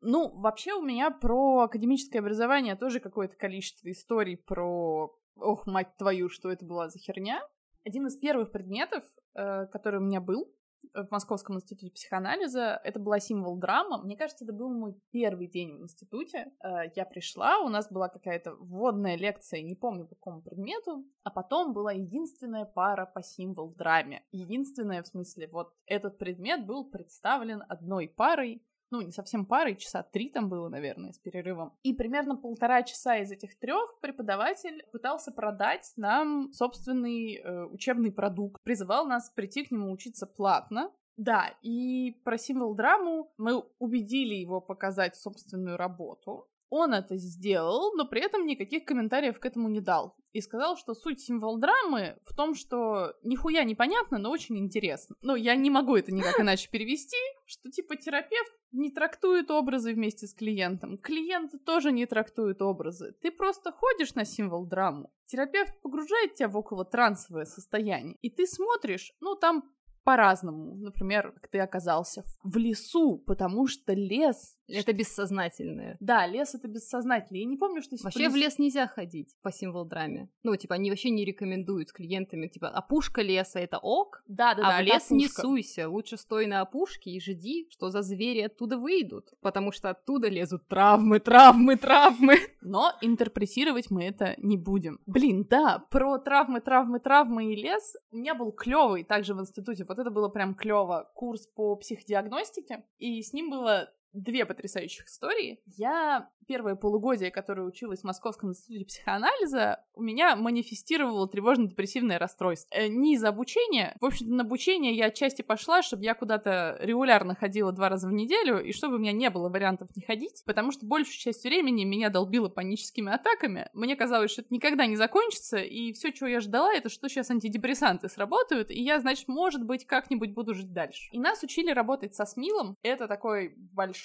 Ну, 0.00 0.30
вообще 0.40 0.72
у 0.74 0.82
меня 0.82 1.10
про 1.10 1.64
академическое 1.64 2.22
образование 2.22 2.76
тоже 2.76 3.00
какое-то 3.00 3.36
количество 3.36 3.90
историй 3.90 4.36
про... 4.36 5.14
Ох, 5.36 5.66
мать 5.66 5.96
твою, 5.98 6.28
что 6.28 6.50
это 6.50 6.64
была 6.64 6.88
за 6.88 6.98
херня. 6.98 7.42
Один 7.84 8.06
из 8.06 8.16
первых 8.16 8.52
предметов, 8.52 9.04
э, 9.34 9.66
который 9.66 10.00
у 10.00 10.04
меня 10.04 10.20
был, 10.20 10.52
в 10.94 11.10
Московском 11.10 11.56
институте 11.56 11.92
психоанализа. 11.92 12.80
Это 12.84 12.98
была 12.98 13.20
символ 13.20 13.56
драма. 13.56 14.02
Мне 14.02 14.16
кажется, 14.16 14.44
это 14.44 14.52
был 14.52 14.70
мой 14.70 14.94
первый 15.10 15.46
день 15.46 15.76
в 15.76 15.82
институте. 15.82 16.52
Э, 16.62 16.90
я 16.94 17.04
пришла, 17.04 17.58
у 17.60 17.68
нас 17.68 17.90
была 17.90 18.08
какая-то 18.08 18.54
вводная 18.54 19.16
лекция, 19.16 19.62
не 19.62 19.74
помню 19.74 20.06
по 20.06 20.14
какому 20.14 20.42
предмету, 20.42 21.04
а 21.22 21.30
потом 21.30 21.72
была 21.72 21.92
единственная 21.92 22.64
пара 22.64 23.06
по 23.06 23.22
символ 23.22 23.74
драме. 23.74 24.24
Единственная, 24.32 25.02
в 25.02 25.06
смысле, 25.06 25.48
вот 25.48 25.74
этот 25.86 26.18
предмет 26.18 26.66
был 26.66 26.88
представлен 26.90 27.62
одной 27.68 28.08
парой, 28.08 28.62
ну, 28.90 29.00
не 29.00 29.12
совсем 29.12 29.46
парой, 29.46 29.76
часа 29.76 30.02
три 30.02 30.30
там 30.30 30.48
было, 30.48 30.68
наверное, 30.68 31.12
с 31.12 31.18
перерывом. 31.18 31.72
И 31.82 31.92
примерно 31.92 32.36
полтора 32.36 32.82
часа 32.82 33.18
из 33.18 33.30
этих 33.30 33.58
трех 33.58 33.98
преподаватель 34.00 34.84
пытался 34.92 35.32
продать 35.32 35.92
нам 35.96 36.52
собственный 36.52 37.36
э, 37.36 37.64
учебный 37.66 38.12
продукт, 38.12 38.62
призывал 38.62 39.06
нас 39.06 39.30
прийти 39.30 39.64
к 39.64 39.70
нему 39.70 39.90
учиться 39.92 40.26
платно. 40.26 40.90
Да, 41.16 41.52
и 41.62 42.12
про 42.24 42.38
символ 42.38 42.74
драму 42.74 43.32
мы 43.38 43.64
убедили 43.80 44.34
его 44.34 44.60
показать 44.60 45.16
собственную 45.16 45.76
работу. 45.76 46.48
Он 46.70 46.92
это 46.92 47.16
сделал, 47.16 47.94
но 47.94 48.06
при 48.06 48.20
этом 48.20 48.46
никаких 48.46 48.84
комментариев 48.84 49.38
к 49.38 49.46
этому 49.46 49.68
не 49.68 49.80
дал. 49.80 50.14
И 50.32 50.40
сказал, 50.40 50.76
что 50.76 50.94
суть 50.94 51.20
символ 51.20 51.58
драмы 51.58 52.18
в 52.24 52.34
том, 52.34 52.54
что 52.54 53.14
нихуя 53.22 53.64
непонятно, 53.64 54.18
но 54.18 54.30
очень 54.30 54.58
интересно. 54.58 55.16
Ну, 55.22 55.34
я 55.34 55.56
не 55.56 55.70
могу 55.70 55.96
это 55.96 56.12
никак 56.12 56.38
иначе 56.40 56.68
перевести, 56.70 57.16
что 57.46 57.70
типа 57.70 57.96
терапевт 57.96 58.52
не 58.72 58.90
трактует 58.90 59.50
образы 59.50 59.94
вместе 59.94 60.26
с 60.26 60.34
клиентом. 60.34 60.98
Клиенты 60.98 61.58
тоже 61.58 61.90
не 61.90 62.04
трактуют 62.04 62.60
образы. 62.60 63.14
Ты 63.22 63.30
просто 63.30 63.72
ходишь 63.72 64.14
на 64.14 64.26
символ 64.26 64.66
драму. 64.66 65.10
Терапевт 65.26 65.80
погружает 65.80 66.34
тебя 66.34 66.48
в 66.48 66.56
около 66.56 66.84
трансовое 66.84 67.46
состояние. 67.46 68.16
И 68.20 68.28
ты 68.28 68.46
смотришь, 68.46 69.12
ну, 69.20 69.34
там 69.34 69.62
по-разному. 70.08 70.74
Например, 70.74 71.32
как 71.32 71.48
ты 71.48 71.58
оказался 71.58 72.24
в 72.42 72.56
лесу, 72.56 73.18
потому 73.18 73.66
что 73.66 73.92
лес... 73.92 74.56
Это 74.68 74.92
бессознательное. 74.92 75.96
Да, 76.00 76.26
лес 76.26 76.54
это 76.54 76.68
бессознательное. 76.68 77.40
Я 77.40 77.46
не 77.46 77.56
помню, 77.56 77.82
что... 77.82 77.96
Вообще 78.02 78.24
лес... 78.24 78.32
в 78.32 78.36
лес 78.36 78.58
нельзя 78.58 78.86
ходить 78.86 79.34
по 79.42 79.50
символ 79.50 79.84
драме. 79.84 80.28
Ну, 80.42 80.54
типа, 80.56 80.74
они 80.74 80.90
вообще 80.90 81.10
не 81.10 81.24
рекомендуют 81.24 81.92
клиентами, 81.92 82.48
типа, 82.48 82.68
опушка 82.68 83.22
леса— 83.22 83.58
это 83.60 83.78
ок, 83.78 84.22
да, 84.26 84.54
да, 84.54 84.68
а 84.68 84.70
да, 84.70 84.82
в 84.82 84.86
лес 84.86 85.10
не 85.10 85.28
суйся. 85.28 85.88
Лучше 85.88 86.16
стой 86.16 86.46
на 86.46 86.60
опушке 86.60 87.10
и 87.10 87.20
жди, 87.20 87.68
что 87.70 87.90
за 87.90 88.02
звери 88.02 88.40
оттуда 88.40 88.78
выйдут. 88.78 89.30
Потому 89.40 89.72
что 89.72 89.90
оттуда 89.90 90.28
лезут 90.28 90.66
травмы, 90.68 91.20
травмы, 91.20 91.76
травмы. 91.76 92.36
Но 92.60 92.92
интерпретировать 93.00 93.90
мы 93.90 94.04
это 94.04 94.34
не 94.38 94.56
будем. 94.56 95.00
Блин, 95.06 95.46
да, 95.48 95.84
про 95.90 96.18
травмы, 96.18 96.60
травмы, 96.60 97.00
травмы 97.00 97.52
и 97.52 97.56
лес 97.56 97.96
у 98.10 98.16
меня 98.16 98.34
был 98.34 98.52
клевый 98.52 99.04
также 99.04 99.34
в 99.34 99.40
институте. 99.40 99.84
Вот 99.84 99.98
это 99.98 100.10
было 100.10 100.28
прям 100.28 100.54
клево. 100.54 101.10
Курс 101.14 101.46
по 101.46 101.76
психодиагностике. 101.76 102.84
И 102.98 103.22
с 103.22 103.32
ним 103.32 103.50
было 103.50 103.90
две 104.12 104.46
потрясающих 104.46 105.06
истории. 105.06 105.60
Я 105.66 106.28
первое 106.48 106.74
полугодие, 106.74 107.30
которое 107.30 107.62
училась 107.62 108.00
в 108.00 108.04
Московском 108.04 108.50
институте 108.50 108.86
психоанализа, 108.86 109.84
у 109.94 110.02
меня 110.02 110.34
манифестировало 110.34 111.28
тревожно-депрессивное 111.28 112.18
расстройство. 112.18 112.74
Э, 112.74 112.88
не 112.88 113.14
из 113.14 113.24
обучения. 113.24 113.96
В 114.00 114.06
общем-то, 114.06 114.32
на 114.32 114.44
обучение 114.44 114.94
я 114.94 115.06
отчасти 115.06 115.42
пошла, 115.42 115.82
чтобы 115.82 116.04
я 116.04 116.14
куда-то 116.14 116.78
регулярно 116.80 117.34
ходила 117.34 117.70
два 117.70 117.90
раза 117.90 118.08
в 118.08 118.12
неделю, 118.12 118.64
и 118.64 118.72
чтобы 118.72 118.96
у 118.96 118.98
меня 118.98 119.12
не 119.12 119.28
было 119.28 119.50
вариантов 119.50 119.88
не 119.94 120.02
ходить, 120.02 120.42
потому 120.46 120.72
что 120.72 120.86
большую 120.86 121.18
часть 121.18 121.44
времени 121.44 121.84
меня 121.84 122.08
долбило 122.08 122.48
паническими 122.48 123.12
атаками. 123.12 123.68
Мне 123.74 123.94
казалось, 123.94 124.30
что 124.30 124.40
это 124.40 124.54
никогда 124.54 124.86
не 124.86 124.96
закончится, 124.96 125.58
и 125.58 125.92
все, 125.92 126.12
чего 126.12 126.28
я 126.28 126.40
ждала, 126.40 126.72
это 126.72 126.88
что 126.88 127.08
сейчас 127.08 127.30
антидепрессанты 127.30 128.08
сработают, 128.08 128.70
и 128.70 128.82
я, 128.82 129.00
значит, 129.00 129.28
может 129.28 129.64
быть, 129.64 129.84
как-нибудь 129.84 130.32
буду 130.32 130.54
жить 130.54 130.72
дальше. 130.72 131.10
И 131.12 131.18
нас 131.18 131.42
учили 131.42 131.70
работать 131.70 132.14
со 132.14 132.24
СМИЛом. 132.24 132.76
Это 132.82 133.06
такой 133.06 133.54
большой, 133.56 133.97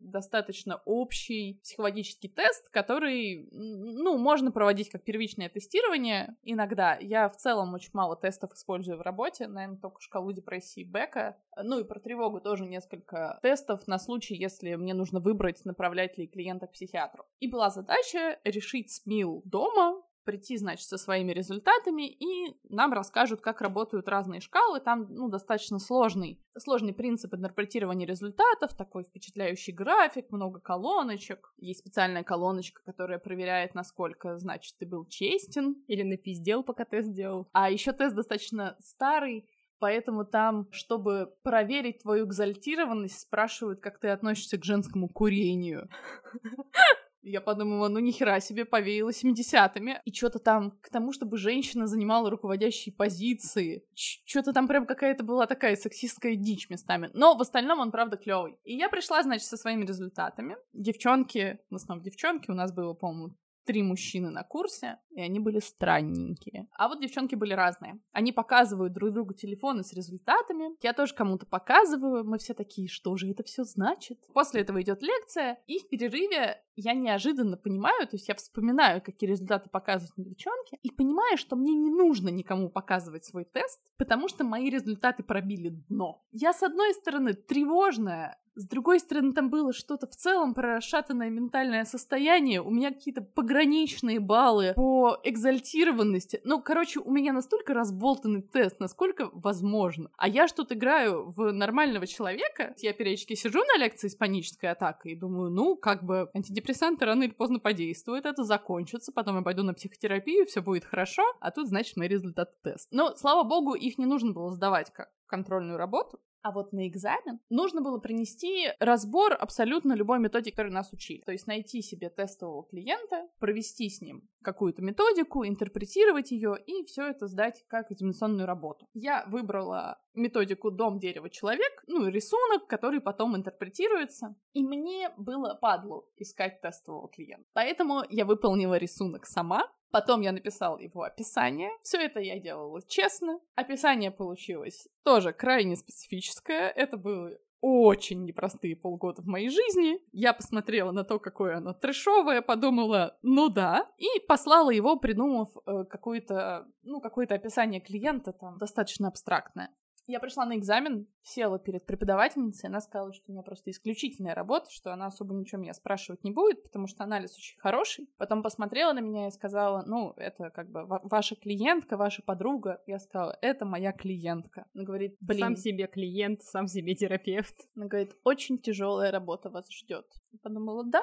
достаточно 0.00 0.80
общий 0.84 1.60
психологический 1.62 2.28
тест, 2.28 2.68
который, 2.70 3.48
ну, 3.50 4.18
можно 4.18 4.50
проводить 4.50 4.90
как 4.90 5.04
первичное 5.04 5.48
тестирование 5.48 6.36
иногда. 6.42 6.96
Я 7.00 7.28
в 7.28 7.36
целом 7.36 7.74
очень 7.74 7.90
мало 7.92 8.16
тестов 8.16 8.52
использую 8.52 8.98
в 8.98 9.02
работе, 9.02 9.46
наверное, 9.46 9.78
только 9.78 10.00
шкалу 10.00 10.32
депрессии 10.32 10.84
Бека. 10.84 11.36
Ну 11.62 11.80
и 11.80 11.84
про 11.84 12.00
тревогу 12.00 12.40
тоже 12.40 12.66
несколько 12.66 13.38
тестов 13.42 13.86
на 13.86 13.98
случай, 13.98 14.34
если 14.34 14.74
мне 14.74 14.94
нужно 14.94 15.20
выбрать, 15.20 15.64
направлять 15.64 16.18
ли 16.18 16.26
клиента 16.26 16.66
к 16.66 16.72
психиатру. 16.72 17.24
И 17.40 17.48
была 17.48 17.70
задача 17.70 18.38
решить 18.44 18.90
СМИЛ 18.90 19.42
дома, 19.44 20.02
прийти, 20.24 20.56
значит, 20.56 20.86
со 20.86 20.98
своими 20.98 21.32
результатами, 21.32 22.08
и 22.08 22.56
нам 22.68 22.92
расскажут, 22.92 23.40
как 23.40 23.60
работают 23.60 24.08
разные 24.08 24.40
шкалы. 24.40 24.80
Там, 24.80 25.06
ну, 25.10 25.28
достаточно 25.28 25.78
сложный, 25.78 26.40
сложный 26.58 26.92
принцип 26.92 27.34
интерпретирования 27.34 28.06
результатов, 28.06 28.74
такой 28.76 29.04
впечатляющий 29.04 29.72
график, 29.72 30.30
много 30.30 30.60
колоночек. 30.60 31.54
Есть 31.58 31.80
специальная 31.80 32.24
колоночка, 32.24 32.82
которая 32.84 33.18
проверяет, 33.18 33.74
насколько, 33.74 34.38
значит, 34.38 34.76
ты 34.78 34.86
был 34.86 35.06
честен. 35.06 35.76
Или 35.86 36.02
напиздел, 36.02 36.62
пока 36.62 36.84
тест 36.84 37.12
делал. 37.12 37.48
А 37.52 37.70
еще 37.70 37.92
тест 37.92 38.14
достаточно 38.14 38.76
старый, 38.80 39.48
Поэтому 39.80 40.24
там, 40.24 40.68
чтобы 40.70 41.34
проверить 41.42 42.02
твою 42.02 42.26
экзальтированность, 42.26 43.20
спрашивают, 43.20 43.80
как 43.80 43.98
ты 43.98 44.08
относишься 44.08 44.56
к 44.56 44.64
женскому 44.64 45.08
курению. 45.10 45.90
Я 47.26 47.40
подумала, 47.40 47.88
ну 47.88 48.00
нихера 48.00 48.38
себе, 48.38 48.66
повеяло 48.66 49.10
70-ми. 49.10 50.00
И 50.04 50.12
что-то 50.12 50.38
там 50.38 50.72
к 50.82 50.90
тому, 50.90 51.12
чтобы 51.12 51.38
женщина 51.38 51.86
занимала 51.86 52.28
руководящие 52.28 52.94
позиции. 52.94 53.82
Что-то 53.94 54.52
там 54.52 54.68
прям 54.68 54.84
какая-то 54.84 55.24
была 55.24 55.46
такая 55.46 55.76
сексистская 55.76 56.36
дичь 56.36 56.68
местами. 56.68 57.10
Но 57.14 57.34
в 57.34 57.40
остальном 57.40 57.80
он, 57.80 57.90
правда, 57.90 58.18
клевый. 58.18 58.58
И 58.64 58.76
я 58.76 58.90
пришла, 58.90 59.22
значит, 59.22 59.46
со 59.46 59.56
своими 59.56 59.86
результатами. 59.86 60.56
Девчонки, 60.74 61.58
в 61.70 61.76
основном 61.76 62.04
девчонки, 62.04 62.50
у 62.50 62.54
нас 62.54 62.72
было, 62.72 62.92
по-моему, 62.92 63.34
три 63.64 63.82
мужчины 63.82 64.30
на 64.30 64.42
курсе, 64.42 64.98
и 65.10 65.20
они 65.20 65.40
были 65.40 65.58
странненькие. 65.58 66.68
А 66.76 66.88
вот 66.88 67.00
девчонки 67.00 67.34
были 67.34 67.52
разные. 67.54 67.98
Они 68.12 68.32
показывают 68.32 68.92
друг 68.92 69.12
другу 69.12 69.34
телефоны 69.34 69.82
с 69.82 69.92
результатами. 69.92 70.76
Я 70.82 70.92
тоже 70.92 71.14
кому-то 71.14 71.46
показываю. 71.46 72.24
Мы 72.24 72.38
все 72.38 72.54
такие, 72.54 72.88
что 72.88 73.16
же 73.16 73.30
это 73.30 73.42
все 73.42 73.64
значит? 73.64 74.18
После 74.32 74.60
этого 74.60 74.80
идет 74.82 75.02
лекция, 75.02 75.58
и 75.66 75.78
в 75.78 75.88
перерыве 75.88 76.60
я 76.76 76.94
неожиданно 76.94 77.56
понимаю, 77.56 78.06
то 78.06 78.16
есть 78.16 78.28
я 78.28 78.34
вспоминаю, 78.34 79.00
какие 79.00 79.30
результаты 79.30 79.70
показывают 79.70 80.16
на 80.16 80.24
девчонке, 80.24 80.78
и 80.82 80.90
понимаю, 80.90 81.36
что 81.36 81.56
мне 81.56 81.72
не 81.72 81.90
нужно 81.90 82.28
никому 82.30 82.68
показывать 82.68 83.24
свой 83.24 83.44
тест, 83.44 83.80
потому 83.96 84.28
что 84.28 84.44
мои 84.44 84.70
результаты 84.70 85.22
пробили 85.22 85.68
дно. 85.88 86.24
Я, 86.32 86.52
с 86.52 86.62
одной 86.62 86.92
стороны, 86.94 87.34
тревожная, 87.34 88.38
с 88.56 88.66
другой 88.66 89.00
стороны, 89.00 89.32
там 89.32 89.50
было 89.50 89.72
что-то 89.72 90.06
в 90.06 90.14
целом 90.14 90.54
про 90.54 90.76
расшатанное 90.76 91.30
ментальное 91.30 91.84
состояние. 91.84 92.62
У 92.62 92.70
меня 92.70 92.92
какие-то 92.92 93.22
пограничные 93.22 94.20
баллы 94.20 94.74
по 94.74 95.18
экзальтированности. 95.24 96.40
Ну, 96.44 96.62
короче, 96.62 97.00
у 97.00 97.10
меня 97.10 97.32
настолько 97.32 97.74
разболтанный 97.74 98.42
тест, 98.42 98.80
насколько 98.80 99.30
возможно. 99.32 100.10
А 100.16 100.28
я 100.28 100.46
что-то 100.46 100.74
играю 100.74 101.30
в 101.30 101.52
нормального 101.52 102.06
человека. 102.06 102.74
Я 102.78 102.92
периодически 102.92 103.34
сижу 103.34 103.60
на 103.64 103.78
лекции 103.78 104.08
с 104.08 104.14
панической 104.14 104.70
атакой 104.70 105.12
и 105.12 105.16
думаю, 105.16 105.50
ну, 105.50 105.76
как 105.76 106.04
бы 106.04 106.30
антидепрессанты 106.34 107.04
рано 107.04 107.24
или 107.24 107.32
поздно 107.32 107.58
подействуют, 107.58 108.26
это 108.26 108.44
закончится, 108.44 109.12
потом 109.12 109.36
я 109.36 109.42
пойду 109.42 109.62
на 109.62 109.74
психотерапию, 109.74 110.46
все 110.46 110.60
будет 110.60 110.84
хорошо, 110.84 111.22
а 111.40 111.50
тут, 111.50 111.68
значит, 111.68 111.96
мои 111.96 112.08
результаты 112.08 112.52
тест. 112.62 112.88
Но, 112.90 113.14
слава 113.16 113.42
богу, 113.42 113.74
их 113.74 113.98
не 113.98 114.06
нужно 114.06 114.32
было 114.32 114.50
сдавать 114.50 114.92
как 114.92 115.10
контрольную 115.26 115.78
работу. 115.78 116.20
А 116.44 116.52
вот 116.52 116.74
на 116.74 116.86
экзамен 116.86 117.40
нужно 117.48 117.80
было 117.80 117.98
принести 117.98 118.68
разбор 118.78 119.32
абсолютно 119.32 119.94
любой 119.94 120.18
методики, 120.18 120.50
которую 120.50 120.74
нас 120.74 120.92
учили. 120.92 121.22
То 121.24 121.32
есть 121.32 121.46
найти 121.46 121.80
себе 121.80 122.10
тестового 122.10 122.64
клиента, 122.64 123.26
провести 123.38 123.88
с 123.88 124.02
ним 124.02 124.28
какую-то 124.42 124.82
методику, 124.82 125.46
интерпретировать 125.46 126.32
ее 126.32 126.56
и 126.66 126.84
все 126.84 127.08
это 127.08 127.28
сдать 127.28 127.64
как 127.66 127.90
экзаменационную 127.90 128.46
работу. 128.46 128.86
Я 128.92 129.24
выбрала 129.26 129.98
методику 130.14 130.70
«Дом, 130.70 130.98
дерево, 130.98 131.30
человек», 131.30 131.84
ну, 131.86 132.06
рисунок, 132.08 132.66
который 132.66 133.00
потом 133.00 133.36
интерпретируется. 133.36 134.34
И 134.52 134.62
мне 134.62 135.10
было 135.16 135.54
падло 135.54 136.04
искать 136.16 136.60
тестового 136.60 137.08
клиента. 137.08 137.46
Поэтому 137.52 138.02
я 138.10 138.24
выполнила 138.24 138.76
рисунок 138.76 139.26
сама, 139.26 139.70
Потом 139.90 140.22
я 140.22 140.32
написала 140.32 140.76
его 140.78 141.04
описание. 141.04 141.70
Все 141.80 141.98
это 141.98 142.18
я 142.18 142.40
делала 142.40 142.82
честно. 142.82 143.38
Описание 143.54 144.10
получилось 144.10 144.88
тоже 145.04 145.32
крайне 145.32 145.76
специфическое. 145.76 146.68
Это 146.68 146.96
было 146.96 147.30
очень 147.66 148.24
непростые 148.24 148.76
полгода 148.76 149.22
в 149.22 149.26
моей 149.26 149.48
жизни. 149.48 149.98
Я 150.12 150.34
посмотрела 150.34 150.90
на 150.90 151.02
то, 151.02 151.18
какое 151.18 151.56
оно 151.56 151.72
трешовое, 151.72 152.42
подумала, 152.42 153.16
ну 153.22 153.48
да, 153.48 153.88
и 153.96 154.20
послала 154.28 154.68
его, 154.68 154.96
придумав 154.96 155.48
э, 155.64 155.84
какое-то, 155.88 156.66
ну, 156.82 157.00
какое-то 157.00 157.36
описание 157.36 157.80
клиента 157.80 158.32
там 158.32 158.58
достаточно 158.58 159.08
абстрактное. 159.08 159.70
Я 160.06 160.20
пришла 160.20 160.44
на 160.44 160.56
экзамен, 160.56 161.06
села 161.22 161.58
перед 161.58 161.86
преподавательницей, 161.86 162.68
она 162.68 162.80
сказала, 162.80 163.12
что 163.14 163.24
у 163.28 163.32
меня 163.32 163.42
просто 163.42 163.70
исключительная 163.70 164.34
работа, 164.34 164.70
что 164.70 164.92
она 164.92 165.06
особо 165.06 165.34
ничего 165.34 165.62
меня 165.62 165.72
спрашивать 165.72 166.24
не 166.24 166.30
будет, 166.30 166.62
потому 166.62 166.86
что 166.86 167.04
анализ 167.04 167.34
очень 167.36 167.58
хороший. 167.58 168.10
Потом 168.18 168.42
посмотрела 168.42 168.92
на 168.92 169.00
меня 169.00 169.28
и 169.28 169.30
сказала, 169.30 169.82
ну, 169.86 170.12
это 170.16 170.50
как 170.50 170.70
бы 170.70 170.84
ваша 170.86 171.36
клиентка, 171.36 171.96
ваша 171.96 172.22
подруга. 172.22 172.82
Я 172.86 172.98
сказала, 172.98 173.38
это 173.40 173.64
моя 173.64 173.92
клиентка. 173.92 174.66
Она 174.74 174.84
говорит, 174.84 175.16
блин. 175.20 175.40
Сам 175.40 175.56
себе 175.56 175.86
клиент, 175.86 176.42
сам 176.42 176.66
себе 176.66 176.94
терапевт. 176.94 177.66
Она 177.74 177.86
говорит, 177.86 178.14
очень 178.24 178.58
тяжелая 178.58 179.10
работа 179.10 179.48
вас 179.48 179.70
ждет. 179.70 180.06
Я 180.32 180.38
подумала, 180.42 180.84
да, 180.84 181.02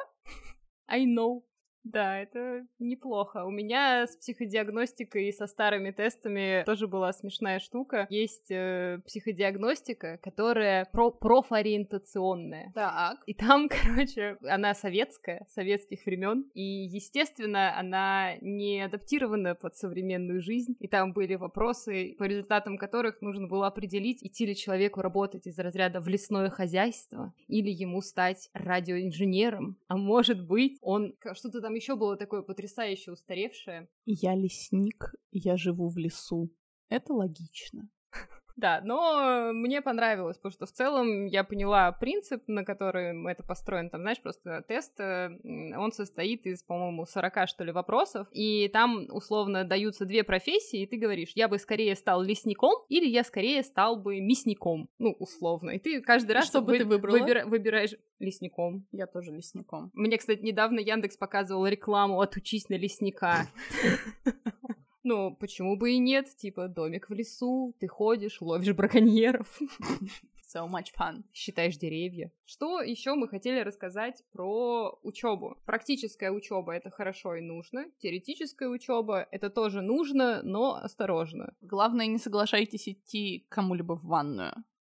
I 0.87 1.05
know. 1.05 1.41
Да, 1.83 2.19
это 2.19 2.65
неплохо. 2.79 3.45
У 3.45 3.49
меня 3.49 4.05
с 4.07 4.15
психодиагностикой 4.17 5.29
и 5.29 5.31
со 5.31 5.47
старыми 5.47 5.91
тестами 5.91 6.63
тоже 6.65 6.87
была 6.87 7.11
смешная 7.11 7.59
штука. 7.59 8.07
Есть 8.09 8.51
э, 8.51 8.99
психодиагностика, 9.05 10.19
которая 10.21 10.85
про 10.91 11.11
профориентационная. 11.11 12.71
Так. 12.75 13.17
И 13.25 13.33
там, 13.33 13.67
короче, 13.83 14.37
она 14.43 14.73
советская, 14.73 15.45
советских 15.49 16.05
времен, 16.05 16.45
и, 16.53 16.61
естественно, 16.61 17.77
она 17.77 18.35
не 18.41 18.81
адаптирована 18.81 19.55
под 19.55 19.75
современную 19.75 20.41
жизнь. 20.41 20.75
И 20.79 20.87
там 20.87 21.13
были 21.13 21.35
вопросы, 21.35 22.15
по 22.17 22.23
результатам 22.25 22.77
которых 22.77 23.21
нужно 23.21 23.47
было 23.47 23.67
определить, 23.67 24.23
идти 24.23 24.45
ли 24.45 24.55
человеку 24.55 25.01
работать 25.01 25.47
из 25.47 25.57
разряда 25.57 25.99
в 25.99 26.07
лесное 26.07 26.49
хозяйство, 26.49 27.33
или 27.47 27.69
ему 27.69 28.01
стать 28.01 28.49
радиоинженером. 28.53 29.77
А 29.87 29.97
может 29.97 30.45
быть, 30.45 30.77
он 30.81 31.15
что-то 31.33 31.61
там 31.61 31.70
там 31.71 31.75
еще 31.75 31.95
было 31.95 32.17
такое 32.17 32.41
потрясающе 32.41 33.13
устаревшее. 33.13 33.87
Я 34.05 34.35
лесник, 34.35 35.13
я 35.31 35.55
живу 35.55 35.87
в 35.87 35.97
лесу. 35.97 36.49
Это 36.89 37.13
логично. 37.13 37.87
Да, 38.55 38.81
но 38.83 39.51
мне 39.53 39.81
понравилось, 39.81 40.37
потому 40.37 40.51
что 40.51 40.65
в 40.65 40.71
целом 40.71 41.25
я 41.25 41.43
поняла 41.43 41.91
принцип, 41.91 42.43
на 42.47 42.63
котором 42.63 43.27
это 43.27 43.43
построено. 43.43 43.89
Там, 43.89 44.01
знаешь, 44.01 44.21
просто 44.21 44.63
тест, 44.67 44.99
э, 44.99 45.29
он 45.77 45.91
состоит 45.91 46.45
из, 46.45 46.63
по-моему, 46.63 47.05
40, 47.05 47.47
что 47.47 47.63
ли, 47.63 47.71
вопросов, 47.71 48.27
и 48.31 48.67
там, 48.69 49.07
условно, 49.09 49.63
даются 49.63 50.05
две 50.05 50.23
профессии, 50.23 50.81
и 50.81 50.87
ты 50.87 50.97
говоришь, 50.97 51.31
я 51.35 51.47
бы 51.47 51.57
скорее 51.57 51.95
стал 51.95 52.21
лесником, 52.21 52.73
или 52.89 53.07
я 53.07 53.23
скорее 53.23 53.63
стал 53.63 53.97
бы 53.97 54.19
мясником, 54.19 54.89
ну, 54.99 55.15
условно. 55.19 55.71
И 55.71 55.79
ты 55.79 56.01
каждый 56.01 56.33
раз... 56.33 56.47
Что 56.47 56.61
бы 56.61 56.77
ты 56.77 56.85
выбрала? 56.85 57.17
Выбира- 57.17 57.45
выбираешь 57.45 57.95
лесником. 58.19 58.85
Я 58.91 59.07
тоже 59.07 59.31
лесником. 59.31 59.91
Мне, 59.93 60.17
кстати, 60.17 60.41
недавно 60.41 60.79
Яндекс 60.79 61.17
показывал 61.17 61.65
рекламу 61.67 62.21
«Отучись 62.21 62.69
на 62.69 62.75
лесника». 62.75 63.47
Ну, 65.03 65.35
почему 65.35 65.77
бы 65.77 65.93
и 65.93 65.97
нет? 65.97 66.35
Типа, 66.35 66.67
домик 66.67 67.09
в 67.09 67.13
лесу, 67.13 67.75
ты 67.79 67.87
ходишь, 67.87 68.41
ловишь 68.41 68.75
браконьеров. 68.75 69.59
So 70.53 70.67
much 70.67 70.87
fun. 70.99 71.23
Считаешь 71.33 71.77
деревья. 71.77 72.29
Что 72.43 72.81
еще 72.81 73.15
мы 73.15 73.29
хотели 73.29 73.61
рассказать 73.61 74.21
про 74.33 74.99
учебу? 75.01 75.57
Практическая 75.65 76.29
учеба 76.29 76.73
это 76.73 76.89
хорошо 76.89 77.35
и 77.35 77.41
нужно. 77.41 77.85
Теоретическая 77.99 78.67
учеба 78.67 79.25
это 79.31 79.49
тоже 79.49 79.81
нужно, 79.81 80.41
но 80.43 80.75
осторожно. 80.75 81.53
Главное, 81.61 82.07
не 82.07 82.17
соглашайтесь 82.17 82.89
идти 82.89 83.45
кому-либо 83.47 83.93
в 83.93 84.03
ванную. 84.03 84.53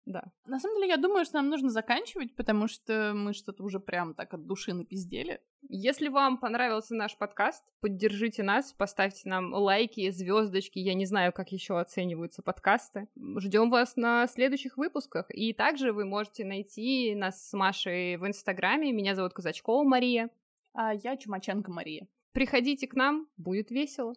Да. 0.04 0.32
На 0.46 0.58
самом 0.58 0.78
деле, 0.78 0.88
я 0.88 0.96
думаю, 0.96 1.24
что 1.24 1.36
нам 1.36 1.48
нужно 1.48 1.70
заканчивать, 1.70 2.34
потому 2.34 2.66
что 2.66 3.12
мы 3.14 3.32
что-то 3.32 3.62
уже 3.62 3.78
прям 3.78 4.14
так 4.14 4.34
от 4.34 4.46
души 4.46 4.72
напиздели. 4.72 5.40
Если 5.68 6.08
вам 6.08 6.38
понравился 6.38 6.94
наш 6.94 7.16
подкаст, 7.16 7.62
поддержите 7.80 8.42
нас, 8.42 8.72
поставьте 8.72 9.28
нам 9.28 9.54
лайки, 9.54 10.10
звездочки. 10.10 10.80
Я 10.80 10.94
не 10.94 11.06
знаю, 11.06 11.32
как 11.32 11.52
еще 11.52 11.78
оцениваются 11.78 12.42
подкасты. 12.42 13.08
Ждем 13.38 13.70
вас 13.70 13.94
на 13.94 14.26
следующих 14.26 14.76
выпусках. 14.76 15.26
И 15.30 15.52
также 15.52 15.92
вы 15.92 16.04
можете 16.04 16.44
найти 16.44 17.14
нас 17.14 17.48
с 17.48 17.52
Машей 17.52 18.16
в 18.16 18.26
Инстаграме. 18.26 18.92
Меня 18.92 19.14
зовут 19.14 19.34
Казачкова 19.34 19.84
Мария. 19.84 20.30
А 20.74 20.94
я 20.94 21.16
Чумаченко 21.16 21.70
Мария. 21.70 22.08
Приходите 22.32 22.88
к 22.88 22.94
нам, 22.94 23.28
будет 23.36 23.70
весело. 23.70 24.14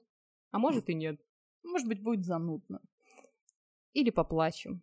А 0.51 0.57
может 0.57 0.89
и 0.89 0.95
нет. 0.95 1.21
Может 1.63 1.87
быть, 1.87 2.01
будет 2.01 2.25
занудно. 2.25 2.81
Или 3.93 4.09
поплачем. 4.09 4.81